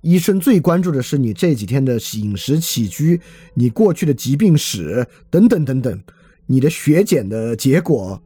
[0.02, 3.20] 医生最关注的是你这几天的饮食起居，
[3.54, 6.02] 你过去的疾病史等等等等。
[6.46, 8.20] 你的血检的结果，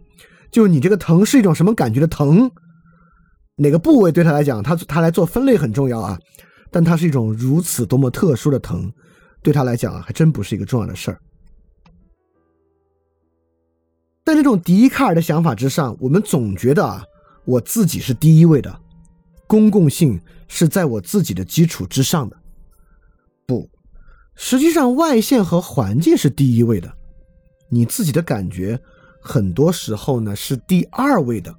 [0.50, 2.50] 就你这个疼是一种什么感觉的疼？
[3.56, 6.18] 哪个部位对他来讲，他他来做分类很重要啊。
[6.70, 8.92] 但它是一种如此多么特殊的疼，
[9.42, 11.18] 对他来讲啊，还真不是一个重要的事儿。
[14.26, 17.04] 在这种笛卡尔的想法之上，我们总觉得啊，
[17.44, 18.76] 我自己是第一位的，
[19.46, 22.36] 公共性是在我自己的基础之上的。
[23.46, 23.70] 不，
[24.34, 26.92] 实际上外线和环境是第一位的。
[27.68, 28.80] 你自己的感觉，
[29.20, 31.54] 很多时候呢是第二位的。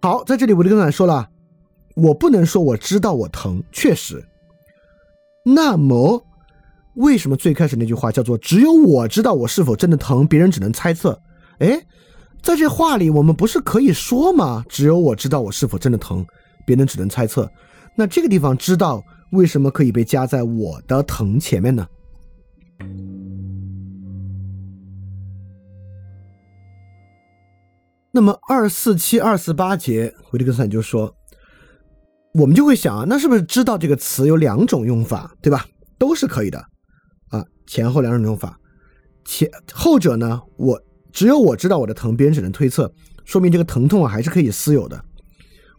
[0.00, 1.28] 好，在这里维特根斯坦说了，
[1.96, 4.26] 我不能说我知道我疼，确实。
[5.44, 6.24] 那么，
[6.94, 11.18] 为什么最开始那句话叫做“只有我知道我是否真的疼，别人只能猜测”？
[11.58, 11.80] 哎，
[12.42, 14.64] 在这话里，我们不是可以说吗？
[14.68, 16.24] 只有我知道我是否真的疼，
[16.66, 17.50] 别人只能猜测。
[17.96, 19.02] 那这个地方“知道”
[19.32, 21.86] 为什么可以被加在我的疼前面呢？
[28.14, 31.14] 那么二四七二四八节，维特根斯坦就说，
[32.34, 35.64] 我们就会想啊，那是不是知道这个词有两种用法，对吧？
[35.98, 36.62] 都是可以的，
[37.66, 38.58] 前后两种用法。
[39.24, 40.82] 前后者呢，我
[41.12, 42.92] 只有我知道我的疼，别人只能推测，
[43.24, 45.04] 说明这个疼痛啊还是可以私有的。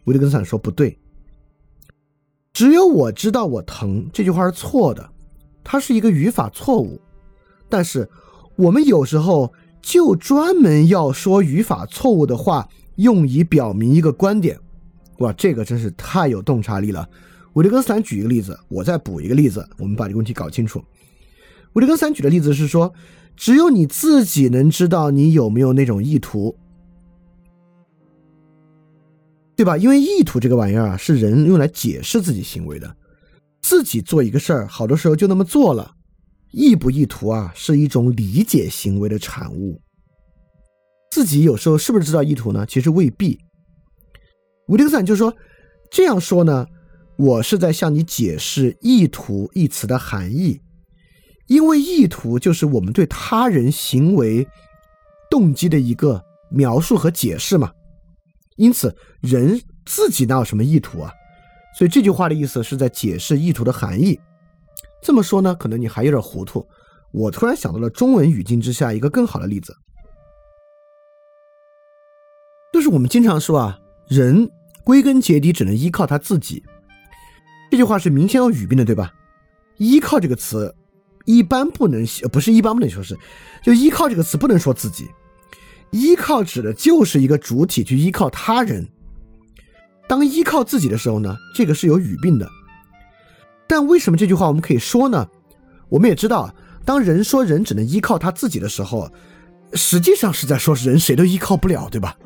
[0.04, 0.98] 维特根斯坦说不对，
[2.52, 5.10] 只有我知道我疼这句话是错的，
[5.62, 7.00] 它是一个语法错误。
[7.68, 8.08] 但是
[8.56, 9.52] 我们有时候。
[9.86, 14.58] 就专门要说语法错误的话，用以表明一个观点，
[15.18, 17.06] 哇，这个真是太有洞察力了。
[17.52, 20.82] 维特根斯坦举一个例子，我再补一个例子，我们把这个问题搞清楚。
[21.74, 22.92] 维特根斯坦举的例子是说，
[23.36, 26.56] 只有你自己能知道你有没有那种意图，
[29.56, 29.76] 对吧？
[29.76, 32.96] 因为意图这个玩意儿啊，是人用来解释自己行为的，
[33.60, 35.94] 自己做一个事儿，好多时候就那么做了。
[36.50, 39.80] 意不意图啊，是一种理解行为的产物。
[41.10, 42.64] 自己有时候是不是知道意图呢？
[42.66, 43.38] 其实未必。
[44.68, 45.34] 维特根斯坦就说
[45.90, 46.66] ：“这样说呢，
[47.16, 50.60] 我是在向你解释‘意图’一词的含义，
[51.46, 54.46] 因为意图就是我们对他人行为
[55.30, 57.72] 动机的一个描述和解释嘛。
[58.56, 61.12] 因此，人自己哪有什么意图啊？
[61.76, 64.18] 所以这句话的意思是在解释意图的含义。”
[65.02, 66.66] 这么说呢，可能你还有点糊涂。
[67.12, 69.76] 我突然想到了中文语境之下一个更好的例子，
[72.72, 74.50] 就是我们经常说啊，人
[74.82, 76.62] 归根结底只能依靠他自己。
[77.70, 79.12] 这句话是明显有语病的，对吧？
[79.76, 80.74] 依靠这个词
[81.24, 83.16] 一般不能，不是一般不能说是，
[83.62, 85.08] 就依靠这个词不能说自己。
[85.90, 88.88] 依靠指的就是一个主体去依靠他人。
[90.08, 92.48] 当依靠自己的时候呢，这个是有语病的。
[93.66, 95.28] 但为什么这句话我们可以说呢？
[95.88, 99.10] 我们也知道，当人说人只能依靠他自己的时候，
[99.72, 102.16] 实际上是在说人谁都依靠不了，对吧？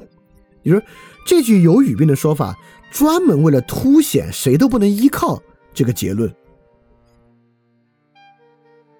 [0.62, 0.82] 你说
[1.24, 2.58] 这句有语病的说法，
[2.90, 5.40] 专门为了凸显谁都不能依靠
[5.72, 6.34] 这个结论。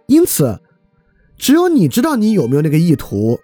[0.09, 0.61] 因此，
[1.37, 3.39] 只有你知道你有没有那个意图。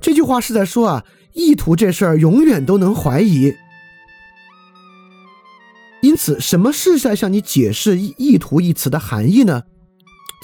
[0.00, 3.52] 这句话是在说啊，意图这事儿永远都能怀疑。
[6.02, 9.64] 因此，什么是在向你解释“意意图”一词的含义呢？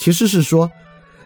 [0.01, 0.73] 其实是说，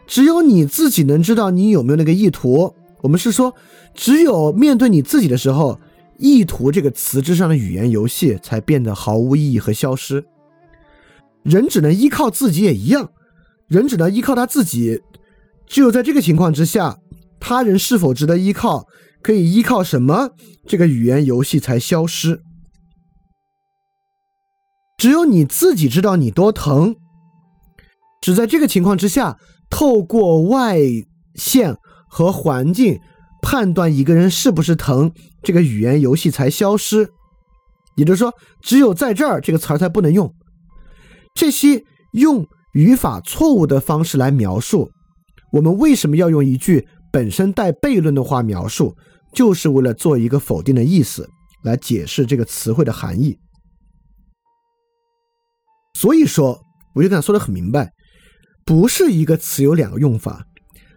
[0.07, 2.75] 只有你自己能知道你有没有那个意图。
[3.01, 3.55] 我们是说，
[3.95, 5.81] 只有面对你自己的时候
[6.19, 10.27] ，“意图”这个词之上的语言游戏才变得毫无意义和消失。
[11.43, 13.11] 人只能依靠自己也一样，
[13.69, 15.01] 人只能依靠他自己。
[15.67, 16.99] 只有在这个情况之下，
[17.41, 18.87] 他人是否值得依靠，
[19.23, 20.31] 可以依靠什么，
[20.67, 22.43] 这个语言游戏才消失。
[24.97, 26.97] 只有你自己知道你多疼，
[28.21, 29.39] 只在这个情况之下，
[29.69, 30.79] 透过外
[31.35, 31.77] 线
[32.09, 33.01] 和环境
[33.43, 35.13] 判断一个人是不是疼，
[35.43, 37.11] 这个语言游戏才消失。
[37.97, 40.35] 也就是说，只有在这儿，这个词儿才不能用。
[41.35, 44.91] 这些用语法错误的方式来描述，
[45.53, 48.97] 我们为什么要用一句本身带悖论的话描述，
[49.33, 51.29] 就是为了做一个否定的意思，
[51.63, 53.39] 来解释这个词汇的含义。
[55.97, 56.61] 所以说，
[56.95, 57.93] 我就跟他说的很明白，
[58.65, 60.45] 不是一个词有两个用法。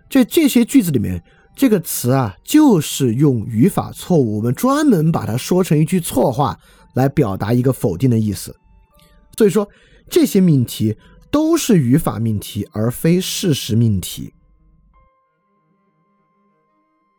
[0.09, 1.23] 这这些句子里面，
[1.55, 6.57] 这个词啊，就是用语法错误，我们专门把它说成一句错话
[6.95, 8.55] 来表达一个否定的意思。
[9.37, 9.67] 所以说，
[10.09, 10.97] 这些命题
[11.31, 14.33] 都是语法命题，而非事实命题。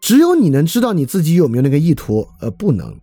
[0.00, 2.98] 只有你能知道你自己有没有那个意图，呃，不能。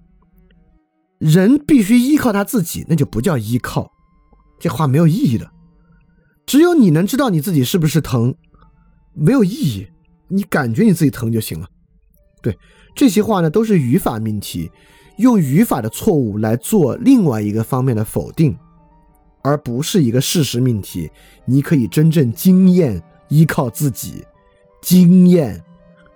[1.18, 3.92] 人必须依靠他自己，那就不叫依靠，
[4.60, 5.52] 这话没有意义的。
[6.46, 8.36] 只有你能知道你自己是不是疼，
[9.14, 9.88] 没有意义。
[10.28, 11.68] 你感觉你自己疼就行了。
[12.42, 12.58] 对
[12.96, 14.72] 这些话呢，都是语法命题，
[15.18, 18.58] 用语法的错误来做另外一个方面的否定，
[19.46, 21.12] 而不是一个事实命题。
[21.46, 24.26] 你可以真正经验依靠自己，
[24.82, 25.64] 经验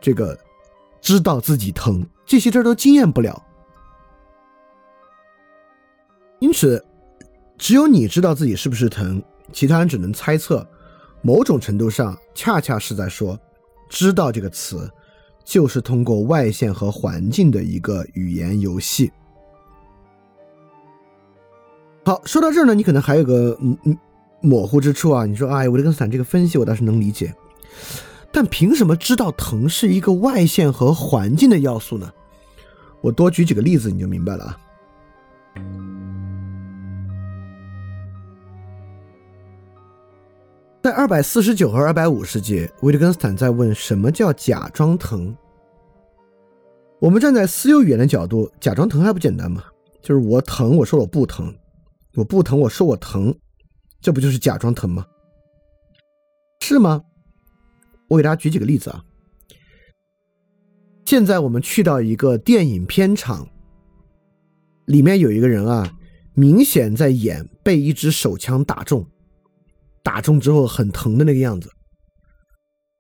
[0.02, 0.36] 这个
[1.00, 3.46] 知道自己疼，这些事儿都经验不了。
[6.40, 6.84] 因此，
[7.56, 9.22] 只有你知道自己是不是疼，
[9.54, 10.68] 其他人只能猜测。
[11.22, 13.38] 某种程度上，恰恰是在说，
[13.90, 14.90] 知道这个词，
[15.44, 19.12] 就是通过外线和环境的一个语言游戏。
[22.10, 23.96] 好，说到这儿呢，你可能还有个嗯嗯
[24.42, 25.28] 模糊之处啊。
[25.28, 27.32] 你说，哎，维特根斯坦这个分析我倒是能理解，
[28.32, 32.12] 但凭什么知道疼是一个外线和环境的要素呢？
[33.02, 34.58] 我多举几个例子，你就明白了啊。
[40.82, 45.38] 在二百四十九和二百五十节，维特根斯坦在问什么叫假装疼。
[46.98, 49.64] 我们站在私有语言的角度，假装疼还不简单吗？
[50.02, 51.54] 就是我疼，我说我不疼；
[52.16, 53.38] 我不疼，我说我疼，
[54.02, 55.06] 这不就是假装疼吗？
[56.62, 57.02] 是吗？
[58.08, 59.04] 我给大家举几个例子啊。
[61.06, 63.48] 现在我们去到一个电影片场，
[64.86, 65.92] 里面有一个人啊，
[66.34, 69.06] 明显在演被一支手枪打中。
[70.04, 71.72] 打中之后很疼的那个样子，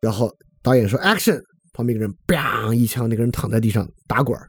[0.02, 1.42] 然后导演说 “action”，
[1.74, 4.40] 旁边一个人 “bang” 一枪，那个人躺在地上打滚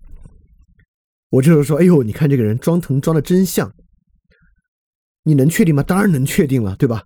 [1.31, 3.73] 我就是说，哎呦，你看这个人装疼装的真像。
[5.25, 5.83] 你能确定吗？
[5.83, 7.03] 当然能确定了，对吧？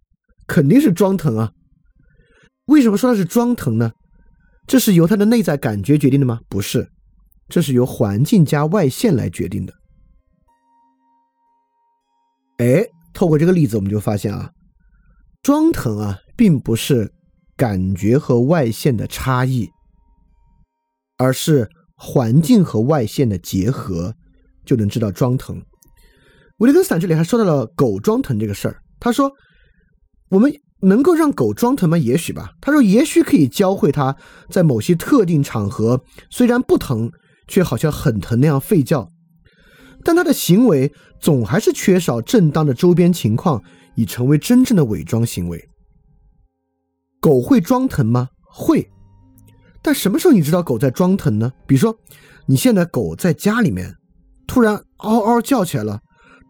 [0.46, 1.52] 肯定是装疼啊。
[2.66, 3.92] 为什么说他是装疼呢？
[4.66, 6.40] 这是由他的内在感觉决定的吗？
[6.48, 6.88] 不是，
[7.48, 9.74] 这是由环境加外线来决定的。
[12.58, 14.52] 哎，透过这个例子，我们就发现啊。
[15.42, 17.12] 装疼啊，并不是
[17.56, 19.68] 感觉和外线的差异，
[21.18, 24.14] 而是环境和外线的结合，
[24.64, 25.62] 就能知道装疼。
[26.58, 29.32] 维特根斯坦这里还说到了狗装疼这个事儿，他说
[30.30, 31.98] ：“我们能够让狗装疼吗？
[31.98, 34.16] 也许吧。”他说：“也许可以教会它
[34.50, 37.10] 在某些特定场合，虽然不疼，
[37.48, 39.08] 却好像很疼那样吠叫，
[40.04, 43.62] 但它的行为总还是缺少正当的周边情况。”
[43.96, 45.68] 已成为真正的伪装行为。
[47.20, 48.28] 狗会装疼吗？
[48.42, 48.90] 会。
[49.80, 51.52] 但什么时候你知道狗在装疼呢？
[51.64, 51.96] 比如说，
[52.44, 53.94] 你现在狗在家里面
[54.48, 56.00] 突然嗷嗷叫起来了，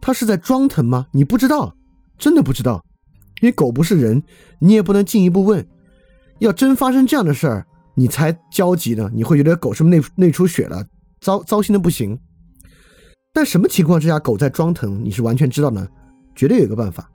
[0.05, 1.07] 它是在装疼吗？
[1.11, 1.75] 你不知道，
[2.19, 2.85] 真的不知道，
[3.41, 4.21] 因为狗不是人，
[4.59, 5.67] 你也不能进一步问。
[6.37, 7.65] 要真发生这样的事儿，
[7.95, 9.09] 你才焦急呢。
[9.15, 10.85] 你会觉得狗是不是内内出血了，
[11.21, 12.19] 糟糟心的不行。
[13.33, 15.87] 但什么情况之下狗在装疼，你是完全知道呢？
[16.35, 17.09] 绝对有一个办法。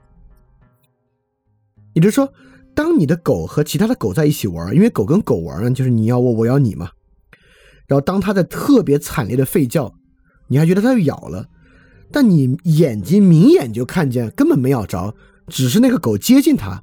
[1.93, 2.29] 也就是说，
[2.75, 6.89] 当你的狗和其他的狗在一起玩，因为狗跟狗玩呢，就是你咬我，我咬你嘛。
[7.87, 9.93] 然后当它在特别惨烈的吠叫，
[10.49, 11.47] 你还觉得它咬了，
[12.11, 15.15] 但你眼睛明眼就看见根本没咬着，
[15.47, 16.81] 只是那个狗接近它，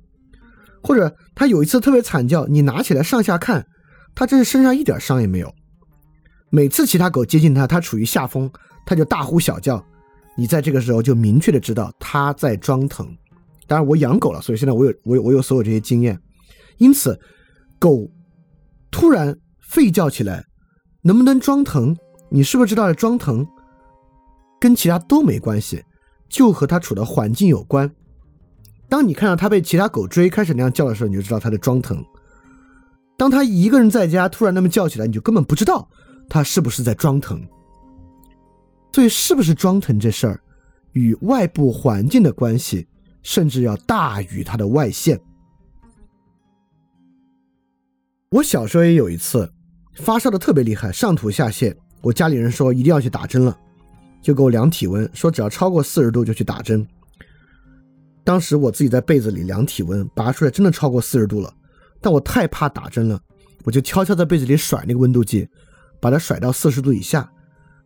[0.83, 3.67] 或者它有一次特别惨叫，你拿起来上下看，
[4.15, 5.55] 它这是身上一点伤也没有。
[6.51, 8.51] 每次其他狗接近它，它处于下风，
[8.87, 9.85] 它就大呼小叫，
[10.37, 13.07] 你在这个时候就明确的知道它在装疼。
[13.67, 16.19] 当然，我养狗了，所以现在我有我有我有所有这些经验。
[16.79, 17.21] 因此，
[17.79, 18.11] 狗
[18.91, 19.37] 突然
[19.71, 20.43] 吠叫起来，
[21.03, 21.95] 能不能装疼？
[22.31, 23.47] 你是不是知道装疼？
[24.61, 25.85] 跟其他都没关系，
[26.29, 27.91] 就和它处的环境有关。
[28.89, 32.05] 当你看到它被其他狗追，开始那样叫的时候，你就知道它在装疼。
[33.17, 35.89] 当它一个人在家突然那么叫起来，你就根本不知道
[36.29, 37.41] 它是不是在装疼。
[38.93, 40.41] 所以，是不是装疼这事儿，
[40.93, 42.87] 与外部环境的关系。
[43.21, 45.21] 甚至要大于它的外线。
[48.31, 49.53] 我小时候也有一次
[49.97, 53.59] 发烧的特别厉害，上吐下泻，我家里人说一定要去打针了，
[54.21, 56.87] 就给我量体温，说只要超过四十度就去打针。
[58.25, 61.53] 当时我自己在被子里量体温，拔出来真的超过四十度了，
[62.01, 63.19] 但我太怕打针了，
[63.65, 65.49] 我就悄悄在被子里甩那个温度计，
[66.01, 67.31] 把它甩到四十度以下，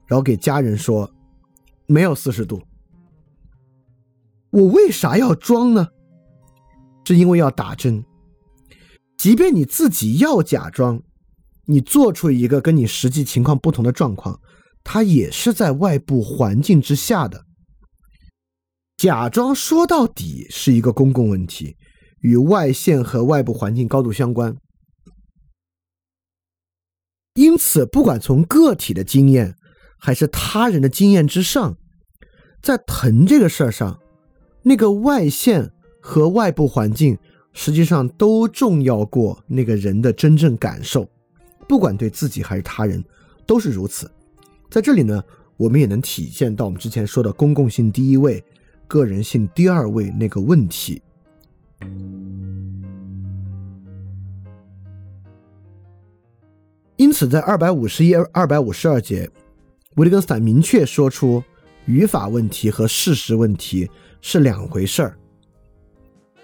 [0.07, 1.09] 然后给家人说
[1.87, 2.61] 没有四十度。
[4.51, 5.89] 我为啥要装呢？
[7.05, 8.05] 是因为要打针。
[9.17, 11.01] 即便你自己要假装，
[11.67, 14.41] 你做出一个跟你实际情况不同的状况，
[14.85, 17.45] 它也是在外部环境之下的。
[18.97, 21.77] 假装说到底是一个公共问题，
[22.21, 24.57] 与外线和外部环境高度相关。
[27.35, 29.57] 因此，不管从个体的经验，
[29.99, 31.77] 还是他人的经验之上，
[32.61, 33.99] 在疼这个事儿上，
[34.63, 37.19] 那个外线和外部环境
[37.53, 41.09] 实际上都重要过那个人的真正感受，
[41.67, 43.03] 不管对自己还是他人，
[43.47, 44.09] 都是如此。
[44.73, 45.23] 在这里呢，
[45.59, 48.43] 我们也能体现到我们之前说的公共性第一位，
[48.89, 51.03] 个人性第二位那个问题。
[56.97, 59.29] 因此，在二百五十一、二百五十二节，
[59.97, 61.45] 维特根斯坦明确说出
[61.85, 63.91] 语法问题和事实问题
[64.23, 65.19] 是两回事儿。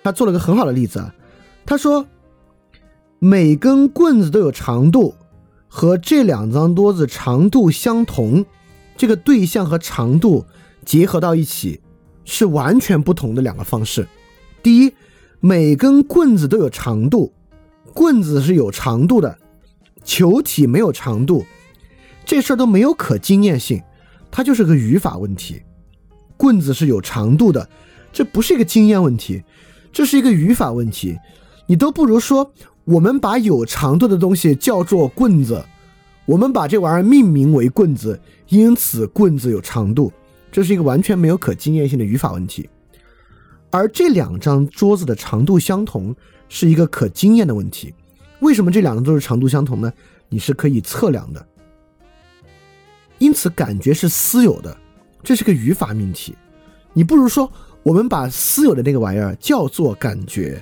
[0.03, 1.15] 他做了个很好的例子啊，
[1.65, 2.07] 他说
[3.21, 5.15] 每根棍子都有长度，
[5.69, 8.45] 和这两张桌子长度相同，
[8.97, 10.45] 这个对象和长度
[10.85, 11.81] 结合到一起
[12.25, 14.09] 是完全不同的两个方式。
[14.63, 14.93] 第一，
[15.41, 17.33] 每根棍子都有长度，
[17.95, 19.39] 棍子是有长度的。
[20.05, 21.45] 球体没有长度，
[22.25, 23.83] 这事儿都没有可经验性，
[24.31, 25.61] 它就是个语法问题。
[26.39, 27.69] 棍子是有长度的，
[28.11, 29.43] 这不是一个经验问题，
[29.93, 31.19] 这是一个语法问题。
[31.67, 32.51] 你都不如说，
[32.89, 35.63] 我们把有长度的东西叫做棍子，
[36.25, 40.11] 我们把这玩意儿命名为棍子，因此棍子有长度，
[40.51, 42.67] 这是一个完全没有可经验性的语法问题。
[43.71, 46.17] 而这两张桌子的长度相同，
[46.49, 47.93] 是一个可经验的问题。
[48.41, 49.93] 为什么这两个都是长度相同呢？
[50.31, 51.47] 你是可以测量的，
[53.19, 54.75] 因此感觉是私有的，
[55.23, 56.35] 这是个语法命题。
[56.95, 57.53] 你不如说，
[57.83, 60.59] 我们把私有的那个玩意儿叫做感觉。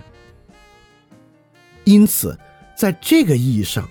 [1.86, 2.36] 因此，
[2.76, 3.88] 在这个意义上，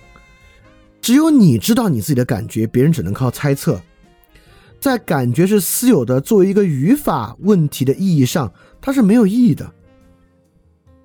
[1.00, 3.80] 只有你知道你自己的感觉，别人只能靠猜测。
[4.78, 8.52] 在感觉是私有的作为一个语法问题的意义上，
[8.82, 9.72] 它是没有意义的。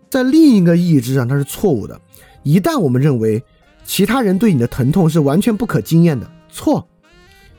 [0.09, 1.99] 在另一个意义之上，它是错误的。
[2.43, 3.41] 一旦我们认为
[3.85, 6.85] 其他人对你的疼痛是完全不可经验的，错。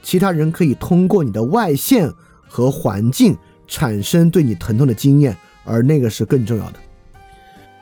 [0.03, 2.13] 其他人可以通过你的外线
[2.47, 3.35] 和环境
[3.67, 5.35] 产生对你疼痛的经验，
[5.65, 6.79] 而那个是更重要的。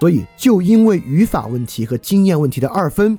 [0.01, 3.19] 所以，就因为语法问题和经验问题的二分，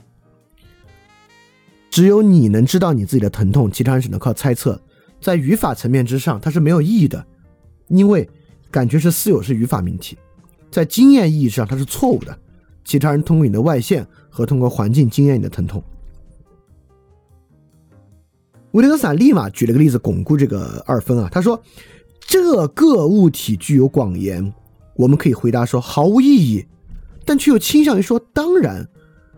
[1.91, 4.81] 只有你能知道你自己的疼痛，其他人只能靠猜测。
[5.21, 7.23] 在语法层面之上，它是没有意义的，
[7.87, 8.27] 因为
[8.71, 10.17] 感觉是私有，是语法命题。
[10.71, 12.35] 在经验意义上，它是错误的。
[12.83, 15.83] 其他人通过你的外线和通过环境经验你的疼痛。
[18.71, 21.61] 维特根斯坦立马举了个例子巩固这个二分啊，他说
[22.19, 24.51] 这个物体具有广言，
[25.01, 26.63] 我们可以回答说毫无意义，
[27.25, 28.87] 但却又倾向于说当然。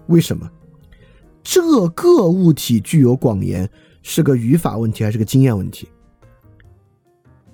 [0.08, 0.50] 为什么？
[1.42, 3.70] 这个物体具有广言
[4.02, 5.88] 是个语法问题还是个经验问题？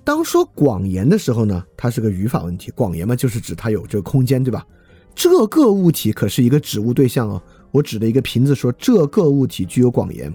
[0.02, 2.72] 当说广言的时候呢，它是个语法问题。
[2.72, 4.66] 广言嘛，就是指它有这个空间，对吧？
[5.14, 10.32] 这个物体可是一个指物对象哦，我指的一个瓶子说这个物体具有广言，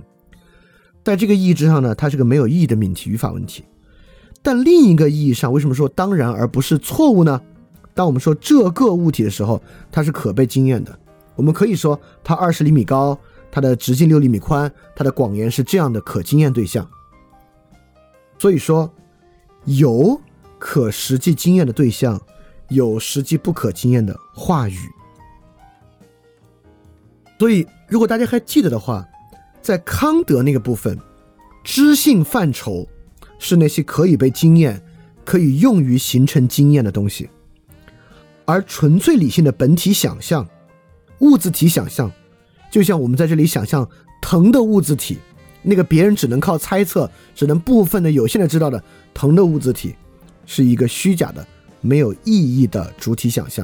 [1.03, 3.65] 在这个意义之上呢，它是个没有意义的命题语法问题。
[4.41, 7.41] 但另一个意义上，为什么说当然而不是错误呢？
[7.95, 9.59] 当我们说这个物体的时候，
[9.91, 10.95] 它是可被经验的。
[11.35, 13.17] 我们可以说它二十厘米高，
[13.49, 16.87] 它的直径六厘米宽，它的广延是这样的可经验对象。
[18.37, 18.93] 所以说，
[19.63, 20.21] 有
[20.59, 22.21] 可实际经验的对象。
[22.69, 24.75] 有实际不可经验的话语，
[27.37, 29.07] 所以如果大家还记得的话，
[29.61, 30.97] 在康德那个部分，
[31.63, 32.87] 知性范畴
[33.37, 34.81] 是那些可以被经验、
[35.23, 37.29] 可以用于形成经验的东西，
[38.45, 40.47] 而纯粹理性的本体想象、
[41.19, 42.11] 物质体想象，
[42.71, 43.87] 就像我们在这里想象
[44.21, 45.17] 疼的物质体，
[45.61, 49.95] 那个别人只能靠猜测、只能部分的有限的知道的疼的物质体，
[50.45, 51.45] 是一个虚假的。
[51.81, 53.63] 没有意义的主体想象，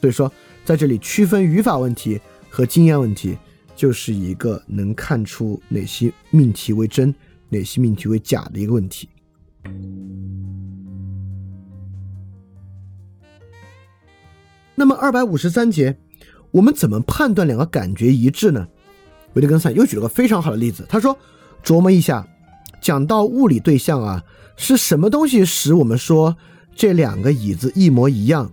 [0.00, 0.32] 所以说
[0.64, 2.18] 在这里区分语法问题
[2.48, 3.36] 和经验问题，
[3.76, 7.14] 就是一个能看出哪些命题为真，
[7.50, 9.06] 哪些命题为假的一个问题。
[14.74, 15.96] 那么二百五十三节，
[16.50, 18.66] 我们怎么判断两个感觉一致呢？
[19.34, 21.16] 维特根斯坦又举了个非常好的例子，他说：
[21.64, 22.26] 琢磨一下，
[22.80, 24.22] 讲到物理对象啊，
[24.56, 26.36] 是什么东西使我们说？
[26.76, 28.52] 这两个椅子一模一样，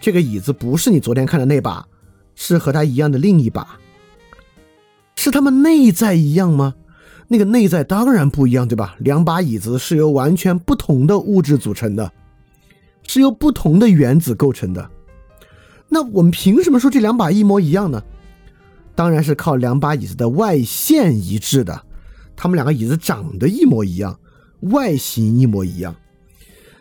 [0.00, 1.86] 这个椅子不是你昨天看的那把，
[2.34, 3.78] 是和它一样的另一把。
[5.14, 6.74] 是它们内在一样吗？
[7.28, 8.96] 那个内在当然不一样，对吧？
[8.98, 12.10] 两把椅子是由完全不同的物质组成的。
[13.06, 14.90] 是由不同的原子构成的。
[15.90, 18.02] 那我们凭什么说这两把一模一样呢？
[18.94, 21.84] 当然是靠两把椅子的外线一致的，
[22.36, 24.18] 他们两个椅子长得一模一样，
[24.60, 25.94] 外形一模一样。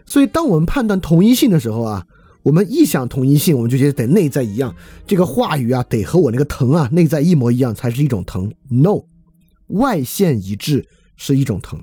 [0.06, 2.06] 所以，当我们判断同一性的时候啊，
[2.44, 4.76] 我们一想同一性，我们就觉得得内在一样，
[5.08, 8.52] 这个话语啊得和我那个疼啊内在一模一样才是一种疼。
[8.70, 9.04] No，
[9.68, 11.82] 外线一致是一种疼。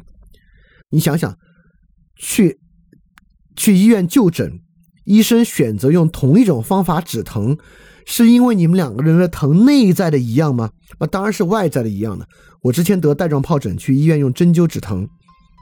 [0.91, 1.37] 你想想，
[2.17, 2.59] 去
[3.55, 4.61] 去医院就诊，
[5.07, 7.57] 医生选择用同一种方法止疼，
[8.05, 10.71] 是因为你们两个人的疼内在的一样吗？
[11.01, 12.27] 那当然是外在的一样的。
[12.63, 15.09] 我之前得带状疱疹，去医院用针灸止疼。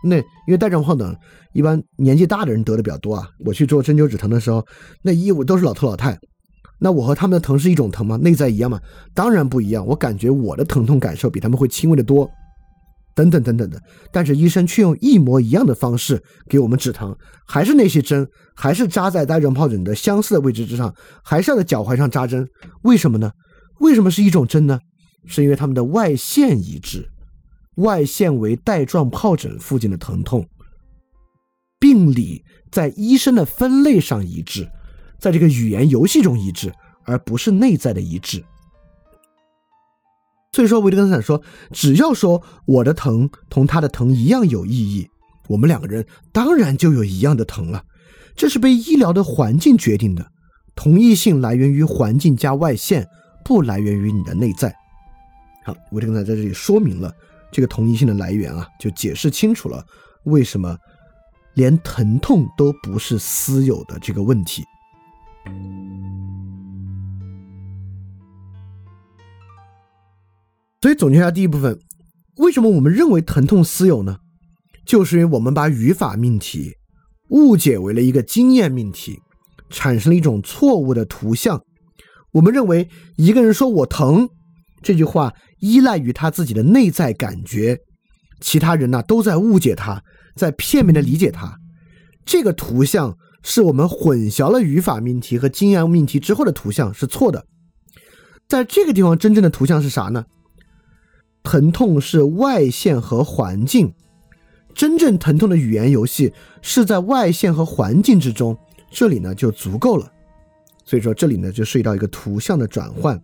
[0.03, 1.17] 那因为带状疱疹
[1.53, 4.67] 一般年纪大的人得的比较多啊，我去做针灸止疼的时候，
[5.03, 6.19] 那医务都是老头老太，
[6.79, 8.17] 那我和他们的疼是一种疼吗？
[8.17, 8.81] 内在一样吗？
[9.15, 12.31] 当然不一样，我感觉我的疼痛感受比他们会轻微的多，
[13.15, 13.81] 等等等等的。
[14.13, 17.17] 但是医生却用一模一样的方式给我们止疼，
[17.47, 22.47] 还是那些针，还是扎在带状疱疹的相似的位置之上，还是要在脚踝上扎针，
[22.83, 23.31] 为什么呢？
[23.81, 24.79] 为什么是一种针呢？
[25.27, 27.09] 是因为他们的外线一致。
[27.79, 30.47] 外线为带状疱疹附近的疼痛，
[31.81, 34.65] 病理在医生的分类上一致，
[35.19, 36.73] 在这个语言游戏中一致，
[37.05, 38.45] 而不是内在的一致。
[40.55, 45.09] 所以说，维特根斯坦说，只要说我的疼同他的疼一样有意义，
[45.49, 47.83] 我们两个人当然就有一样的疼了。
[48.37, 50.25] 这是被医疗的环境决定的，
[50.77, 53.09] 同一性来源于环境加外线，
[53.45, 54.73] 不来源于你的内在。
[55.65, 57.13] 好，维特根斯坦在这里说明了。
[57.51, 59.85] 这个同一性的来源啊，就解释清楚了
[60.23, 60.79] 为什么
[61.55, 64.63] 连疼痛都不是私有的这个问题。
[70.85, 71.79] 所以总结一下第一部分，
[72.37, 74.19] 为什么我们认为疼痛私有呢？
[74.85, 76.75] 就是因为我们把语法命题
[77.31, 79.19] 误解为了一个经验命题，
[79.71, 81.59] 产生了一种错误的图像。
[82.33, 82.87] 我们认为
[83.17, 84.29] 一个人说我疼。
[84.83, 87.79] 这句话依赖于他自己的内在感觉，
[88.43, 90.03] 其他人呢都在误解他，
[90.37, 91.59] 在片面的理解他。
[92.27, 97.47] 这个图像是我们混淆了语法命题和经验命题之后的图像是错的。
[98.47, 100.27] 在这个地方，真正的图像是啥呢？
[101.45, 103.95] 疼痛是外线和环境，
[104.75, 108.59] 真正疼痛的语言游戏是在外线和环境之中，
[108.91, 110.11] 这里呢就足够了。
[110.85, 113.23] 所以说，这里呢就涉及到一个图像的转换。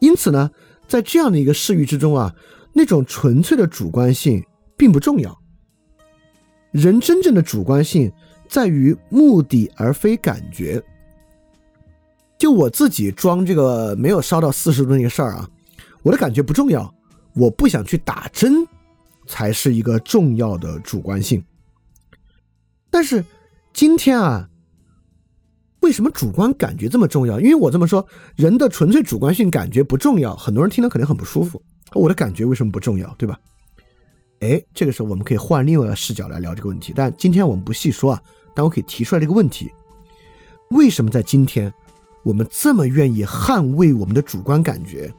[0.00, 0.50] 因此呢，
[0.88, 2.34] 在这样的一个视域之中啊，
[2.72, 4.44] 那种纯粹的主观性
[4.76, 5.38] 并不重要。
[6.72, 8.10] 人真正的主观性
[8.48, 10.82] 在于目的而非感觉。
[12.38, 15.48] 就我自己装这个没有烧到四十度那个事儿啊，
[16.02, 16.94] 我的感觉不重要，
[17.34, 18.66] 我不想去打针，
[19.26, 21.44] 才是一个重要的主观性。
[22.90, 23.24] 但是
[23.72, 24.46] 今天啊。
[25.80, 27.40] 为什么主观感觉这么重要？
[27.40, 28.06] 因为我这么说，
[28.36, 31.60] 人的纯粹主观性感觉不重要，很多人听了可能很不舒服。
[31.94, 33.40] 我的感觉为什么不重要，对吧？
[34.40, 36.92] 哎，这个时候我们可以换另外一个视角来聊这个问题。
[36.94, 38.22] 但今天我们不细说啊，
[38.54, 39.70] 但我可以提出来这个问题：
[40.72, 41.72] 为什么在今天
[42.24, 45.10] 我们这么愿意捍卫我们的主观感觉？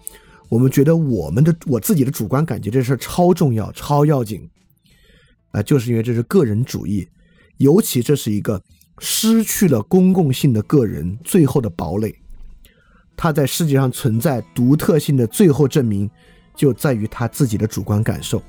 [0.51, 4.47] 我们觉得我们的我自己的主观感觉这事儿超重要、超要紧
[5.51, 7.07] 啊，就是因为这是个人主义，
[7.55, 8.61] 尤其这是一个。
[9.03, 12.13] 失去了公共性的个人最后的堡垒，
[13.17, 16.07] 他在世界上存在独特性的最后证明，
[16.53, 18.43] 就在于他自己的主观感受。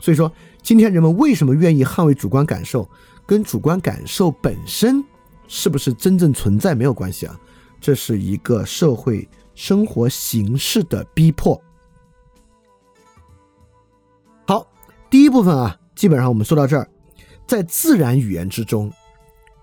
[0.00, 2.88] 所以说，今天人们为什么愿意捍卫主观感受，
[3.24, 5.04] 跟主观感受本身
[5.46, 7.38] 是不是真正存在没有关系啊？
[7.80, 11.60] 这是一个社会生活形式的逼迫。
[14.46, 14.64] 好，
[15.10, 16.88] 第一部分啊，基本上我们说到这儿，
[17.48, 18.92] 在自然语言之中。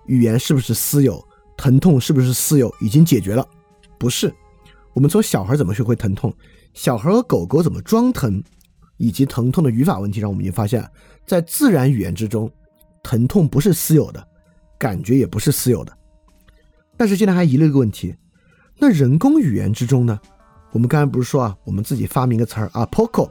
[0.06, 1.24] 语言是不是私有？
[1.56, 2.74] 疼痛是不是私有？
[2.80, 3.48] 已经解决了，
[3.96, 4.34] 不是。
[4.92, 6.34] 我们从小孩怎么学会疼痛，
[6.74, 8.42] 小孩和狗狗怎么装疼，
[8.96, 10.84] 以及疼痛的语法问题上，我们已经发现，
[11.24, 12.50] 在自然语言之中，
[13.02, 14.28] 疼痛不是私有的，
[14.76, 15.96] 感觉也不是私有的。
[16.96, 18.14] 但是现在还遗留一个问题：
[18.76, 20.18] 那人工语言之中呢？
[20.72, 23.30] 我们刚才不是说啊，我们自己发明个词儿 “apoco”，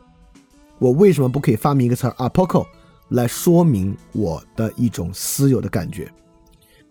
[0.79, 2.65] 我为什么不可以发明一个词儿 “apoco”
[3.09, 6.09] 来说明我的一种私有的感觉？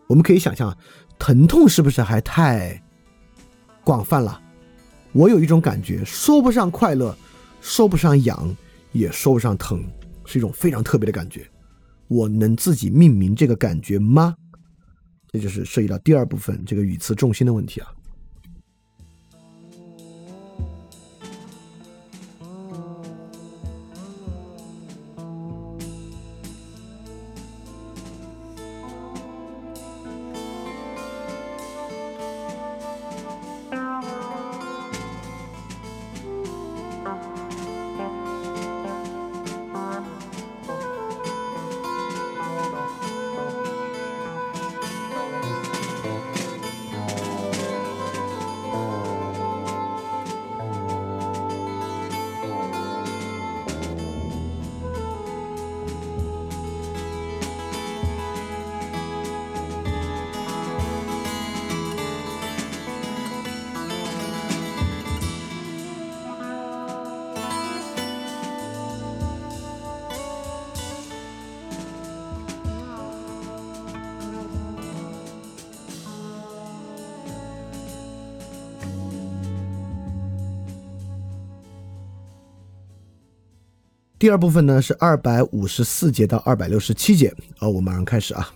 [0.06, 0.76] 我们可以想象，
[1.18, 2.80] 疼痛是不是还太
[3.82, 4.38] 广泛了？
[5.12, 7.16] 我有一种感觉，说不上快乐，
[7.62, 8.54] 说不上痒，
[8.92, 9.82] 也说不上疼，
[10.26, 11.48] 是一种非常特别的感觉。
[12.08, 14.34] 我能自己命名这个感觉吗？
[15.28, 17.88] 这就是涉及到第二部分这个语词重心的问题啊。
[84.22, 88.54] 第二部分呢是二百五十四节到二百六十七节，啊，我马上开始啊。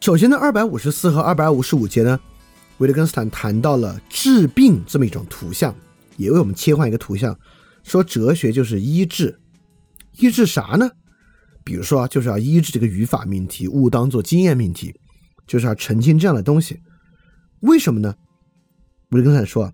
[0.00, 2.18] 首先呢，二百五十四和二百五十五节呢，
[2.78, 5.72] 维特根斯坦谈到了治病这么一种图像，
[6.16, 7.38] 也为我们切换一个图像，
[7.84, 9.38] 说哲学就是医治，
[10.16, 10.90] 医治啥呢？
[11.62, 14.92] 比如说，就是要医治这个语法命题，误当做经验命题，
[15.46, 16.80] 就是要澄清这样的东西。
[17.60, 18.12] 为什么呢？
[19.12, 19.72] 维特根斯坦说，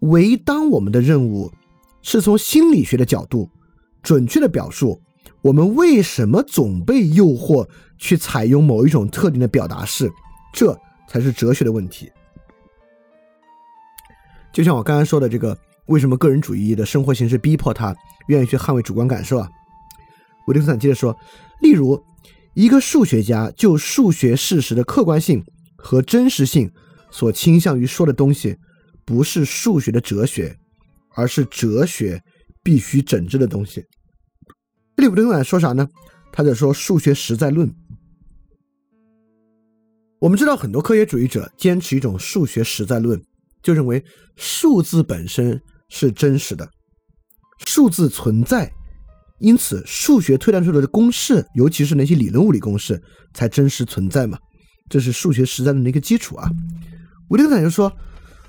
[0.00, 1.50] 唯当我们的任务
[2.02, 3.48] 是从心理学的角度
[4.02, 5.00] 准确的表述
[5.40, 7.66] 我们为什么总被诱惑。
[7.98, 10.12] 去采用某一种特定的表达式，
[10.52, 10.78] 这
[11.08, 12.12] 才是哲学的问题。
[14.52, 15.56] 就像我刚才说的，这个
[15.86, 17.96] 为什么个人主义的生活形式逼迫他
[18.28, 19.48] 愿意去捍卫主观感受啊？
[20.46, 21.16] 维特根斯坦接着说，
[21.62, 21.98] 例如，
[22.52, 25.42] 一个数学家就数学事实的客观性
[25.74, 26.70] 和真实性
[27.10, 28.56] 所倾向于说的东西，
[29.04, 30.56] 不是数学的哲学，
[31.14, 32.22] 而是哲学
[32.62, 33.84] 必须整治的东西。
[34.96, 35.88] 这里维特根斯坦说啥呢？
[36.32, 37.72] 他在说数学实在论。
[40.18, 43.22] 我们知道很多科学主义者坚持一种数学实在论，
[43.62, 44.04] 就认为
[44.36, 46.68] 数字本身是真实的，
[47.66, 48.70] 数字存在，
[49.38, 53.00] 因此数学推断出来的公式，尤其是那些理论物理公式，
[53.34, 54.38] 才真实存在嘛。
[54.88, 56.50] 这是数学实在论的一个基础啊。
[57.28, 57.92] 维特根斯坦就说，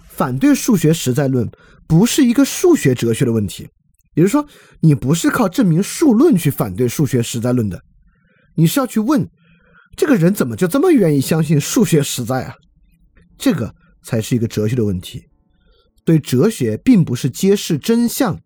[0.10, 1.50] 反对数学实在论
[1.88, 3.68] 不是一个数学哲学的问题，
[4.14, 4.48] 也就是说，
[4.82, 7.82] 你不是靠证明数论去反对数学实在论的，
[8.56, 9.28] 你是要去问。
[9.96, 12.54] 这个人怎么就这么愿意相信数学实在啊？
[13.36, 13.74] 这个
[14.04, 15.24] 才是一个哲学的问题。
[16.06, 18.40] 对哲学并不是揭示真相，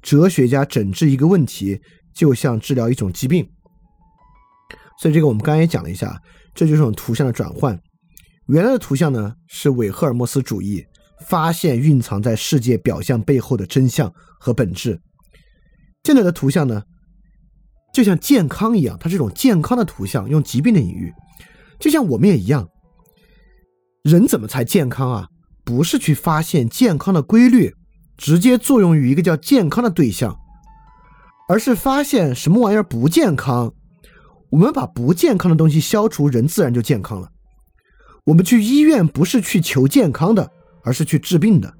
[0.00, 1.80] 哲学家诊治一个问题
[2.14, 3.50] 就像治疗一种疾病。
[5.02, 6.20] 所以这个我们刚才也讲了一下，
[6.54, 7.76] 这就是种图像的转换。
[8.50, 10.84] 原来的图像呢是伪赫尔墨斯主义，
[11.20, 15.00] 发现蕴藏在世界表象背后的真相和本质。
[16.02, 16.82] 现在的图像呢？
[17.92, 21.12] 就像健康一样，它是一种健康的图像，用疾病的隐喻。
[21.78, 22.68] 就像我们也一样，
[24.02, 25.28] 人怎么才健康啊？
[25.64, 27.72] 不是去发现健康的规律，
[28.16, 30.36] 直接作用于一个叫健康的对象，
[31.48, 33.72] 而是发现什么玩意儿不健康，
[34.50, 37.30] 我们把不健康的东西消除，人自然就健康了。
[38.24, 40.50] 我们去医院不是去求健康的，
[40.82, 41.74] 而是去治病的。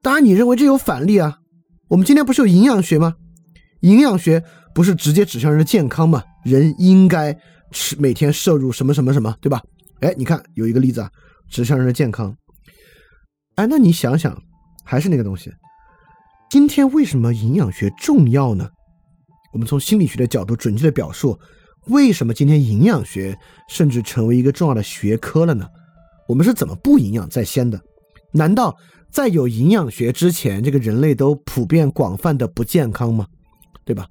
[0.00, 1.38] 当然，你认为这有反例啊？
[1.88, 3.14] 我们今天不是有营养学吗？
[3.80, 4.42] 营养学
[4.74, 6.22] 不是直接指向人的健康吗？
[6.44, 7.38] 人应该
[7.70, 9.62] 吃每天摄入什么什么什么，对吧？
[10.00, 11.10] 哎，你看有一个例子啊，
[11.48, 12.36] 指向人的健康。
[13.56, 14.36] 哎，那你想想，
[14.84, 15.52] 还是那个东西。
[16.50, 18.68] 今天为什么营养学重要呢？
[19.52, 21.38] 我们从心理学的角度准确的表述，
[21.88, 23.38] 为什么今天营养学
[23.68, 25.66] 甚至成为一个重要的学科了呢？
[26.26, 27.80] 我们是怎么不营养在先的？
[28.32, 28.74] 难道
[29.10, 33.26] 在有营养学之前，这个人类都普遍广泛的不健康吗？
[33.84, 34.06] 对吧？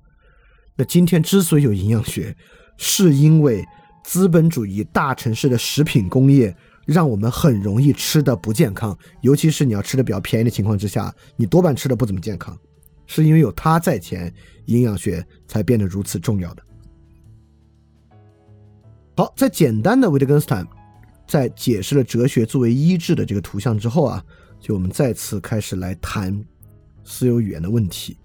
[0.75, 2.35] 那今天之所以有营养学，
[2.77, 3.65] 是因为
[4.03, 6.55] 资本主义大城市的食品工业
[6.85, 12.55] 让我们很容易吃的不健康，尤其是你要吃的比较便宜的情况之下，你多半吃的不怎么健康，
[13.07, 14.31] 是因为有它在前，
[14.65, 16.63] 营养学才变得如此重要的。
[19.15, 20.67] 好，在简单的维特根斯坦
[21.27, 24.23] 在解释了哲学作为医治的这个图像之后啊，
[24.59, 26.43] 就我们再次开始来谈
[27.03, 28.17] 私有语言的问题。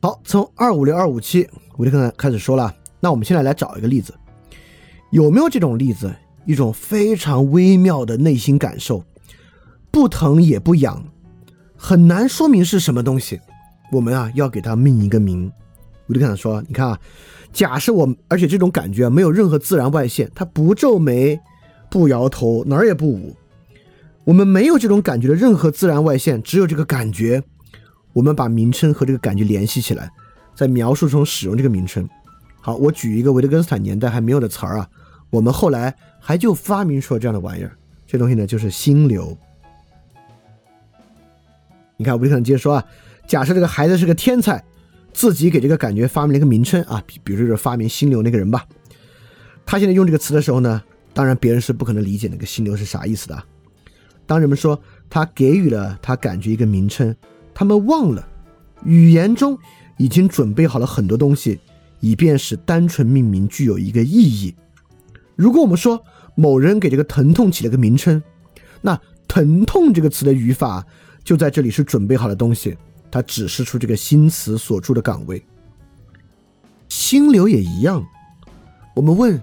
[0.00, 1.48] 好，从二五六二五七，
[1.78, 2.72] 维特根斯坦开始说了。
[3.00, 4.14] 那我们现在来找一个例子，
[5.10, 6.14] 有没有这种例子？
[6.46, 9.02] 一种非常微妙的内心感受，
[9.90, 11.02] 不疼也不痒，
[11.74, 13.40] 很难说明是什么东西。
[13.94, 15.50] 我们啊，要给它命一个名。
[16.08, 17.00] 维特根说：“你看啊，
[17.52, 21.40] 假设我，而且这种感觉啊没有任何自然外线，它不皱眉，
[21.88, 23.36] 不摇头，哪儿也不舞。
[24.24, 27.42] 我们没有这种感觉的任何自然外线，只有这个感觉。”
[28.12, 30.08] 我们把名称和这个感觉联系起来，
[30.54, 32.08] 在描述中使用这个名称。
[32.60, 34.88] 好，我举一个维特根斯坦年代还没有的词儿啊，
[35.30, 37.76] 我们后来还就发明出了这样的玩意儿。
[38.06, 39.36] 这东西呢，就是心流。
[41.96, 42.84] 你看，维特根接着说啊，
[43.26, 44.62] 假设这个孩子是个天才，
[45.12, 48.66] 自己给这个感觉发明了一个名称啊，比比如说发明心流那个人吧。
[49.66, 50.82] 他现在用这个词的时候呢，
[51.12, 53.42] 当然别人是不可能理解那个心流是啥意思的。
[54.26, 57.14] 当人们说他给予了他感觉一个名称。
[57.56, 58.26] 他们忘了，
[58.84, 59.56] 语言中
[59.96, 61.60] 已经准备好了很多东西，
[62.00, 64.54] 以便使单纯命名具有一个意义。
[65.36, 68.20] 如果我们说某人给这个疼痛起了个名称，
[68.82, 70.84] 那“疼痛”这个词的语法
[71.22, 72.76] 就在这里是准备好的东西，
[73.14, 75.40] 它指示出这个新词所住的岗位。
[76.88, 78.04] 心流也一样，
[78.92, 79.40] 我们问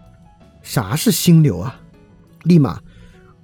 [0.61, 1.79] 啥是心流啊？
[2.43, 2.81] 立马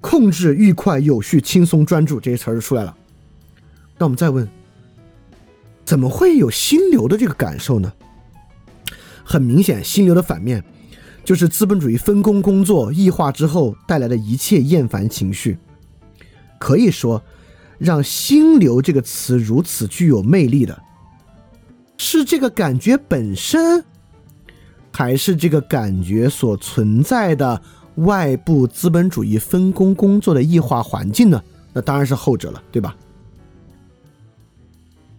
[0.01, 2.93] 控制、愉快、有序、轻松、专注这些词儿就出来了。
[3.97, 4.45] 那我们再问，
[5.85, 7.93] 怎么会有心流的这个感受呢？
[9.23, 10.61] 很明显，心流的反面
[11.23, 15.57] 就是资本主义分工工作异化之后带来的一切厌烦情绪。
[16.59, 17.23] 可以说，
[17.77, 20.81] 让“心流”这个词如此具有魅力的，
[21.97, 23.83] 是这个感觉本身，
[24.91, 27.61] 还是这个感觉所存在的
[27.95, 31.43] 外部资本主义分工工作的异化环境呢？
[31.73, 32.95] 那当然是后者了，对吧？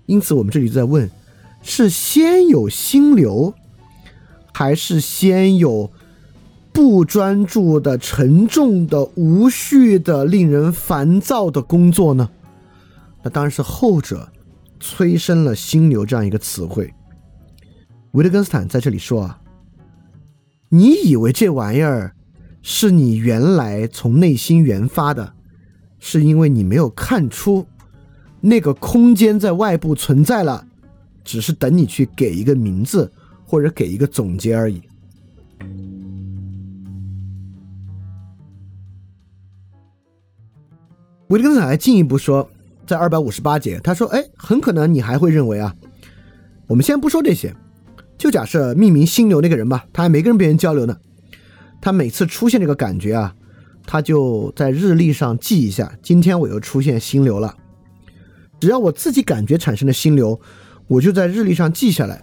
[0.06, 1.09] 因此，我们这里在问：
[1.62, 3.55] 是先有心流？
[4.52, 5.93] 还是先有
[6.72, 12.28] 不专注的、沉重的、无序的、令人烦躁的工作呢？
[13.28, 14.30] 当然是后者
[14.80, 16.92] 催生了“心流”这样一个词汇。
[18.12, 19.40] 维特根斯坦在这里说啊，
[20.68, 22.14] 你以为这玩意儿
[22.62, 25.34] 是你原来从内心原发的，
[25.98, 27.66] 是因为你没有看出
[28.40, 30.66] 那个空间在外部存在了，
[31.24, 33.12] 只是等你去给一个名字。
[33.50, 34.82] 或者给一个总结而已。
[41.28, 42.46] 维特根斯坦还进一步说，
[42.89, 45.77] 在二百五十八节，他说：“哎，很可能你还会认为啊，
[46.66, 47.55] 我们先不说这些，
[48.16, 50.97] 就假设命名心流那个人吧，他还没跟别人交流呢，
[51.82, 53.35] 他每次出现这个感觉啊，
[53.86, 57.55] 他就在日历上记一下，今天我又出现心流了。
[58.59, 60.40] 只要我自己感觉产生的心流，
[60.86, 62.23] 我就在日历上记下来。”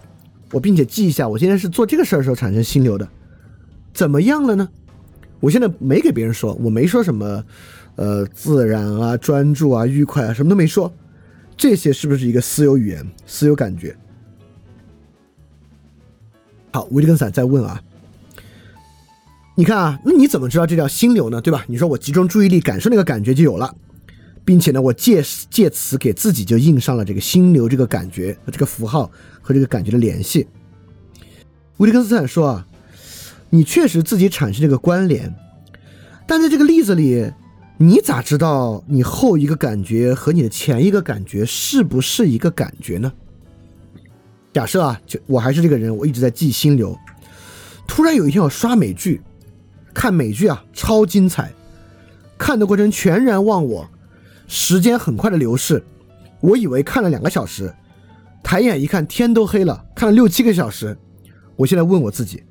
[0.52, 3.08] 我并且记一下，我今天是做这个事儿的时候产生心流的，
[3.92, 4.68] 怎么样了呢？
[5.40, 7.44] 我现在没给别人说，我没说什么，
[7.96, 10.92] 呃，自然啊、专注啊、愉快啊，什么都没说。
[11.56, 13.96] 这些是不是一个私有语言、私有感觉？
[16.72, 17.82] 好，维特根斯坦在问啊，
[19.54, 21.40] 你看啊，那你怎么知道这叫心流呢？
[21.40, 21.64] 对吧？
[21.66, 23.74] 你说我集中注意力感受那个感觉就有了，
[24.44, 29.10] 并且呢，我借借此给自己就印上了这个心流这个感觉这个符号。
[29.46, 30.44] 和这个感觉的联系，
[31.76, 32.66] 维特根斯坦说啊，
[33.48, 35.32] 你确实自己产生这个关联，
[36.26, 37.30] 但在这个例子里，
[37.78, 43.12] 你咋知道你后一个感觉和你的前一个感觉是不是一个感觉呢？
[44.54, 46.98] 假设啊，就我还是这个人，我一直在记心流，
[47.86, 49.20] 突然有一天我刷美剧，
[49.92, 51.52] 看美剧啊，超精彩，
[52.38, 53.86] 看的过程全然忘我，
[54.48, 55.84] 时间很快的流逝，
[56.40, 57.74] 我以为看了两个小时。
[58.42, 60.96] 抬眼一看，天都黑了，看了六七个小时。
[61.56, 62.42] 我现在问我自己：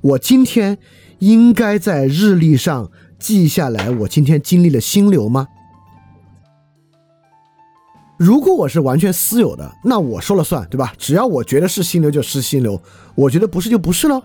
[0.00, 0.78] 我今天
[1.18, 2.90] 应该在日历上
[3.22, 5.46] 记下来我今天经历了心流吗？
[8.16, 10.92] 如果我是完全私有的，那我说了算，对吧？
[10.98, 12.80] 只要我觉得是心流就是心流，
[13.14, 14.20] 我觉得不是就不是喽。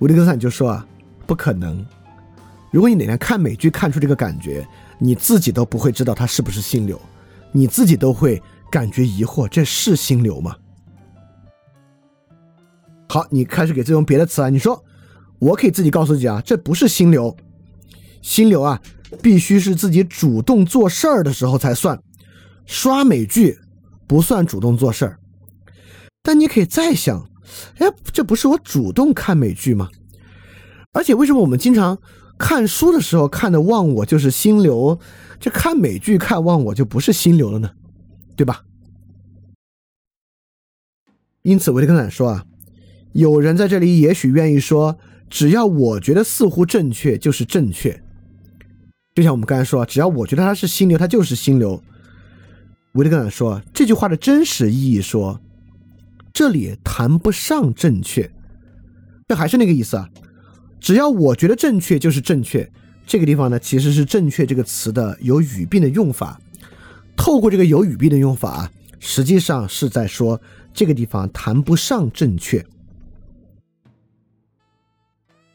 [0.00, 0.86] 维特根斯坦就说啊，
[1.26, 1.86] 不可能。
[2.72, 4.66] 如果你哪天看美剧看出这个感觉，
[4.98, 7.00] 你自己都不会知道它是不是心流，
[7.52, 8.42] 你自己都会。
[8.68, 10.56] 感觉疑惑，这是心流吗？
[13.08, 14.48] 好，你开始给自己用别的词啊。
[14.48, 14.84] 你说，
[15.38, 17.34] 我可以自己告诉自己啊，这不是心流。
[18.26, 18.82] 心流啊，
[19.22, 22.02] 必须是自己主动做事儿的时候才算。
[22.66, 23.56] 刷美剧
[24.08, 25.20] 不算主动做事儿。
[26.24, 27.30] 但你可以再想，
[27.78, 29.88] 哎，这不是我主动看美剧吗？
[30.92, 31.98] 而且为什么我们经常
[32.36, 34.98] 看书的时候看的忘我就是心流，
[35.38, 37.70] 这看美剧看忘我就不是心流了呢？
[38.34, 38.64] 对吧？
[41.42, 42.44] 因此，维特根斯坦说啊，
[43.12, 44.98] 有人在这里也许愿意说，
[45.30, 48.02] 只要我觉得似乎正确，就是正确。
[49.16, 51.82] 就像我们刚才说，只要我觉得它是心流，它就是心流。
[52.92, 55.40] 维特根斯坦说这句话的真实意义说，
[56.34, 58.30] 这里谈不上正确，
[59.26, 60.10] 这还是那个意思啊。
[60.78, 62.70] 只要我觉得正确，就是正确。
[63.06, 66.38] 这个地方呢，其实是“正确”这个词的有语病的用法。
[67.16, 70.38] 透过这个有语病的用法啊，实际上是在说
[70.74, 72.62] 这个地方谈不上正确。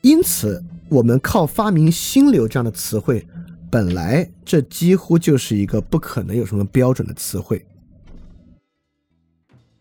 [0.01, 3.27] 因此，我们靠发明“心流”这样的词汇，
[3.71, 7.65] 本来这几乎就是一个不可能有什么标准的词汇。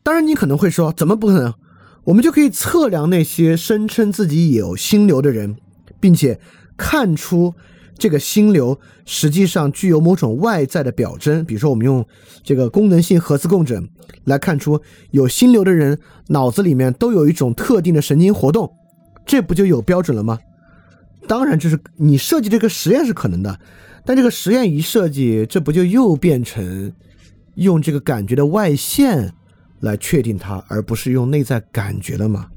[0.02, 1.52] 当然，你可能会说，怎么不可能？
[2.04, 5.56] 我们就可以测量那些声称自己有心流的人，
[6.00, 6.40] 并且
[6.76, 7.52] 看出。
[7.98, 12.02] 这个心流实际上具有某种外在的表征，比如说我们用
[12.42, 13.90] 这个功能性核磁共振
[14.24, 14.80] 来看出
[15.10, 15.98] 有心流的人
[16.28, 18.72] 脑子里面都有一种特定的神经活动，
[19.26, 20.38] 这不就有标准了吗？
[21.30, 23.60] 当然，就是你设计这个实验是可能的，
[24.04, 26.92] 但这个实验一设计，这不就又变成
[27.54, 29.32] 用这个感觉的外线
[29.78, 32.48] 来确定它，而不是用内在感觉了吗？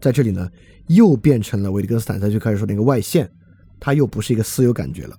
[0.00, 0.50] 在这里呢，
[0.86, 3.30] 又变成了维特根斯坦在就开始说那个外线，
[3.78, 5.14] 它又不是一个私有感觉了。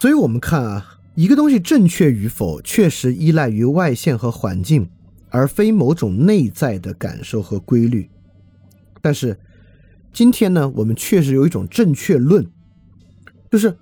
[0.00, 4.90] 所以我们看啊，一个东西正确与否，确实依赖于外线和环境，
[5.30, 8.10] 而非某种内在的感受和规律。
[9.00, 9.38] 但是
[10.14, 12.46] 今天呢，我们确实有一种正确论，
[13.50, 13.76] 就是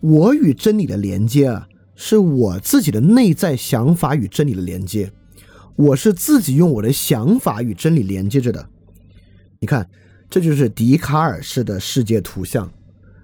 [0.00, 1.68] 我与真理的连接啊。
[1.96, 5.12] 是我自己的内在想法与真理的连接，
[5.76, 8.68] 我是自己用我的想法与真理连接着的。
[9.60, 9.88] 你看，
[10.28, 12.68] 这就是笛卡尔式的世界图像，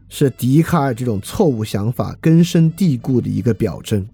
[0.08, 4.06] 是笛卡尔这种错误想法根深蒂固的一个表征。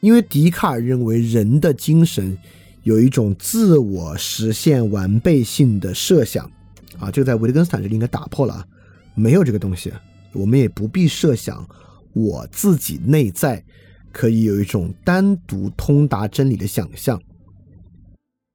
[0.00, 2.36] 因为笛卡尔认为人的精神
[2.82, 6.50] 有一种自我实现完备性的设想，
[6.98, 8.66] 啊，这个在维特根斯坦这里应该打破了，
[9.14, 9.92] 没有这个东西。
[10.32, 11.68] 我们也不必设想
[12.12, 13.64] 我自己内在
[14.12, 17.20] 可以有一种单独通达真理的想象。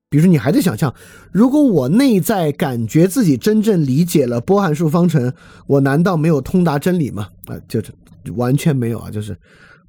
[0.09, 0.93] 比如说，你还在想象，
[1.33, 5.33] 如果我内在感觉自己真正理解了波函数方程，
[5.67, 7.27] 我难道没有通达真理吗？
[7.47, 7.91] 啊，就是
[8.35, 9.37] 完全没有啊，就是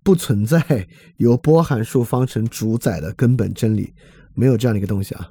[0.03, 0.61] 不存在
[1.19, 3.95] 由波函数方程主宰的根本真理，
[4.37, 5.29] 没有这样的一个东西啊。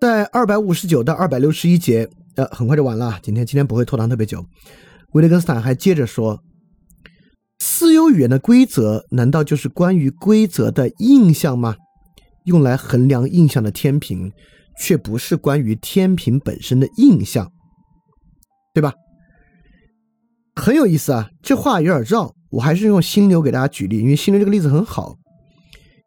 [0.00, 3.18] 在二百五十九到二百六十一节，呃，很快就完了。
[3.22, 4.44] 今天今天不会拖堂特别久。
[5.12, 6.42] 维特根斯坦还接着说，
[7.58, 11.76] 私有语言的规则难道就是关于规则的印象吗？
[12.44, 14.32] 用来衡量印象的天平，
[14.80, 17.52] 却不是关于天平本身的印象，
[18.72, 18.94] 对吧？
[20.56, 22.34] 很有意思啊，这话有点绕。
[22.50, 25.16] 我还是用心流给大家举例，因为心流这个例子很好。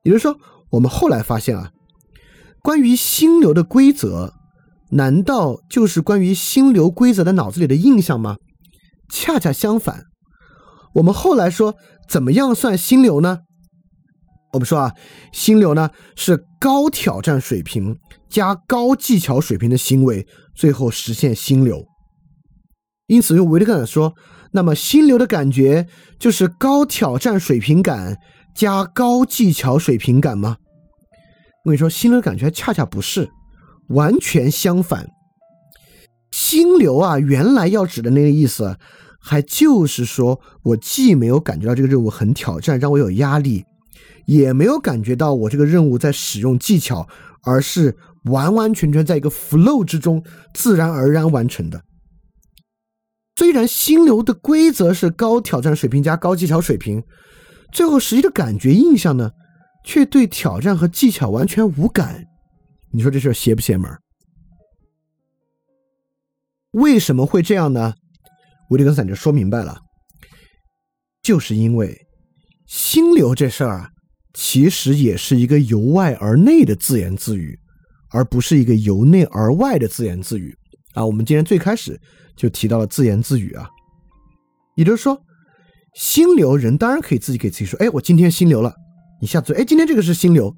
[0.04, 0.38] 也就是说，
[0.72, 1.72] 我们后来发现啊。
[2.62, 4.34] 关于心流的规则，
[4.92, 8.38] 难道就是关于心流规则的脑子里的印象吗？
[9.10, 10.06] 恰恰相反，
[10.96, 11.76] 我们后来说，
[12.08, 13.40] 怎么样算心流呢？
[14.54, 14.94] 我们说啊，
[15.34, 17.98] 心流呢是高挑战水平
[18.30, 20.26] 加高技巧水平的行为，
[20.56, 21.86] 最后实现心流。
[23.08, 24.14] 因此，用维特根斯说，
[24.54, 25.88] 那么心流的感觉
[26.20, 28.18] 就是高挑战水平感
[28.56, 30.58] 加高技巧水平感吗？
[31.66, 33.30] 我跟你说，心流感觉恰恰不是，
[33.90, 35.10] 完全相反。
[36.32, 38.78] 心流啊，原来要指的那个意思，
[39.20, 43.64] 还就是说我既没有感觉到这个任务很挑战，让我有压力，
[44.26, 47.08] 也没有感觉到我这个任务在使用技巧，
[47.44, 50.24] 而是完完全全在一个 flow 之中
[50.54, 51.82] 自然而然完成的。
[53.36, 57.04] 虽然心流的规则是高挑战水平加高技巧水平，
[57.72, 59.32] 最后实际的感觉印象呢？
[59.86, 62.24] 却对挑战和技巧完全无感，
[62.94, 63.92] 你说这事邪不邪门？
[66.72, 67.94] 为什么会这样呢？
[68.70, 69.78] 维特根斯坦就说明白了，
[71.22, 72.08] 就是因为
[72.66, 73.90] 心流这事儿啊，
[74.34, 77.60] 其实也是一个由外而内的自言自语，
[78.12, 80.56] 而不是一个由内而外的自言自语
[80.94, 81.06] 啊。
[81.06, 82.00] 我们今天最开始
[82.36, 83.70] 就提到了自言自语啊，
[84.76, 85.22] 也就是说，
[85.94, 88.74] 心流人当然可以自己给自己说，哎，我今天心流了。
[89.22, 90.54] 你下次哎，今天这个是心流，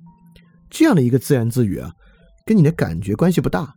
[0.69, 1.91] 这样的一个自言自语啊，
[2.45, 3.73] 跟你的感觉关系不大，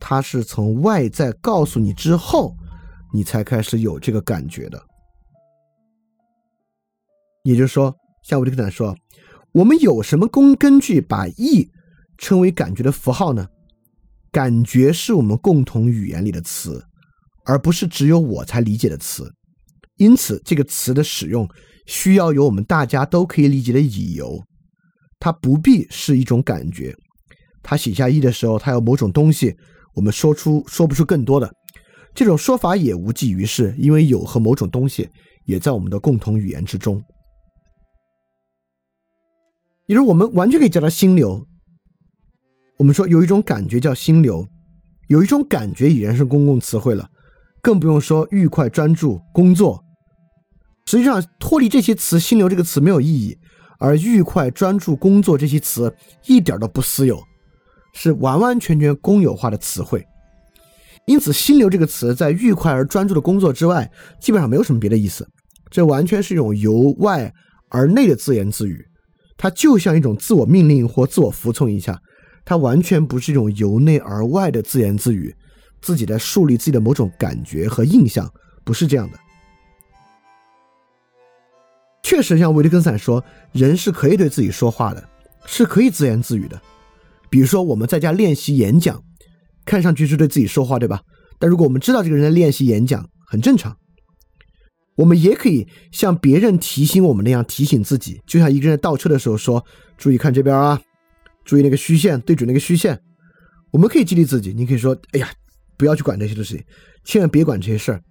[0.00, 2.56] 它是从外在告诉你之后，
[3.12, 4.82] 你才开始有这个感觉的。
[7.44, 7.94] 也就是说，
[8.24, 8.96] 像我就跟他说，
[9.52, 11.70] 我们有什么根根据把意
[12.18, 13.46] 称为感觉的符号呢？
[14.36, 16.84] 感觉是我们共同语言里的词，
[17.46, 19.32] 而不是只有我才理解的词，
[19.96, 21.48] 因此这个词的使用。
[21.86, 24.38] 需要有我们大家都可以理解的理由，
[25.18, 26.94] 它不必是一种感觉。
[27.62, 29.56] 他写下“一”的时候，他有某种东西，
[29.94, 31.50] 我们说出说不出更多的
[32.14, 35.08] 这种说法也无济于事，因为有和某种东西
[35.46, 37.02] 也在我们的共同语言之中。
[39.86, 41.46] 也就是我们完全可以叫它心流。
[42.78, 44.46] 我们说有一种感觉叫心流，
[45.08, 47.08] 有一种感觉已然是公共词汇了，
[47.62, 49.82] 更不用说愉快、专注、工作。
[50.86, 53.36] 实际上，脱离这些词，“心流”这个词没有意义，
[53.78, 55.92] 而“愉快、专注、工作”这些词
[56.26, 57.20] 一点都不私有，
[57.94, 60.04] 是完完全全公有化的词汇。
[61.06, 63.90] 因此，“心流”这个词在愉快而专注的工作之外，
[64.20, 65.26] 基本上没有什么别的意思。
[65.70, 67.32] 这完全是一种由外
[67.70, 68.84] 而内的自言自语，
[69.36, 72.00] 它就像一种自我命令或自我服从一下，
[72.46, 75.34] 它完全不是一种由内而外的自言自语，
[75.82, 78.32] 自己在树立自己的某种感觉和印象，
[78.64, 79.18] 不是这样的。
[82.04, 85.08] 确实，像维特根斯坦说，人是可以对自己说话的，
[85.44, 86.62] 是可以自言自语的。
[87.28, 89.02] 比如说，我们在家练习演讲，
[89.64, 91.00] 看上去是对自己说话，对吧？
[91.40, 93.76] 但如果我们知道这个人在练习演讲，很正常。
[94.94, 99.62] 我们也可以像别人提醒我们那样提醒自己，就像一个人倒车的时候说
[99.98, 100.80] ：“注意看这边啊，
[101.46, 103.00] 注意那个虚线，对准那个虚线。”
[103.72, 105.30] 我们可以激励自己，你可以说：“哎呀，
[105.78, 106.64] 不要去管这些东西，
[107.04, 108.02] 千万别管这些事儿。”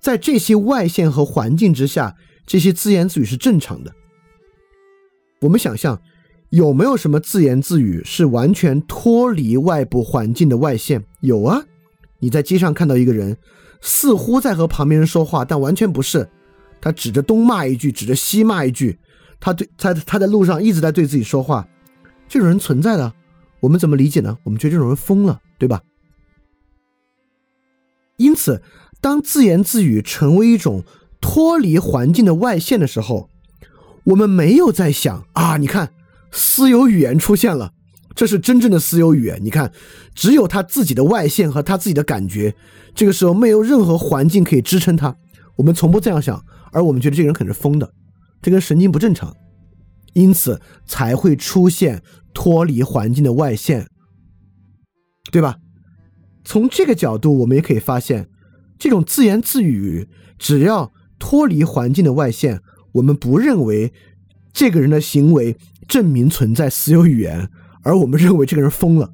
[0.00, 3.92] 在这些外线和环境之下，这些自言自语是正常的。
[5.40, 6.02] 我们想象
[6.50, 11.04] 有没有什么自言自语是完全脱离外部环境的外线？
[11.20, 11.64] 有啊，
[12.18, 13.36] 你在街上看到一个人。
[13.84, 16.28] 似乎在和旁边人说话，但完全不是。
[16.80, 18.96] 他指着东骂一句，指着西骂一句。
[19.40, 21.66] 他对他他在路上一直在对自己说话。
[22.32, 23.12] 这种人存在的，
[23.60, 24.38] 我们怎么理解呢？
[24.44, 25.82] 我们觉得这种人疯了，对吧？
[28.16, 28.62] 因此，
[29.02, 30.82] 当自言自语成为一种
[31.20, 33.28] 脱离环境的外线的时候，
[34.04, 35.92] 我们没有在想啊，你看，
[36.30, 37.74] 私有语言出现了。
[38.14, 39.38] 这是真正的私有语言。
[39.42, 39.70] 你看，
[40.14, 42.54] 只有他自己的外线和他自己的感觉。
[42.94, 45.14] 这个时候没有任何环境可以支撑他。
[45.56, 46.42] 我们从不这样想，
[46.72, 47.92] 而我们觉得这个人可能是疯的，
[48.40, 49.36] 这个神经不正常，
[50.14, 52.02] 因此才会出现
[52.34, 53.88] 脱离环境的外线，
[55.30, 55.56] 对吧？
[56.44, 58.28] 从这个角度，我们也可以发现，
[58.78, 62.60] 这种自言自语只要脱离环境的外线，
[62.92, 63.92] 我们不认为
[64.52, 65.56] 这个人的行为
[65.86, 67.48] 证明存在私有语言。
[67.84, 69.10] 而我们认为这个人疯了，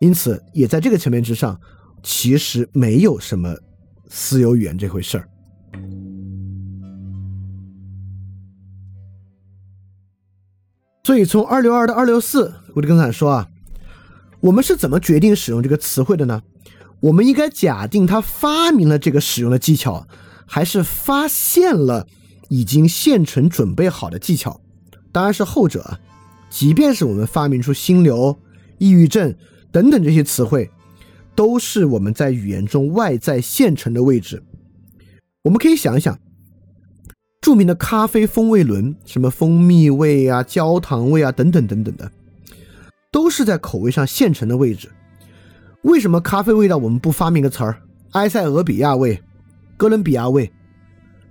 [0.00, 1.60] 因此也在这个层面之上，
[2.02, 3.56] 其实没有什么
[4.08, 5.28] 私有语言这回事儿。
[11.02, 13.48] 所以从二六二到二六四，我就跟他说啊，
[14.40, 16.42] 我们是怎么决定使用这个词汇的呢？
[17.00, 20.06] 我们应该假定他发明了这个使用的技巧，
[20.46, 22.06] 还是发现了
[22.48, 24.60] 已经现成准备好的技巧？
[25.10, 25.98] 当然是后者。
[26.50, 28.36] 即便是我们发明出心流、
[28.78, 29.36] 抑郁症
[29.70, 30.68] 等等这些词汇，
[31.36, 34.42] 都是我们在语言中外在现成的位置。
[35.42, 36.18] 我们可以想一想，
[37.40, 42.10] 著名的咖啡风味轮，什么蜂蜜味啊、焦糖味啊等等等等的，
[43.10, 44.88] 都是在口味上现成的位置。
[45.82, 49.22] 为什么咖啡味道我们不发明个词儿——埃塞俄比亚味、
[49.76, 50.50] 哥伦比亚味？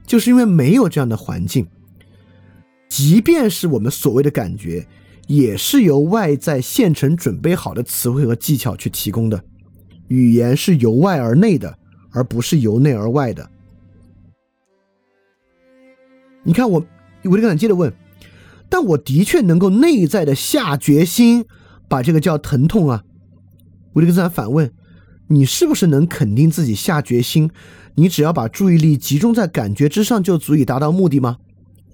[0.05, 1.67] 就是因为没有这样的环境。
[2.87, 4.87] 即便是我们所谓的感觉。
[5.27, 9.39] 也是由外在现成准备好的词汇和技巧去提供的，
[10.07, 11.77] 语言是由外而内的，
[12.09, 13.47] 而不是由内而外的。
[16.43, 16.79] 你看，我
[17.23, 17.93] 维特根斯坦接着问，
[18.69, 21.45] 但我的确能够内在的下决心
[21.87, 23.03] 把这个叫疼痛啊？
[23.93, 24.71] 维特根斯坦反问，
[25.27, 27.49] 你是不是能肯定自己下决心？
[27.95, 31.37] 你只要把注意力集中在感觉之上，就足以达到目的吗？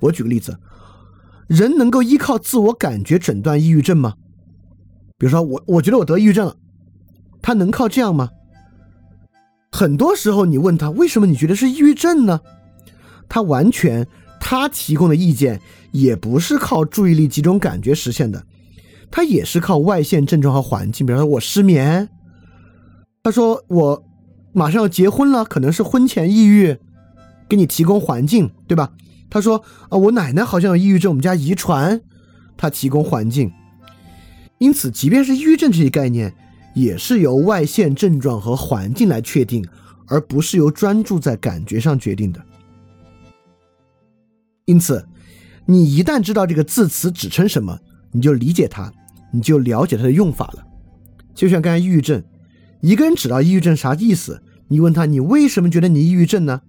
[0.01, 0.59] 我举个例子。
[1.47, 4.15] 人能够依靠自我感觉诊断抑郁症吗？
[5.17, 6.55] 比如说，我我觉得我得抑郁症了，
[7.41, 8.30] 他能靠这样吗？
[9.72, 12.41] 很多时候，你问他为什么你觉得是抑郁症呢？
[13.27, 14.07] 他完全
[14.47, 15.59] 他提供的意见
[15.91, 18.45] 也不是靠注意力集中感觉实现的，
[19.09, 21.03] 他也是靠外线症状和环境。
[21.03, 22.07] 比如说我失眠，
[23.23, 24.03] 他说我
[24.53, 26.77] 马上要结婚了，可能是婚前抑郁，
[27.49, 28.91] 给你提供环境，对吧？
[29.31, 31.99] 他说：“啊，我奶奶好像有抑郁症，我们家遗传。”
[32.55, 33.51] 他提供环境，
[34.59, 36.31] 因此，即便是抑郁症这一概念，
[36.76, 39.67] 也是由外线症状和环境来确定，
[40.05, 42.39] 而不是由专注在感觉上决定的。
[44.65, 45.05] 因此，
[45.67, 47.79] 你一旦知道这个字词指称什么，
[48.11, 48.91] 你就理解它，
[49.31, 50.65] 你就了解它的用法了。
[51.35, 52.23] 就像刚才抑郁症，
[52.81, 56.61] 一个人知道抑郁症啥意思，你问他：“你为什么觉得你抑郁症呢？”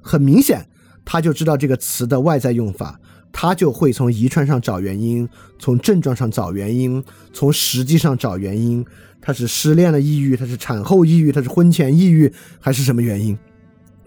[0.00, 0.66] 很明显。
[1.04, 2.98] 他就知道这个词的外在用法，
[3.32, 7.04] 他就会从遗传上找原因，从症状上找原因，
[7.34, 8.82] 从实际上找原因。
[9.20, 13.36] 他是失恋了抑郁，他是产后抑郁，他是婚前抑郁，还是什么原因？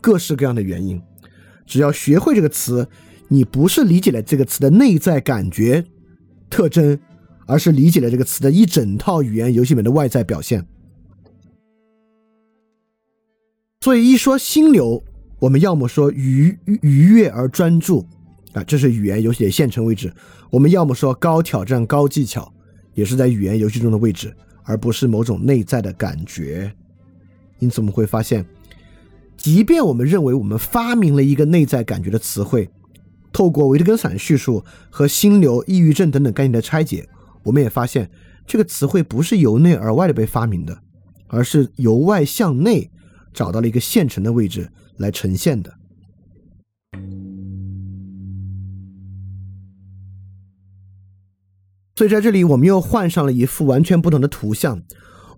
[0.02, 1.00] 各式各样的原因。
[1.66, 2.88] 只要学会这个词，
[3.28, 5.86] 你不是理解了这个词的内在感觉
[6.50, 7.00] 特征，
[7.46, 10.66] 而是理解了这个词的一整套语言游戏里面的外在表现。
[13.82, 15.04] 所以一说心流。
[15.38, 18.04] 我们要么说愉愉悦而专注，
[18.54, 20.10] 啊，这是语言游戏的现成位置；
[20.50, 22.52] 我们要么说高挑战、高技巧，
[22.94, 24.34] 也是在语言游戏中的位置，
[24.64, 26.74] 而不是某种内在的感觉。
[27.60, 28.46] 因此，我们会发现，
[29.36, 32.68] 即便我们认为我们发明了一个内在感觉的词汇，
[33.36, 37.10] 透过维特根斯坦叙述和心流、抑郁症等等概念的拆解，
[37.44, 38.10] 我们也发现
[38.48, 40.80] 这个词汇不是由内而外的被发明的，
[41.28, 42.90] 而是由外向内
[43.34, 44.72] 找到了一个现成的位置。
[44.98, 45.74] 来呈现的，
[51.98, 54.82] 所以在这里我们又换上了一幅完全不同的图像。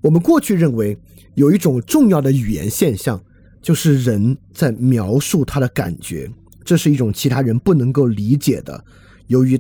[0.02, 0.95] 我们过去认为
[1.34, 3.19] 有一种重要的语言现象，
[3.60, 6.32] 就是人在描述他的感觉，
[6.68, 8.84] 这是一种其他人不能够理解的。
[9.27, 9.57] 由于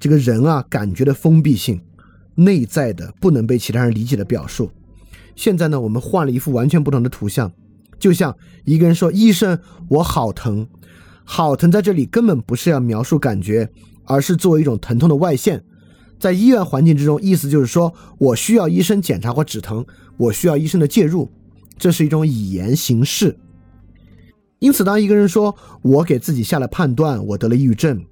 [0.00, 1.80] 这个人啊，感觉的封闭性，
[2.34, 4.68] 内在的不能被其他人理解的表述。
[5.36, 7.52] 现在呢，我们换了一幅完全不同的图像，
[8.00, 9.56] 就像一个人说：“医生，
[9.88, 10.66] 我好疼。”
[11.22, 13.70] 好疼在这里根本不是要描述感觉，
[14.02, 15.62] 而是作为一种疼痛的外现。
[16.18, 19.86] 在医院环境之中，意思就是说我需要医生检查或止疼，
[20.16, 21.30] 我需要医生的介入，
[21.78, 23.36] 这是一种语言形式。
[24.64, 28.02] 因此，当一个人说我给自己下了判断，我得了抑郁症，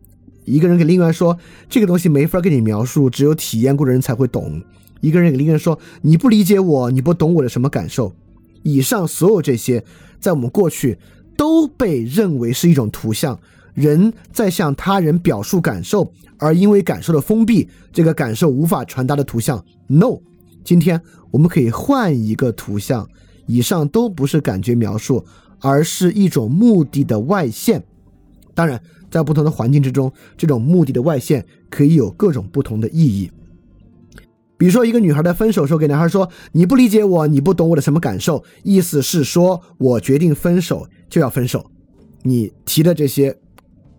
[0.45, 4.63] 一个人给另外说这个东西没法跟你描述，只有体验过的人才会懂。
[5.01, 8.13] 一个人给另一个人说你不理解我，你不懂我的什么感受。
[8.63, 9.83] 以上所有这些，
[10.21, 10.99] 在我们过去
[11.39, 13.41] 都被认为是一种图像。
[13.73, 19.65] 人在向他人表述感受，而因为感受的封闭，这个感受无法传达的图像。
[19.87, 20.19] No，
[20.63, 21.01] 今天
[21.31, 23.09] 我们可以换一个图像。
[23.47, 25.27] 以上都不是感觉描述，
[25.63, 27.83] 而是一种目的的外现。
[28.55, 28.79] 当然，
[29.11, 33.31] 在不同的环境之中，这种目的的外现可以有各种不同的意义。
[34.59, 41.71] 比如说，一个女孩在分手时候给男孩说：“你不理解我，你不懂我的什么感受。”意思是说我决定分手就要分手。
[42.23, 43.39] 你提的这些。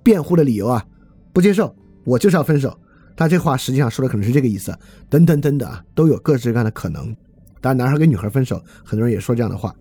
[0.06, 0.85] 辩护的理由啊，
[1.31, 1.73] 不接受，
[2.03, 2.77] 我就是要分手。
[3.15, 4.77] 他这话实际上说的可能是这个意思，
[5.10, 7.06] 等等等等啊，都有各式各样的可能。
[7.61, 9.73] 当然，男孩跟女孩分手，很多人也说这样的话。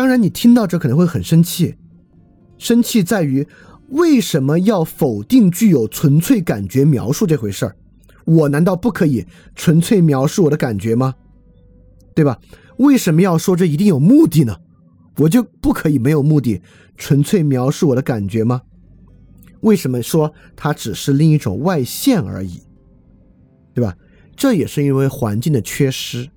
[0.00, 1.74] 当然，你听到这可能会很生气，
[2.56, 3.46] 生气在于
[3.90, 7.76] 为什么要否定具有纯粹感觉描述这回事儿？
[8.24, 11.14] 我难道不可以纯粹描述我的感觉吗？
[12.14, 12.40] 对吧？
[12.78, 14.56] 为什么要说这一定有目的呢？
[15.18, 16.62] 我就不可以没有目的，
[16.96, 18.62] 纯粹描述我的感觉吗？
[19.60, 22.62] 为什么说它只是另一种外现而已，
[23.74, 23.94] 对吧？
[24.34, 26.30] 这也是因为环境的缺失。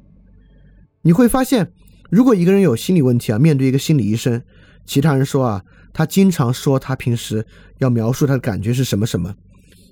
[1.03, 1.71] 你会发现，
[2.13, 4.39] 如果一个人有心理问题啊，面对一个心理医生，
[4.85, 7.43] 其他人说啊，他经常说他平时
[7.79, 9.33] 要描述他的感觉是什么什么，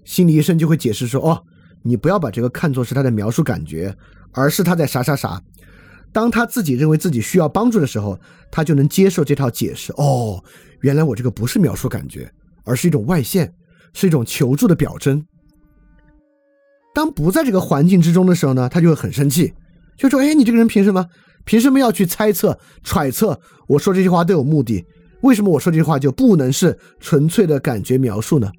[0.05, 1.43] 心理医生就会解释说，哦，
[1.81, 3.97] 你不要把这个看作是他在描述感觉，
[4.33, 5.41] 而是他在啥啥啥。
[6.11, 8.19] 当他自己认为自己需要帮助的时候，
[8.51, 9.91] 他就能接受这套解释。
[9.93, 10.43] 哦，
[10.81, 12.31] 原来我这个不是描述感觉，
[12.65, 13.51] 而是一种外现，
[13.93, 15.25] 是一种求助的表征。
[16.93, 19.51] 当不在这个环境之中的时候呢，他就会很生气，
[19.97, 21.03] 就说：“哎，你这个人凭什么？
[21.45, 23.39] 凭什么要去猜测、揣测？
[23.67, 24.85] 我说这句话都有目的，
[25.21, 28.51] 为什么我说这句话就不能是纯粹的感觉描述呢？”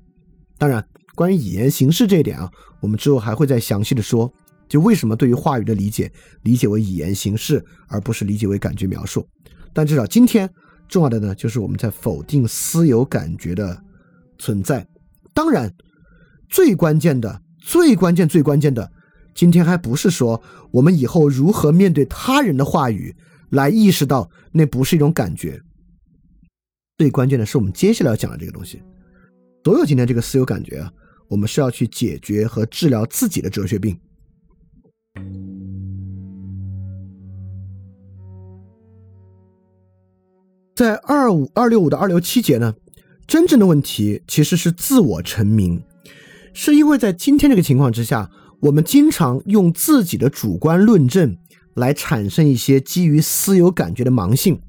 [0.59, 0.85] 当然，
[1.15, 2.51] 关于语言形式这一点啊，
[2.81, 4.33] 我们之后还会再详细的说。
[4.69, 6.11] 就为什么对于话语的理解，
[6.45, 9.27] 理解为语言形式，而不是理解为感觉描述？
[9.75, 10.49] 但至少今天
[10.89, 13.79] 重要的呢，就是我们在否定私有感觉的
[14.39, 14.87] 存在。
[15.35, 15.71] 当然，
[16.49, 18.91] 最关键的、最关键、最关键的，
[19.35, 23.15] 今天还不是说我们以后如何面对他人的话语，
[23.51, 25.61] 来意识到那不是一种感觉。
[26.99, 28.83] 最关键的是我们接下来要讲的这个东西。
[29.65, 30.93] 所有今天这个私有感觉啊，
[31.29, 33.99] 我们是要去解决和治疗自己的哲学病。
[40.75, 42.75] 在二五二六五到二六七节呢，
[43.27, 45.83] 真正的问题其实是自我成名，
[46.55, 48.31] 是因为在今天这个情况之下，
[48.63, 51.37] 我们经常用自己的主观论证
[51.75, 54.61] 来产生一些基于私有感觉的盲性。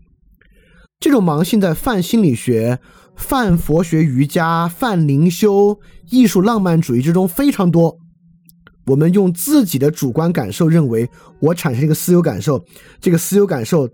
[0.99, 2.79] 这种盲性在泛心理学、
[3.15, 5.79] 泛佛学、瑜伽、泛灵修、
[6.09, 7.99] 艺术浪漫主义之中非常多。
[8.87, 11.07] 我们用自己的主观感受认为，
[11.39, 12.65] 我产生一个私有感受，
[12.99, 13.87] 这个私有感受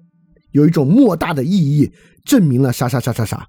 [0.52, 1.92] 有一种莫大的意义，
[2.24, 3.48] 证明了啥啥啥啥啥，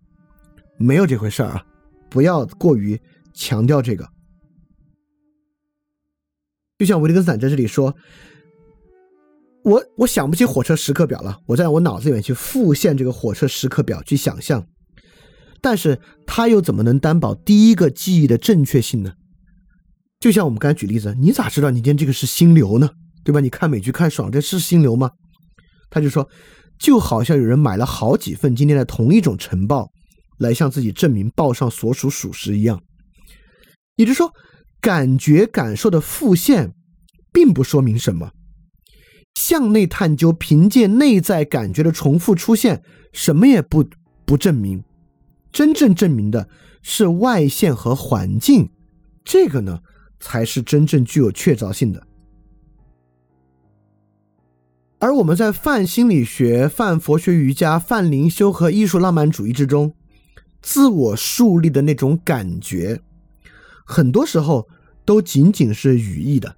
[0.79, 1.63] 没有这回事儿啊！
[2.09, 3.01] 不要过于
[3.33, 4.09] 强调这个。
[6.81, 7.95] 就像维特根斯坦在这里说，
[9.63, 14.67] 我我想不起火车时刻表了，我在我脑子里面去复现这个火车时刻表去想象，
[15.61, 19.13] 但是他又怎么能担保第一个记忆的正确性呢？
[20.21, 22.89] 就像我们刚才举例子，你咋知道你今天这个是心流呢？
[23.25, 23.41] 对吧？
[23.41, 25.11] 你看美剧看爽，这是心流吗？
[25.91, 26.27] 他就说，
[26.79, 29.91] 就好像有人买了好几份今天的同一种晨报，
[30.39, 32.81] 来向自己证明报上所属属实一样。
[33.97, 34.33] 也就是说，
[34.81, 36.75] 感觉感受的复现，
[37.33, 38.33] 并不说明什么。
[39.35, 42.83] 向内探究，凭借内在感觉的重复出现，
[43.13, 43.85] 什么也不
[44.25, 44.83] 不证明。
[45.53, 46.49] 真正证明的
[46.83, 48.71] 是外线和环境。
[49.25, 49.81] 这个呢？
[50.23, 52.07] 才是真正具有确凿性的。
[54.99, 59.95] 而我们在泛心理学、泛佛学、瑜伽、泛灵修和艺术浪漫主义之中，
[60.61, 63.01] 自我树立的那种感觉，
[63.91, 64.69] 很多时候
[65.05, 66.55] 都仅仅是语义的。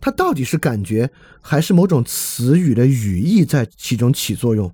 [0.00, 1.10] 它到底是感觉，
[1.40, 4.72] 还是某种词语的语义在其中起作用？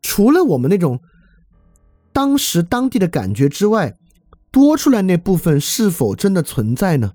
[0.00, 1.02] 除了我们那种
[2.14, 3.94] 当时当地的感觉之外，
[4.50, 7.12] 多出来那部分是否真的存在呢？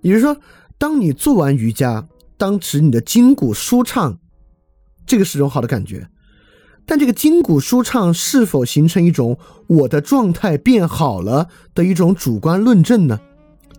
[0.00, 0.36] 也就是说，
[0.78, 4.18] 当你做完瑜伽，当时你的筋骨舒畅，
[5.06, 6.08] 这个是种好的感觉。
[6.90, 13.20] 但这个筋骨舒畅是否形成一种我的状态变好了的一种主观论证呢？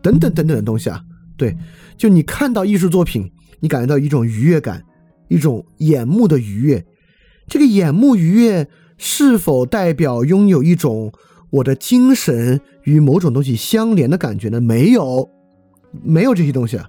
[0.03, 1.03] 等等等等的东西啊，
[1.35, 1.57] 对，
[1.97, 3.31] 就你看到艺术作品，
[3.61, 4.85] 你感觉到一种愉悦感，
[5.27, 6.85] 一种眼目的愉悦。
[7.47, 8.69] 这个眼目愉悦
[8.99, 11.11] 是否代表拥有一种
[11.49, 14.61] 我的精神与某种东西相连的感觉呢？
[14.61, 15.27] 没有，
[16.03, 16.87] 没有这些东西啊。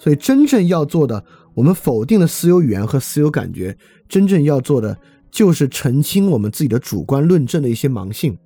[0.00, 1.24] 所以真正要做的，
[1.54, 3.78] 我们否定了私有语言和私有感觉，
[4.08, 4.98] 真正要做的。
[5.30, 8.36] 就是澄清我们自己的主观论证的一些盲性，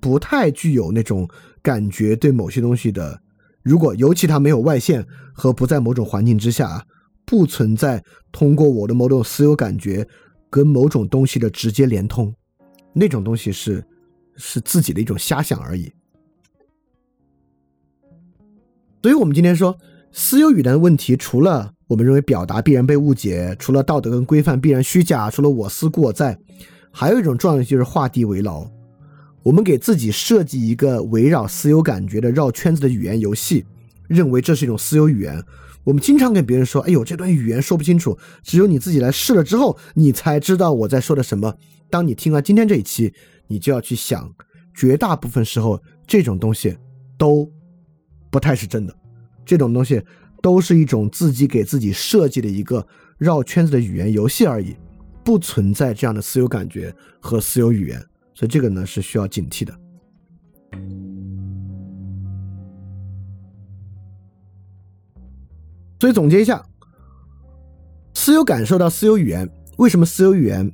[0.00, 1.28] 不太具有那种
[1.62, 3.20] 感觉对某些东西的。
[3.62, 6.86] 如果尤其它没有外线和不在某种环境之下，
[7.24, 10.06] 不存在通过我的某种私有感觉
[10.50, 12.34] 跟某种东西的直接连通，
[12.92, 13.84] 那种东西是
[14.36, 15.92] 是自己的一种瞎想而已。
[19.02, 19.78] 所以，我们今天说
[20.10, 21.75] 私有语言的问题，除了。
[21.88, 26.36] 我们认为表达必然被误解，除了道德跟规范必然虚假，除了我思故我在，
[26.90, 28.66] 还有一种状态就是画地为牢。
[29.44, 33.64] 我们给自己设计一个围绕私有感觉的绕圈子的语言游戏，
[34.08, 35.40] 认为这是一种私有语言。
[35.84, 41.54] 我们经常跟别人说：“哎呦，这段语言说不清楚，只有你自己来试了之后，你才知道我在说的什么。”
[41.88, 43.14] 当你听完今天这一期，
[43.46, 44.28] 你就要去想，
[44.74, 46.76] 绝大部分时候这种东西
[47.16, 47.48] 都
[48.28, 48.92] 不太是真的，
[49.44, 50.02] 这种东西。
[50.42, 52.86] 都是一种自己给自己设计的一个
[53.18, 54.76] 绕圈子的语言游戏而已，
[55.24, 57.98] 不存在这样的私有感觉和私有语言，
[58.34, 59.74] 所以这个呢是需要警惕的。
[65.98, 66.64] 所以总结一下，
[68.14, 70.70] 私有感受到私有语言，为什么私有语言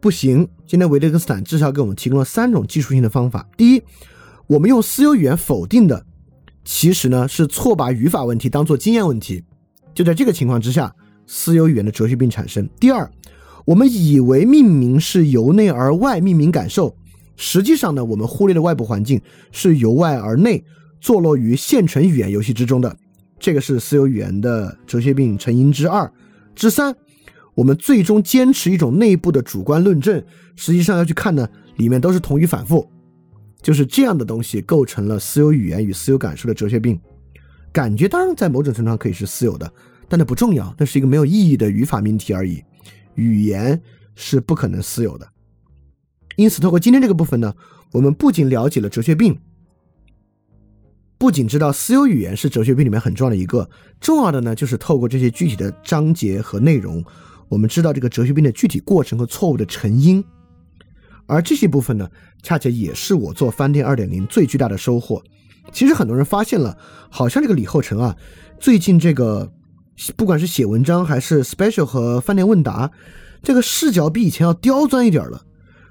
[0.00, 0.48] 不行？
[0.66, 3.48] 今天维特根斯坦至少给我们提供了三种技术性的方法。
[3.56, 3.82] 第一，
[4.46, 6.04] 我们用私有语言否定的。
[6.66, 9.42] 其实呢，是错把语法问题当做经验问题。
[9.94, 10.92] 就在这个情况之下，
[11.24, 12.68] 私有语言的哲学病产生。
[12.80, 13.08] 第二，
[13.64, 16.94] 我们以为命名是由内而外命名感受，
[17.36, 19.20] 实际上呢，我们忽略的外部环境
[19.52, 20.62] 是由外而内
[21.00, 22.94] 坐落于现成语言游戏之中的。
[23.38, 26.12] 这个是私有语言的哲学病成因之二。
[26.56, 26.92] 之三，
[27.54, 30.22] 我们最终坚持一种内部的主观论证，
[30.56, 32.90] 实际上要去看呢，里面都是同语反复。
[33.66, 36.96] 就是这样的东西构成了私有语言与私有感受的哲学病。
[37.72, 39.68] 感觉当然在某种程度上可以是私有的，
[40.08, 42.62] 但那不重要，那是一个没有意义的语法命题而已。
[43.16, 43.82] 语言
[44.14, 45.28] 是不可能私有的。
[46.36, 47.52] 因此，透过今天这个部分呢，
[47.90, 49.36] 我们不仅了解了哲学病，
[51.18, 53.68] 不仅知道私有语言是哲学病里面很重要的一个，
[54.00, 57.04] 重要的呢，就是透过这些具体的章节和内容，
[57.48, 60.24] 我们知道这个哲学病的具体过程和错误的成因。
[61.26, 62.08] 而这些部分呢，
[62.42, 65.22] 恰恰也是我做翻店二点零最巨大的收获。
[65.72, 66.78] 其实很多人发现了，
[67.10, 68.16] 好像这个李厚成啊，
[68.60, 69.52] 最近这个
[70.16, 72.90] 不管是写文章还是 special 和饭店问答，
[73.42, 75.44] 这个视角比以前要刁钻一点了。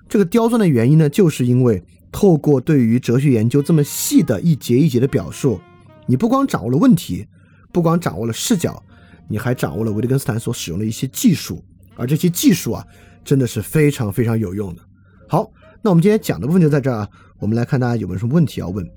[0.08, 5.60] 这个刁钻的原因呢，就是因为透过对于哲学研究这么细的一节一节的表述，
[6.06, 7.28] 你不光掌握了问题，
[7.74, 8.82] 不光掌握了视角，
[9.28, 11.62] 你还掌握了维特根斯坦所使用的一些技术，
[11.98, 12.86] 而这些技术啊，
[13.26, 14.82] 真的是非常非常有用的。
[15.28, 17.10] 好，那我们今天讲的部分就在这儿啊。
[17.40, 18.88] 我们来看大家有没有什么问题要问。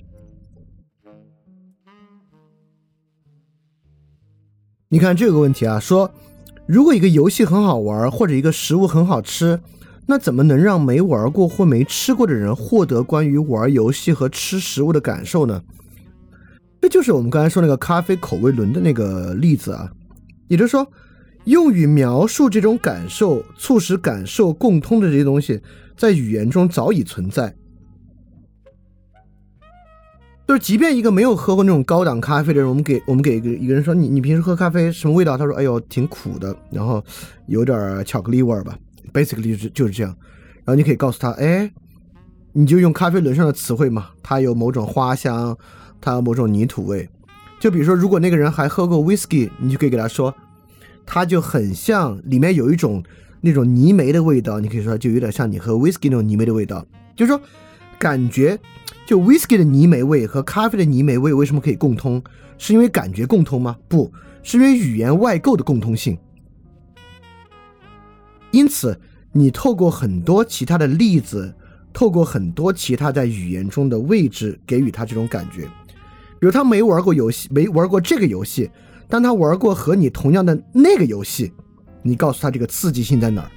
[4.89, 6.11] 你看这个问题啊，说
[6.67, 9.61] 如果一个游戏很好玩，或者一个食物很好吃，
[10.07, 15.63] 那怎么能让没玩过或没吃过的人获得关于玩游戏和吃食物的感受呢？
[16.81, 19.91] 这就是我们刚才说那个咖啡口味轮的那个例子啊，
[20.47, 20.87] 也就是说，
[21.45, 25.61] 用于描述这种感受、促使感受共通的这些东西。
[25.99, 27.53] 在语言中早已存在，
[30.47, 35.37] 就是即便一个没有喝过那种高档咖啡的人，我们给我们给一个一个人说，你你平时喝咖啡什么味道？
[35.37, 37.05] 他说，哎呦，挺苦的，然后
[37.49, 38.79] 有点巧克力味儿吧
[39.13, 40.17] ，basically 就是就是这样。
[40.59, 41.69] 然后你可以告诉他，哎，
[42.53, 45.59] 你就用咖啡轮上的词汇嘛，它有某种花香，
[46.01, 47.11] 它有某种泥土味。
[47.59, 50.33] 就比如说，如果那个人还喝过 whisky，你就可以给他说，
[51.05, 53.03] 它就很像里面有一种。
[53.41, 56.85] 那种泥煤的味道，你可以说就有点像你喝 whisky 那种泥煤的味道。
[57.17, 57.41] 就是说，
[57.99, 58.59] 感觉
[59.07, 62.23] 就 whisky 的泥煤味和咖啡的泥煤味为什么可以共通？
[62.57, 63.77] 是因为感觉共通吗？
[63.89, 64.13] 不
[64.43, 66.17] 是因为语言外构的共通性。
[68.51, 68.99] 因此，
[69.33, 71.55] 你透过很多其他的例子，
[71.93, 75.63] 透过很多其他在语言中的位置，给予他这种感觉。
[76.41, 78.71] 比如他没玩过游戏，没玩过这个游戏，
[79.09, 81.53] 但他玩过和你同样的那个游戏，
[82.03, 83.51] 你告诉他这个刺激性在哪儿？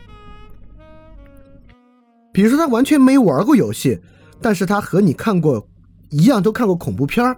[2.33, 3.99] 比如说他完全没玩过游戏，
[4.41, 5.67] 但是他和你看过
[6.09, 7.37] 一样都看过恐怖片儿，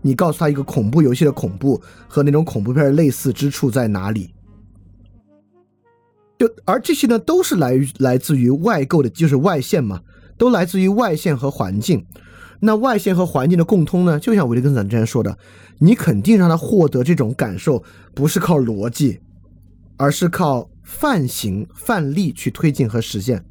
[0.00, 4.32] 你告诉他一个恐怖游戏的恐怖和那种恐怖片的类似之处在哪里？
[6.38, 10.00] 就而这些呢，都是来来自于外构的，就是外线嘛，
[10.38, 12.06] 都来自于外线和环境。
[12.60, 15.36] 那外线和环境的共通呢，就像维特根斯坦之前说的，
[15.78, 17.82] 你肯定让他获得这种感受，
[18.14, 19.20] 不是靠逻辑，
[20.00, 23.44] 而是靠范型、范例去推进和实现。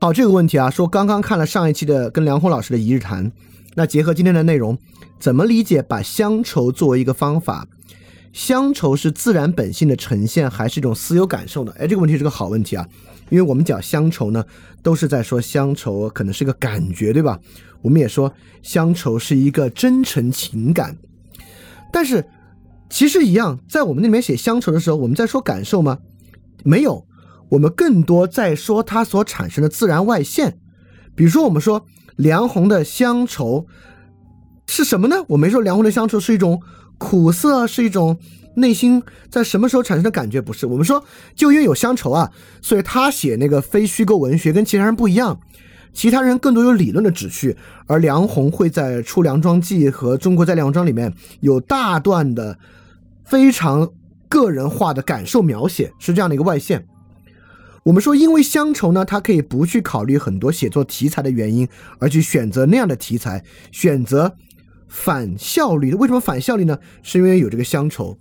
[0.00, 3.30] 好，这个问题啊，说刚刚看了上一期的跟梁红老师的一日谈，
[3.74, 4.78] 那结合今天的内容，
[5.20, 7.68] 怎么理解把乡愁作为一个方法？
[8.32, 11.74] 乡愁是自然本性的呈现，还是一种私有感受呢？
[11.78, 12.88] 哎，这个问题是个好问题啊，
[13.28, 14.42] 因为我们讲乡愁呢，
[14.82, 17.38] 都是在说乡愁可能是个感觉，对吧？
[17.82, 18.32] 我们也说
[18.62, 20.96] 乡愁是一个真诚情感，
[21.96, 22.26] 但是
[22.90, 26.00] 其实一样，在我们那边写乡愁的时候，我们在说感受吗？
[26.62, 27.06] 没有。
[27.48, 30.58] 我们更多在说它所产生的自然外现，
[31.14, 31.86] 比如说我们说
[32.16, 33.66] 梁红的乡愁
[34.66, 35.24] 是什么呢？
[35.28, 36.60] 我没说梁红的乡愁是一种
[36.98, 38.18] 苦涩，是一种
[38.56, 40.42] 内心在什么时候产生的感觉？
[40.42, 41.02] 不是，我们说
[41.34, 45.40] 就因为有乡愁啊，所以他写那个非虚构文学跟其他人不一样，
[45.96, 47.56] 其他人更多有理论的旨趣，
[47.86, 51.10] 而梁鸿会在《出梁庄记》和《中国在梁庄》里面
[51.40, 52.58] 有大段的
[53.24, 53.90] 非常
[54.28, 56.86] 个人化的感受描写，是这样的一个外线。
[57.84, 61.66] 我们说，因为乡愁呢，它可以不去考虑很多写作题材的原因，
[61.98, 63.42] 而去选择那样的题材，
[63.72, 64.36] 选择
[64.86, 65.94] 反效率。
[65.94, 66.78] 为什么反效率呢？
[67.02, 68.18] 是因为有这个乡愁。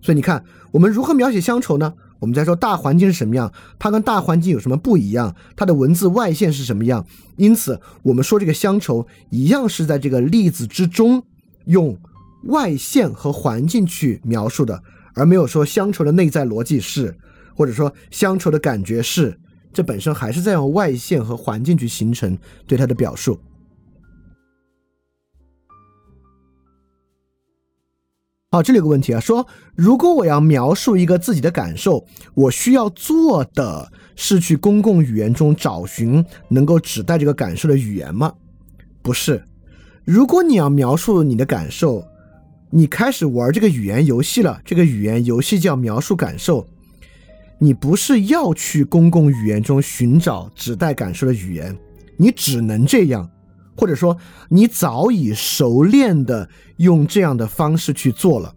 [0.00, 1.94] 所以你看，我们如何描写乡愁呢？
[2.18, 7.06] 我们在说大环境是什么样，它跟大环境有什么不一样，它的文字外线是什么样。
[7.36, 11.22] 因此，我们说这个乡愁一样是在这个例子之中
[11.66, 11.98] 用
[12.44, 14.82] 外线和环境去描述的，
[15.14, 17.16] 而没有说乡愁的内在逻辑是。
[17.54, 19.38] 或者说乡愁的感觉是，
[19.72, 22.36] 这本身还是在用外线和环境去形成
[22.66, 23.40] 对它的表述。
[28.52, 29.44] 好，这里有个问题啊，说
[29.74, 38.32] 如果我要描述一个自己的感受，我需要做的是去公共语言中找寻能够指代这个感受的语言吗？
[39.02, 39.42] 不是。
[40.04, 42.06] 如果你要描述你的感受，
[42.70, 46.64] 你开始玩这个语言游戏了，这个语言游戏叫描述感受。
[47.58, 51.76] 你不是要去公共语言中寻找指代感受的语言，
[52.16, 53.28] 你只能这样，
[53.76, 54.16] 或者说
[54.48, 56.48] 你早已熟练的
[56.78, 58.54] 用这样的方式去做了。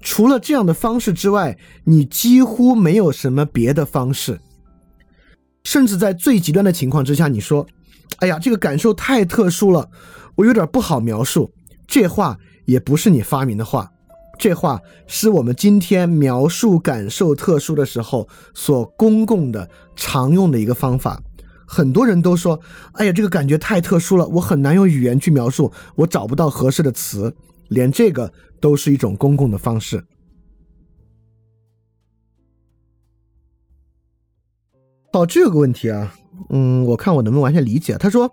[0.00, 4.40] 除了这样的方式之外，你几乎没有什么别的方式。
[5.64, 7.64] 甚至在最极端的情况之下，你说
[8.18, 9.88] ：“哎呀，这个感受太特殊了，
[10.34, 11.52] 我有点不好描述。”
[11.86, 13.92] 这话也不是你发明的话。
[14.38, 21.22] 这话是我们今天描述感受特殊的时候所公共的常用的一个方法。
[21.72, 22.60] 很多人都说
[22.92, 27.34] ：“哎呀，这个感觉太特殊了，我很难用语言去描述，我找不到合适的词。”
[27.68, 28.30] 连这个
[28.60, 30.04] 都是一种公共的方式。
[35.14, 36.14] 好，这个问题啊，
[36.50, 37.96] 嗯，我看我能不能完全理解。
[37.96, 38.30] 他说，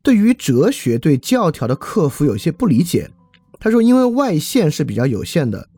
[0.00, 3.10] 对于哲学对教条的克服有些不理解。
[3.58, 5.68] 他说：“因为外线是比较有限的，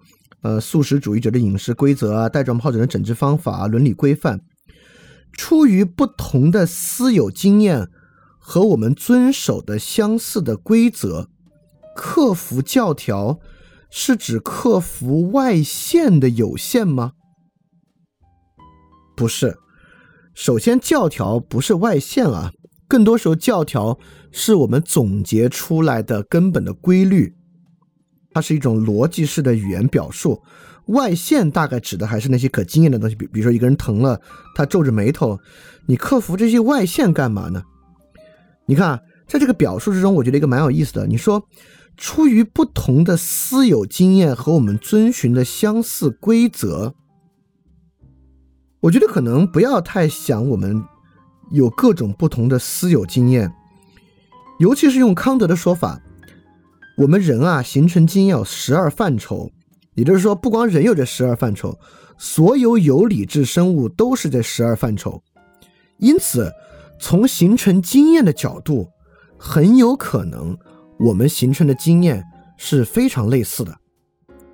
[0.42, 4.42] 呃，素食主义者的饮食规则啊，带状疱疹的诊治方法，伦理规范，
[5.32, 7.88] 出于不同的私有经验
[8.38, 11.28] 和我们遵守的相似的规则，
[11.96, 13.38] 克服教条
[13.90, 17.12] 是指克服外线的有限吗？
[19.16, 19.58] 不是，
[20.34, 22.52] 首先教条不是外线啊，
[22.88, 23.98] 更多时候教条
[24.30, 27.34] 是我们总结出来的根本的规律。”
[28.34, 30.42] 它是一种逻辑式的语言表述，
[30.86, 34.20] 外线大概指的还是那些可经验的东西，比比如说一个人疼了，
[34.54, 35.38] 他皱着眉头，
[35.86, 37.62] 你克服这些外线干嘛呢？
[38.66, 41.06] 你看，在这个表述之中，我觉得一个蛮有意思的。
[41.06, 41.48] 你说，
[41.96, 46.94] 出于不同的私有经验和我们遵循的相似规则，
[48.80, 50.82] 我觉得可能不要太想我们
[51.50, 53.52] 有各种不同的私有经验，
[54.58, 56.00] 尤其是用康德的说法。
[56.98, 59.50] 我们人啊，形成经验有十二范畴，
[59.94, 61.78] 也就是说，不光人有这十二范畴，
[62.16, 65.22] 所有有理智生物都是这十二范畴。
[65.98, 66.52] 因此，
[66.98, 68.88] 从形成经验的角度，
[69.36, 70.56] 很有可能
[70.98, 72.24] 我们形成的经验
[72.56, 73.76] 是非常类似的。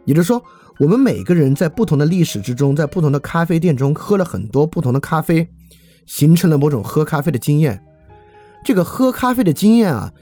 [0.05, 0.43] 也就是说，
[0.79, 5.49] 我们每个人在不同的历史之中，在不同的咖啡店中喝了很多不同的咖啡，
[6.07, 7.83] 形成了某种喝咖啡的经验。
[8.65, 10.13] 这个喝咖啡的经验啊，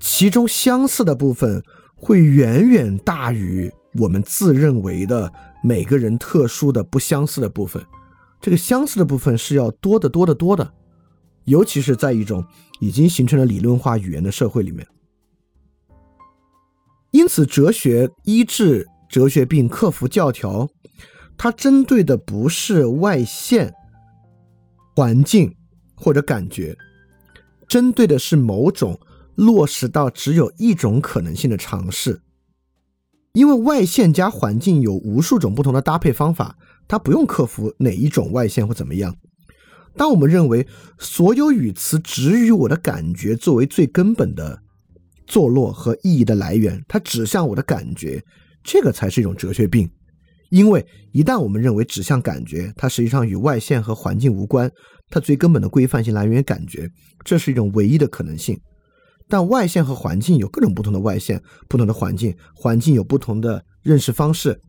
[0.00, 1.62] 其中相似的部分
[1.94, 5.32] 会远远大于我们自认为的
[5.62, 7.84] 每个人特殊的不相似的部分。
[8.40, 10.72] 这个相似的部分是要多得多得多的，
[11.44, 12.44] 尤其是在一种
[12.80, 14.86] 已经形成了理论化语言的社会里面。
[17.12, 20.68] 因此，哲学医治哲学病、克服教条，
[21.36, 23.72] 它针对的不是外现
[24.96, 25.54] 环境
[25.94, 26.76] 或者感觉，
[27.68, 28.98] 针对的是某种
[29.34, 32.22] 落实到只有一种可能性的尝试。
[33.32, 36.56] 因为外线加环境有无数种不同的搭配方法，
[36.86, 39.16] 它不用克服哪一种外线或怎么样。
[39.96, 40.66] 当我们认为
[40.98, 44.60] 所有语词只与我的感觉作为最根本的。
[45.24, 48.22] 坐落和意义的来源，它指向我的感觉，
[48.62, 49.88] 这个才是一种哲学病。
[50.50, 54.70] 因为一旦我们认为指向感觉，它实际上与外线和环境无关，
[55.08, 56.90] 它最根本的规范性来源于感觉，
[57.24, 58.60] 这是一种唯一的可能性。
[59.28, 64.60] 但外线和环境有各种不同的外线，不同的环境，环境有不同的认识方式。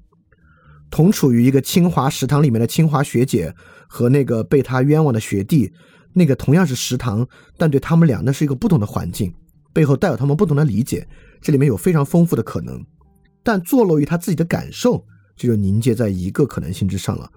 [0.89, 3.53] 同处于一个清华食堂里面的清华学姐
[3.87, 5.73] 和那个被他冤枉的学弟，
[6.13, 7.27] 那个同样是食堂，
[7.57, 9.33] 但对他们俩那是一个不同的环境。
[9.73, 11.07] 背后带有他们不同的理解，
[11.41, 12.79] 这里面有非常丰富的可能，
[13.41, 15.03] 但坐落于他自己的感受，
[15.35, 17.27] 这就凝结在一个可能性之上了。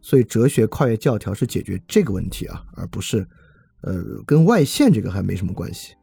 [0.00, 3.26] 所以，哲学跨越教条是解决这个问题啊，而不是，
[3.82, 5.94] 呃，跟外线这个还没什么关系。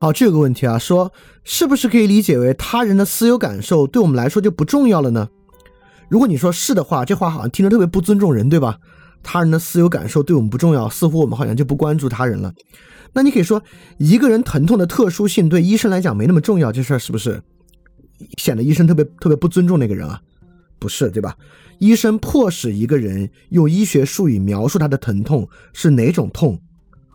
[0.00, 1.12] 好，这个问题啊，说
[1.42, 5.28] 是不是可以理解为他人的私有感受对我们来说就不重要了呢？
[6.08, 8.78] 如果你说是的话，这话好像听着特别不尊重人，对吧？
[9.24, 12.54] 他人的私有感受对我们不重要，似乎我们好像就不关注他人了。
[13.12, 13.60] 那你可以说，
[13.96, 17.42] 一个人疼痛的特殊性对医生来讲没那么重要，这事儿是不是
[18.36, 20.20] 显得医生特别特别不尊重那个人啊？
[20.78, 21.36] 不是，对吧？
[21.80, 26.60] 医生迫使一个人用医学术语描述他的疼痛是哪种痛？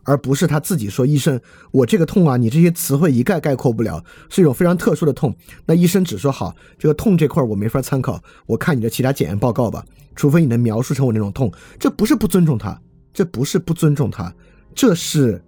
[0.03, 1.39] 而不是他自己说，医生，
[1.71, 5.35] 我这个痛啊，你这些词汇一概概括不了，是一种非常特殊的痛。
[5.65, 9.85] 那医生只说好，这个痛这块我没法参考，我看你的其他检验报告吧。
[10.15, 12.79] 除非你能描述成我那种痛，这不是不尊重他，
[13.13, 14.31] 这不是不尊重他，
[14.75, 15.43] 这是，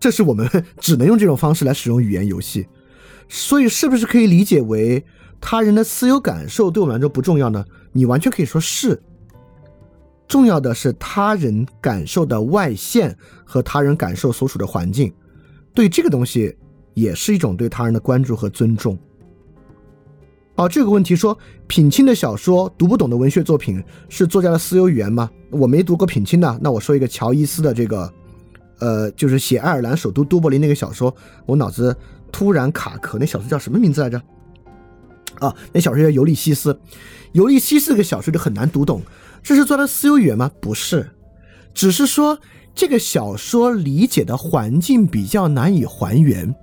[0.00, 0.48] 这是我们
[0.80, 2.66] 只能用这种方式来使用语言游戏。
[3.28, 5.04] 所以，是不是可以理解为
[5.40, 7.64] 他人的私有感受对我们来说不重要呢？
[7.92, 9.02] 你完全可以说是。
[10.28, 15.12] 重要的是他人感受的外线和他人感受所处的环境，
[15.74, 16.56] 对这个东西
[16.94, 18.98] 也是一种对他人的关注和尊重。
[20.54, 21.36] 好，这个问题说
[21.66, 25.30] 品清的小说读不懂的文学作品是作家的私有语言吗？
[25.50, 28.12] 我没读过品清的，那我说一个乔伊斯的这个，
[28.78, 31.14] 呃，就是写爱尔兰首都都柏林那个小说，
[31.46, 31.96] 我脑子
[32.30, 34.22] 突然卡壳，那小说叫什么名字来着？
[35.40, 36.72] 啊，那小说叫《尤利西斯》，
[37.32, 39.02] 《尤利西斯》这个小说就很难读懂。
[39.42, 40.50] 这是做的私有语言吗？
[40.60, 41.10] 不是，
[41.74, 42.38] 只是说
[42.74, 46.54] 这个小说理解的环境比较难以还原，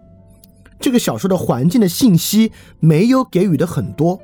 [0.79, 4.19] 这个小说的环境的信息没有给予的很多。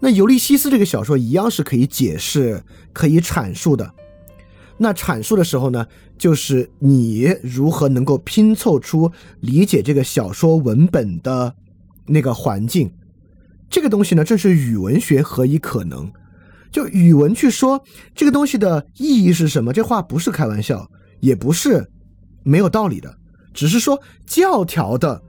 [0.00, 3.94] 那《尤利西斯》这个小说一样是可以解释、可以阐述的。
[4.78, 5.86] 那阐述的时候呢，
[6.18, 11.54] 就是你如何能够拼凑出理解这个小说文本的
[12.06, 12.92] 那个环境，
[13.68, 16.10] 这个东西呢，正是语文学何以可能。
[16.72, 17.82] 就语文去说
[18.14, 19.72] 这个东西的意义是什么？
[19.72, 21.90] 这话不是开玩笑，也不是
[22.42, 23.16] 没有道理的，
[23.54, 25.22] 只是说教条的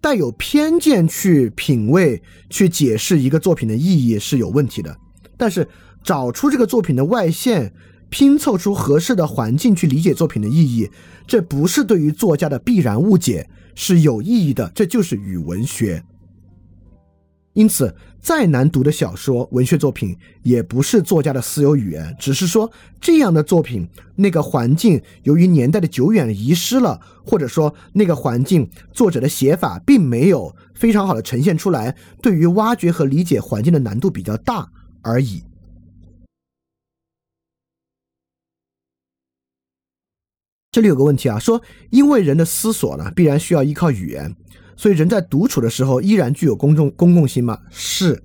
[0.00, 4.96] 带有偏见去品味、去解释一个作品的意义是有问题的。
[5.36, 5.68] 但是
[6.02, 7.74] 找出这个作品的外线，
[8.08, 10.88] 拼凑出合适的环境去理解作品的意义，
[11.26, 14.70] 这不是对于作家的必然误解，是有意义的。
[14.74, 16.02] 这就是语文学。
[17.56, 22.70] 因此，再难读的小说、文学作品，也不是作家的私有语言，只是说
[23.00, 34.70] 这样的作品，那个环境由于年代的久远遗失了，或者说那个环境作者的写法并没有非常好的呈现出来，对于挖掘和理解环境的难度比较大
[35.00, 35.42] 而已。
[40.70, 44.36] 这里有个问题啊，说因为人的思索呢，必然需要依靠语言。
[44.76, 47.58] 所以人在独处的时候依然具有公众公共性吗？
[47.70, 48.22] 是，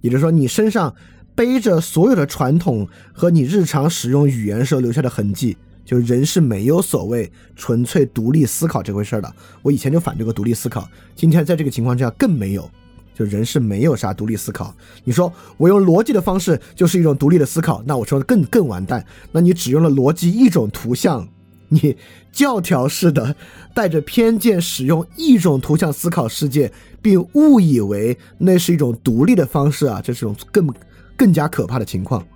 [0.00, 0.94] 也就是说，你身上
[1.34, 9.32] 背着所有的传统和你日常使用语言时候留下的痕迹，就人是没有所谓纯粹独立思考这回事的。
[9.62, 12.68] 我以前就反对过独立思考，今天在这个情况下更没有，
[13.14, 14.74] 就人是没有啥独立思考。
[15.04, 19.06] 你说我用逻辑的方式就是一种独立的思考，那我说的更更完蛋。
[19.30, 21.28] 那你只用了逻辑一种图像。
[21.68, 21.96] 你
[22.32, 23.36] 教条式的
[23.74, 26.72] 带着偏见使用一种图像思考世界，
[27.02, 30.74] 并误以为那是一种独立的方式啊，这是一种更
[31.16, 32.26] 更加可怕的情况。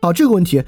[0.00, 0.60] 好，这个问题，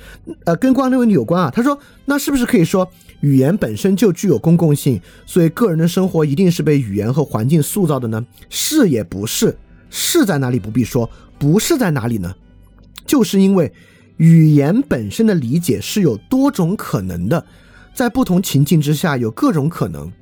[0.45, 1.51] 呃，跟光的问题有关啊。
[1.51, 2.89] 他说，那是不是可以说，
[3.19, 8.25] 语言本身就具有公共性，所以个人的生活一定是被语言和环境塑造的呢？
[8.49, 9.59] 是也不是？
[9.91, 12.33] 是在哪里不必说，不是在哪里呢？
[13.07, 13.73] 就是因为
[14.17, 17.45] 语言本身的理解是有多种可能的，
[17.95, 20.13] 在不同情境之下有各种可能，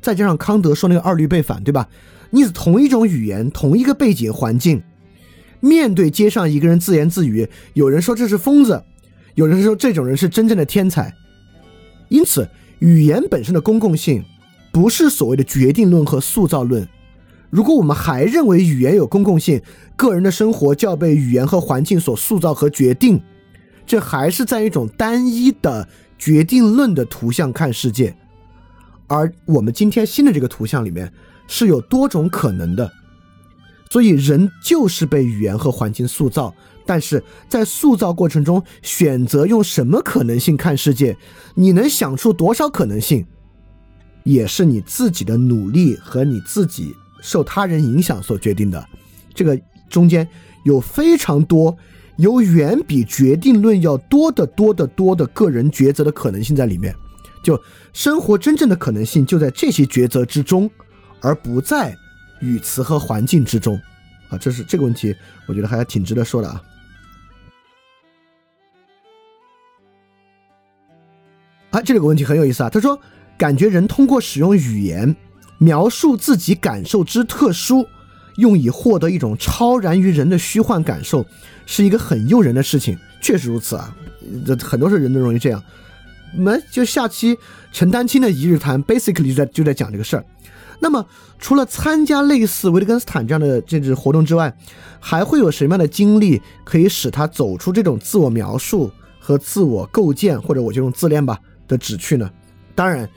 [0.00, 1.88] 再加上康德说那个二律背反，对吧？
[2.30, 4.82] 你同一种语言，同一个背景环境。
[5.60, 8.84] 面对街上一个人自言自语，有人说这是疯子，
[9.34, 11.12] 有人说这种人是真正的天才。
[12.08, 14.24] 因此，语言本身的公共性
[14.70, 16.86] 不是所谓的决定论和塑造论。
[17.50, 19.60] 如果我们还认为语言有公共性，
[19.96, 23.20] 个人的生活就要被语言和环境所塑造和决定，
[23.86, 28.14] 这还是在一种单一的决定论的图像看世界。
[29.06, 31.10] 而我们今天新的这个图像里面
[31.46, 32.92] 是有多种可能的。
[33.90, 36.54] 所以人就是被语言和环境塑造，
[36.84, 41.16] 但是在塑造过程中选择用什么可能性看世界，
[41.54, 43.24] 你能想出多少可能性，
[44.24, 48.88] 也是你自己的努力和你自己受他人影响所决定的。
[49.34, 50.26] 这个中间
[50.64, 51.76] 有非常多，
[52.16, 56.94] 有远比决定论要多得多得多的个人抉择的可能性在里面。
[57.42, 57.60] 就
[57.92, 60.70] 生活真正的可能性就在这些抉择之中，
[61.20, 61.96] 而不在。
[62.40, 63.74] 语词和环境之中，
[64.28, 65.12] 啊，这是这个问题，
[65.48, 66.62] 我觉得还挺值得说的啊。
[71.70, 72.70] 啊，这里有个问题很有意思啊。
[72.70, 72.96] 他说，
[73.36, 75.16] 感觉人通过使用语言
[75.58, 77.86] 描述自己感受之特殊，
[78.36, 81.26] 用以获得一种超然于人的虚幻感受，
[81.66, 82.96] 是一个很诱人的事情。
[83.20, 83.94] 确实如此啊，
[84.46, 85.62] 这很多是人都容易这样。
[86.36, 87.36] 我们就下期
[87.72, 90.24] 陈丹青的一日谈，basically 就在就在讲这个事儿。
[90.80, 91.04] 那么，
[91.40, 94.56] 除了参加类似维特根斯坦这样的政治活动之外，
[95.00, 98.88] 还会有什么样的经历可以使他走出这种自我描述
[99.18, 102.30] 和自我构建，或者我就用自恋吧的旨趣呢？
[102.76, 103.10] 当然，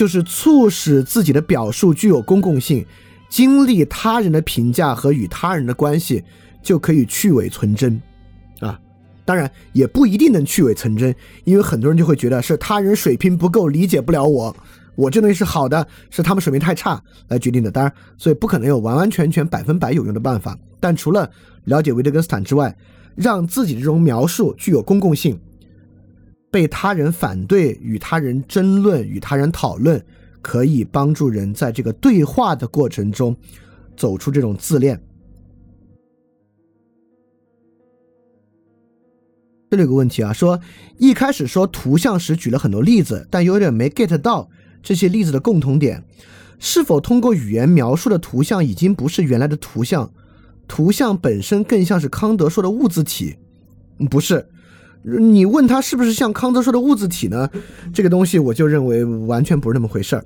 [0.00, 2.86] 就是促使自己的表述具有公共性，
[3.28, 6.24] 经历他人的评价和与他人的关系，
[6.62, 8.00] 就可以去伪存真
[8.60, 8.80] 啊。
[9.26, 11.14] 当然，也不一定能去伪存真，
[11.44, 14.56] 因为很多人就会觉得是他人水平不够，理解不了我。
[14.94, 16.98] 我这东西是好的，是他们水平太差
[17.28, 17.70] 来决定的。
[17.70, 20.58] 当然，所以不可能有完完全全百分百有用的办法。
[20.80, 21.30] 但除了
[21.64, 22.74] 了解维特根斯坦之外，
[23.14, 25.38] 让自己这种描述具有公共性，
[26.50, 30.04] 被他人反对、与他人争论、与他人讨论，
[30.42, 33.36] 可以帮助人在这个对话的过程中
[33.96, 35.00] 走出这种自恋。
[39.70, 40.60] 这里有个问题啊，说
[40.98, 44.50] 一开始说图像时举了很多例子，但有点没 get 到。
[44.82, 46.02] 这些例子的共同点，
[46.58, 50.10] 是否通过语言描述的图像已经不是原来的图像？
[50.66, 53.36] 图像本身更像是康德说的物字体？
[54.10, 54.48] 不是。
[55.02, 57.48] 你问他是不是像康德说的物字体呢？
[57.92, 60.24] 这个东西我就认为完全不是那么回事儿。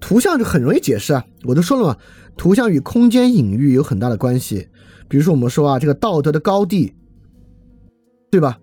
[0.00, 1.96] 图像就很容易解释啊，我都说了嘛，
[2.36, 4.68] 图像与空间隐喻有很大的关系。
[5.08, 6.94] 比如说我们说啊，这个道德的高地，
[8.30, 8.58] 对吧？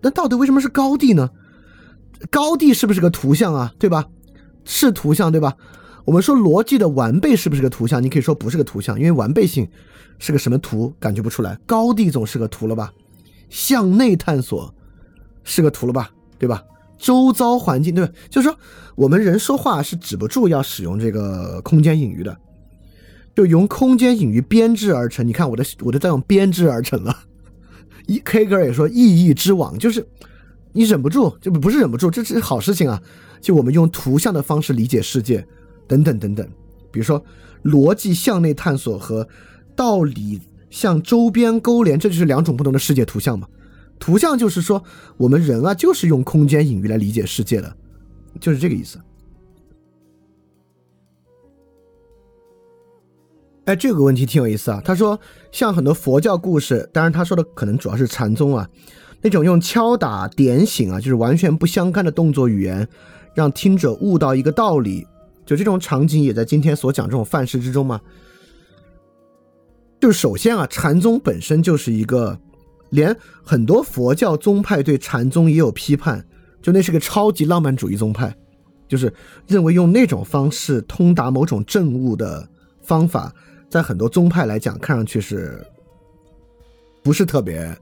[0.00, 1.30] 那道德为什么是高地呢？
[2.30, 3.72] 高地是不是个图像啊？
[3.78, 4.06] 对吧？
[4.64, 5.56] 是图像对吧？
[6.04, 8.02] 我们说逻辑的完备是不是个图像？
[8.02, 9.68] 你可以说不是个图像，因为完备性
[10.18, 10.92] 是个什么图？
[10.98, 11.56] 感觉不出来。
[11.64, 12.92] 高地总是个图了吧？
[13.48, 14.74] 向内探索
[15.44, 16.10] 是个图了吧？
[16.38, 16.62] 对吧？
[16.98, 18.08] 周遭环境对？
[18.30, 18.56] 就是说
[18.94, 22.36] 我们人说话是止不住要使用这个空间隐喻的，
[23.34, 25.26] 就用空间隐喻编织而成。
[25.26, 27.16] 你看我的我的在用编织而成了。
[28.06, 30.06] 一 K 哥也说意义之网，就是
[30.72, 33.02] 你忍不住，就不是忍不住，这是好事情啊。
[33.40, 35.44] 就我们用图像的方式理解世界，
[35.88, 36.46] 等等等等，
[36.92, 37.24] 比如说
[37.64, 39.26] 逻辑向内探索和
[39.74, 40.40] 道理
[40.70, 43.48] 向周边勾连，这就是两种不同的世界图像嘛。
[44.02, 44.82] 图像就是说
[45.16, 47.76] 我们人啊，就是用空间隐喻来理解世界的，
[48.40, 48.98] 就是这个意思。
[53.66, 54.82] 哎，这个问题挺有意思啊。
[54.84, 55.20] 他说，
[55.52, 58.68] 像很多佛教故事，当然他说的可能主要是禅宗啊，
[59.20, 62.88] 那种用敲打点醒啊，就是完全不相干的动作语言。
[63.36, 65.06] 让听者悟到一个道理，
[65.46, 68.00] 就这种场景也在今天所讲这种范式之中吗？
[70.00, 72.36] 就是首先啊，禅宗本身就是一个，
[72.92, 76.24] 连很多佛教宗派对禅宗也有批判，
[76.62, 78.32] 就那是个超级浪漫主义宗派，
[78.86, 79.12] 就是
[79.46, 82.48] 认为用那种方式通达某种正悟的
[82.80, 83.34] 方法，
[83.68, 85.60] 在很多宗派来讲，看上去是
[87.02, 87.76] 不是特别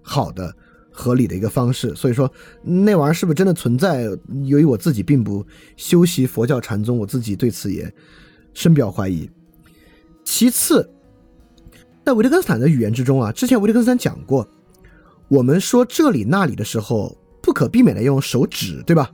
[0.00, 0.54] 好的。
[0.94, 2.30] 合理的一个方式，所以说
[2.62, 4.02] 那玩意儿是不是真的存在？
[4.44, 5.42] 由于我自己并不
[5.74, 7.90] 修习佛教禅宗，我自己对此也
[8.52, 9.26] 深表怀疑。
[10.22, 10.86] 其次，
[12.04, 14.46] 在维特根斯坦的语言之中啊，之前维特根斯坦讲过，
[15.28, 19.10] 我们说这里那里的时候，不可避免的用手指，对吧？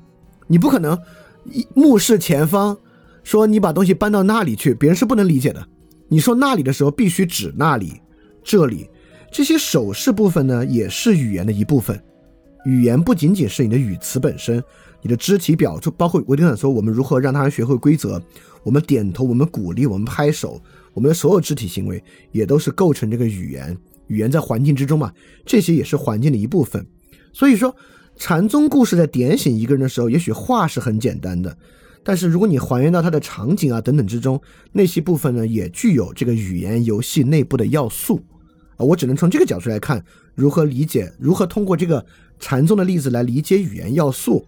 [0.46, 0.98] 你不可能
[1.44, 2.76] 一目视前方，
[3.22, 5.66] 说你把东西搬到那里去，别人是不能理解的。
[6.08, 8.00] 你说那里的时候，必须指那里、
[8.42, 8.88] 这里。
[9.30, 12.02] 这些手势部分呢，也是语言的一部分。
[12.64, 14.64] 语言不仅仅是你的语词本身，
[15.02, 18.20] 你的肢体表述，包括维特根斯坦说，我们如何让他人学会规则，
[18.62, 20.58] 我们点头，我们鼓励，我们拍手，
[20.94, 22.02] 我们的所有肢体行为，
[22.32, 23.76] 也都是构成这个语言。
[24.08, 25.12] 语言在环境之中嘛，
[25.44, 26.86] 这些也是环境的一部分。
[27.32, 27.74] 所以说，
[28.16, 31.56] 禅宗故事在点醒一个人的时候，也许话是很简单的，
[32.02, 34.40] 但是如果你还原到它的场景啊等等之中，
[34.72, 38.20] 那些部分呢，也具有这个语言游戏内部的要素。
[38.76, 40.02] 啊，我只能从这个角度来看，
[40.34, 42.04] 如何理解，如何通过这个
[42.38, 44.46] 禅宗的例子来理解语言要素。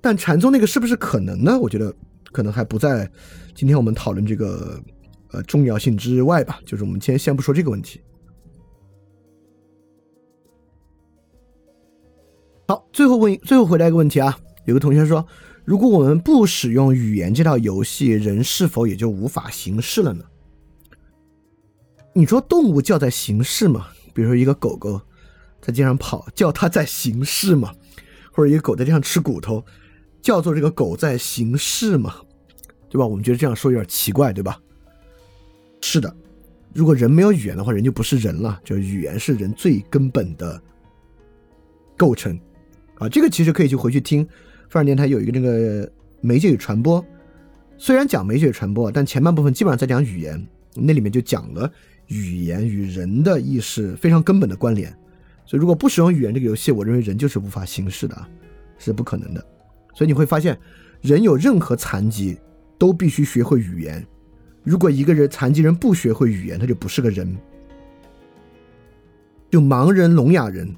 [0.00, 1.58] 但禅宗那个是不是可能呢？
[1.58, 1.94] 我觉得
[2.32, 3.08] 可能还不在
[3.54, 4.82] 今天我们讨论这个
[5.30, 6.58] 呃重要性之外吧。
[6.66, 8.00] 就是我们先先不说这个问题。
[12.66, 15.26] 好，最后问，最后回答一个问题啊，有个同学说，
[15.64, 20.24] 如果我们不使用语言这套游戏，人是否也就无法行事了呢？
[22.14, 23.88] 你说动物叫在行事吗？
[24.14, 25.00] 比如说一个狗狗
[25.60, 27.74] 在街上跑，叫它在行事吗？
[28.32, 29.62] 或者一个狗在地上吃骨头，
[30.22, 32.14] 叫做这个狗在行事嘛？
[32.88, 33.06] 对吧？
[33.06, 34.58] 我们觉得这样说有点奇怪，对吧？
[35.80, 36.14] 是的，
[36.72, 38.60] 如果人没有语言的话，人就不是人了。
[38.64, 40.62] 就语言是人最根本的
[41.96, 42.38] 构成
[42.98, 43.08] 啊。
[43.08, 44.26] 这个其实可以去回去听
[44.68, 47.04] 范儿电台有一个那个媒介与传播，
[47.76, 51.70] 虽然讲媒介与传播，但前半部分基本上在讲语言，那里面就讲了。
[52.08, 54.94] 语言与人的意识非常根本的关联，
[55.46, 58.28] 所以如果不使用语言这个游戏，我认为人就是无法行事的啊，
[58.76, 59.46] 是不可能的。
[59.94, 60.58] 所以你会发现，
[61.00, 62.38] 人有任何残疾
[62.78, 64.06] 都必须学会语言。
[64.62, 67.36] 如果一个人残疾人不学会语言，他就不是个人。
[69.50, 70.74] 就盲人、聋哑人，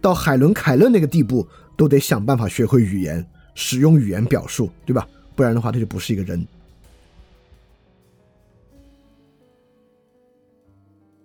[0.00, 3.24] 到海伦·凯勒那个地步，都得想办法学会语言，
[3.54, 5.08] 使用语言表述，对吧？
[5.34, 6.46] 不然的话，他就不是一个人。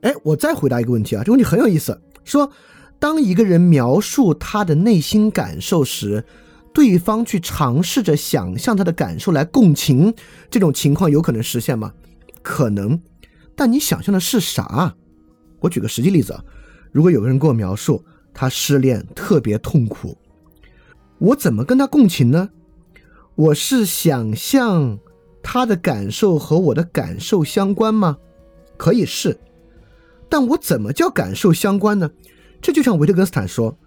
[0.02, 2.00] 哎，我再回答一个问题啊，这个问题很有意思。
[2.24, 2.50] 说，
[3.00, 6.24] 当一个人描述他的内心感受时，
[6.76, 10.14] 对方去尝试着想象他的感受来共情，
[10.52, 11.94] 这种情况有可能实现吗？
[12.44, 13.02] 可能，
[13.56, 14.94] 但你想象的是啥？
[15.62, 16.44] 我举个实际例子啊，
[16.92, 20.18] 如果有个人跟我描述他失恋特别痛苦，
[21.18, 22.50] 我怎么跟他共情呢？
[23.36, 25.00] 我是想象
[25.42, 28.18] 他的感受和我的感受相关吗？
[28.76, 29.40] 可以是。
[30.28, 32.12] 但我怎么叫感受相关呢？
[32.62, 33.78] 这就像维特根斯坦说：“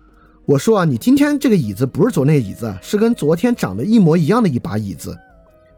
[0.48, 5.14] 我说啊，你今天这个椅子不是昨天椅子，是跟昨天长得一模一样的一把椅子，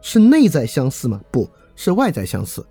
[0.00, 1.20] 是内在相似吗？
[1.32, 2.64] 不是外在相似。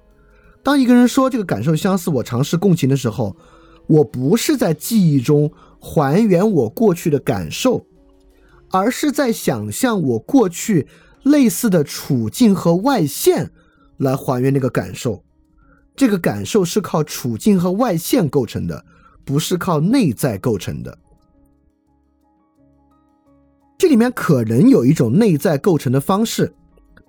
[0.63, 3.35] 当一个人说这个感受相似，我尝试共情的时候，
[3.85, 7.85] 我不是在记忆中还原我过去的感受，
[8.71, 10.87] 而是在想象我过去
[11.23, 13.51] 类似的处境和外现
[13.97, 15.21] 来还原那个感受。”
[15.97, 18.85] 这个感受是靠处境和外现构成的，
[19.25, 20.97] 不是靠内在构成的。
[23.79, 26.53] 这里面可能有一种内在构成的方式，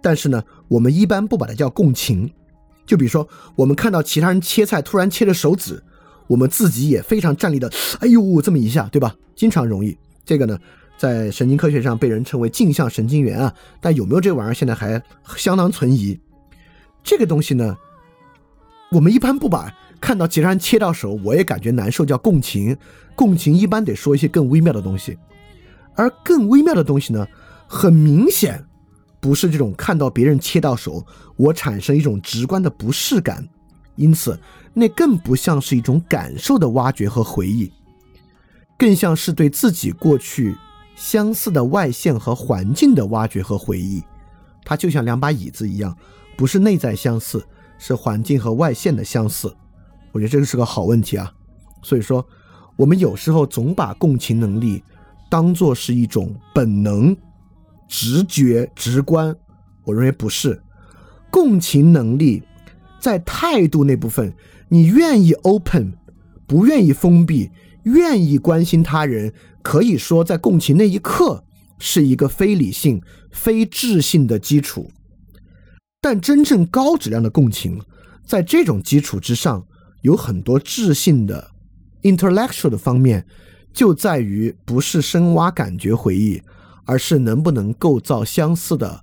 [0.01, 2.31] 但是呢，我们一般不把它叫共情。
[2.87, 5.83] 就比如说，我们看到其他人切菜突然切着手指，
[6.29, 7.69] 我们自己也非常站立的，
[7.99, 9.17] 哎呦，这么一下，对吧？
[9.35, 9.99] 经常容易。
[10.25, 10.57] 这个呢，
[10.97, 15.03] 在神经科学上被人称为镜像神经元啊，但有没有这玩意儿，现在还
[15.37, 16.17] 相当存疑。
[17.03, 17.77] 这个东西呢？
[18.93, 22.77] 我们一般不把看到其他人切到手，我也感觉难受，叫共情。
[23.17, 25.19] 共情一般得说一些更微妙的东西，
[26.01, 27.27] 而更微妙的东西呢，
[27.67, 28.65] 很明显
[29.21, 31.05] 不是这种看到别人切到手，
[31.37, 33.47] 我产生一种直观的不适感。
[33.97, 34.41] 因此，
[34.73, 37.71] 那更不像是一种感受的挖掘和回忆，
[38.79, 40.57] 更像是对自己过去
[40.97, 44.03] 相似的外线和环境的挖掘和回忆。
[44.65, 45.95] 它就像两把椅子一样，
[46.37, 47.45] 不是内在相似。
[47.83, 49.57] 是环境和外线的相似，
[50.13, 51.33] 我觉得这个是个好问题啊。
[51.81, 52.23] 所以说，
[52.77, 54.85] 我们有时候总把共情能力
[55.31, 57.17] 当做是一种本能、
[57.89, 59.35] 直觉、直观，
[59.85, 60.61] 我认为不是。
[61.31, 62.43] 共情能力
[63.01, 64.35] 在态度那部分，
[64.69, 65.93] 你愿意 open，
[66.47, 67.51] 不愿意封闭，
[67.85, 71.45] 愿意关心他人，可以说在共情那一刻
[71.79, 73.01] 是一个非理性、
[73.31, 74.91] 非智性的基础。
[76.01, 77.81] 但真正高质量的共情，
[78.27, 79.65] 在这种基础之上，
[80.03, 81.53] 有很多智性的
[82.03, 83.25] intellectual 的方面，
[83.81, 86.43] 就在于不是深挖感觉回忆，
[86.85, 89.03] 而是能不能构造相似的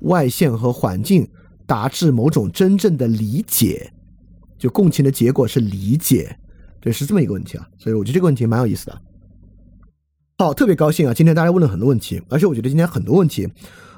[0.00, 1.28] 外线和环境，
[1.66, 3.92] 达至某种真正的理解。
[4.56, 6.34] 就共情的结果是理解，
[6.80, 7.68] 对，是这么一个问题啊。
[7.76, 8.98] 所以我觉得这个问题蛮有意思的。
[10.38, 11.12] 好，特别高兴啊！
[11.12, 13.46] 今天大家问了很多问题，而且我觉得今天很多问题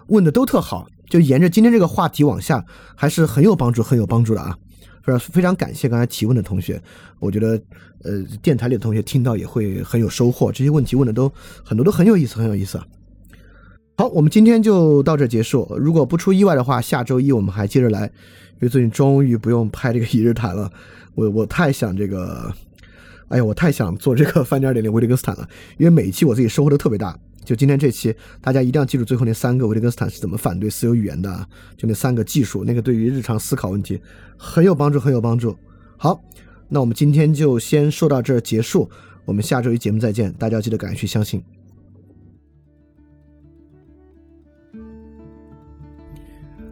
[0.08, 2.66] 问的都特好，就沿着今天这个话题往下，
[2.96, 4.58] 还是很有帮助、很有帮助的啊！
[5.16, 6.82] 非常感谢刚才提问的同学，
[7.20, 7.50] 我觉得
[8.02, 10.50] 呃，电台里的同学听到也会很有收获。
[10.50, 11.32] 这些问题问的都
[11.64, 12.86] 很多，都很有意思，很有意思啊。
[13.96, 15.72] 好，我们今天就到这结束。
[15.78, 20.68] 如果不出意外的话，下周一我们还接着来，因为最近终于不用拍这个一日谈了。
[21.14, 22.52] 我我太想这个。
[23.28, 25.46] 哎呀，我太想做这个翻点点零维特根斯坦了，
[25.76, 27.14] 因为每一期我自己收获都特别大。
[27.48, 33.98] 就今天这期，大家一定要记住最后那三个维特根斯坦是怎么反对私有语言的，啊就那三个技术，那个对于日常思考问题
[34.36, 35.56] 很有帮助，很有帮助。
[35.96, 36.22] 好，
[36.68, 38.90] 那我们今天就先说到这儿结束，
[39.24, 41.42] 我们下周一节目再见，大家要记得赶紧去相信。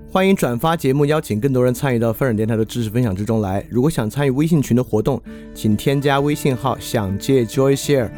[0.06, 3.66] 欢迎转发节目，邀请更多人参与到范尔电台的知识分享之中来。
[3.70, 5.22] 如果想参与微信群的活动，
[5.55, 8.10] 请添加微信号“想借 Joy share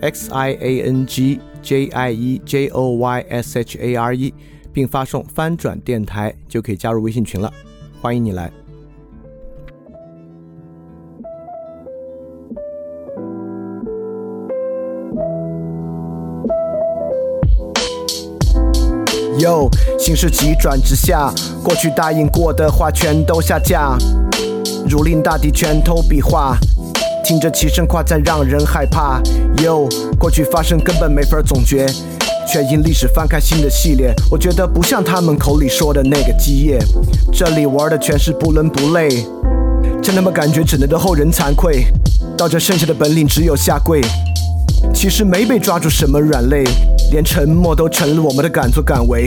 [0.00, 4.16] X I A N G J I E J O Y S H A R
[4.16, 4.34] E，
[4.72, 7.52] 并发送“翻转电台”就可以加入微信群了。
[8.00, 8.50] 欢迎你来。
[19.38, 21.32] 哟，形势急转直下，
[21.64, 23.96] 过去答应过的话全都下架。
[24.86, 26.58] 如临大敌，拳头比划，
[27.24, 29.20] 听着齐声夸赞让人害怕。
[29.62, 31.86] 哟，过去发生根本没法总结，
[32.50, 34.14] 却因历史翻开新的系列。
[34.30, 36.78] 我觉得不像他们口里说的那个基业，
[37.32, 39.08] 这里玩的全是不伦不类，
[40.02, 41.84] 真他妈感觉只能对后人惭愧。
[42.36, 44.00] 到这剩下的本领只有下跪。
[44.94, 46.64] 其实没被抓住什么软肋，
[47.10, 49.26] 连沉默都成了我们的敢作敢为。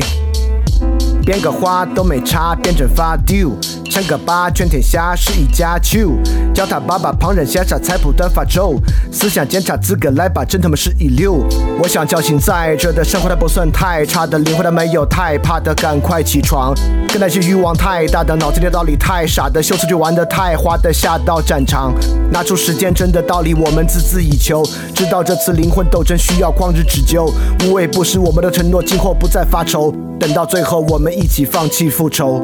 [1.26, 3.52] 编个花都没差，编整发丢。
[3.94, 6.18] 称个八，全天下是一家球。
[6.52, 8.74] 叫他爸爸，旁人羡煞，菜谱端发愁。
[9.12, 11.46] 思想检查资格来吧，真他妈是一流。
[11.80, 16.74] 我想叫醒在这的生活，它不算太差的灵魂，它没有太怕的，赶快起床。
[17.10, 21.94] 跟那些欲望太大的，脑子里的道理太傻的，秀词就玩的太花的，下到战场，
[22.32, 24.68] 拿出时间真的道理，我们孜孜以求。
[24.96, 27.32] 知道这次灵魂斗争需要旷日持久，
[27.64, 29.94] 无畏不是我们的承诺，今后不再发愁。
[30.20, 32.44] 等到最后，我们一起放弃复仇。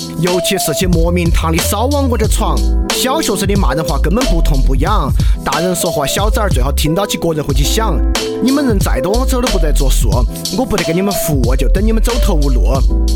[0.21, 2.55] 尤其是些莫名堂的少往我这闯。
[2.89, 5.11] 小学生的骂人话根本不痛不痒，
[5.43, 7.99] 大人说话小崽儿最好听到起个人会去想。
[8.43, 10.09] 你们人再多，我走都不得作数，
[10.57, 12.63] 我不得给你们服务，就等你们走投无路。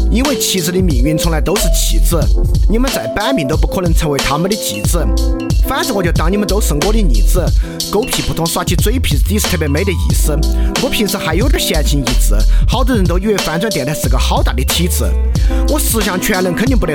[0.10, 2.20] 因为妻子的命运从来都是弃子，
[2.70, 5.06] 你们再板命都不可能成为他们的继子。
[5.68, 7.44] 反正我就当你们都是我的逆子，
[7.92, 10.32] 狗屁不通耍起嘴皮子，底是特别没得意思。
[10.84, 12.36] 我平时还有点闲情逸致，
[12.68, 15.04] 好多人都以为翻转电台是个好大的体制。
[15.70, 16.95] 我十项全能肯定不得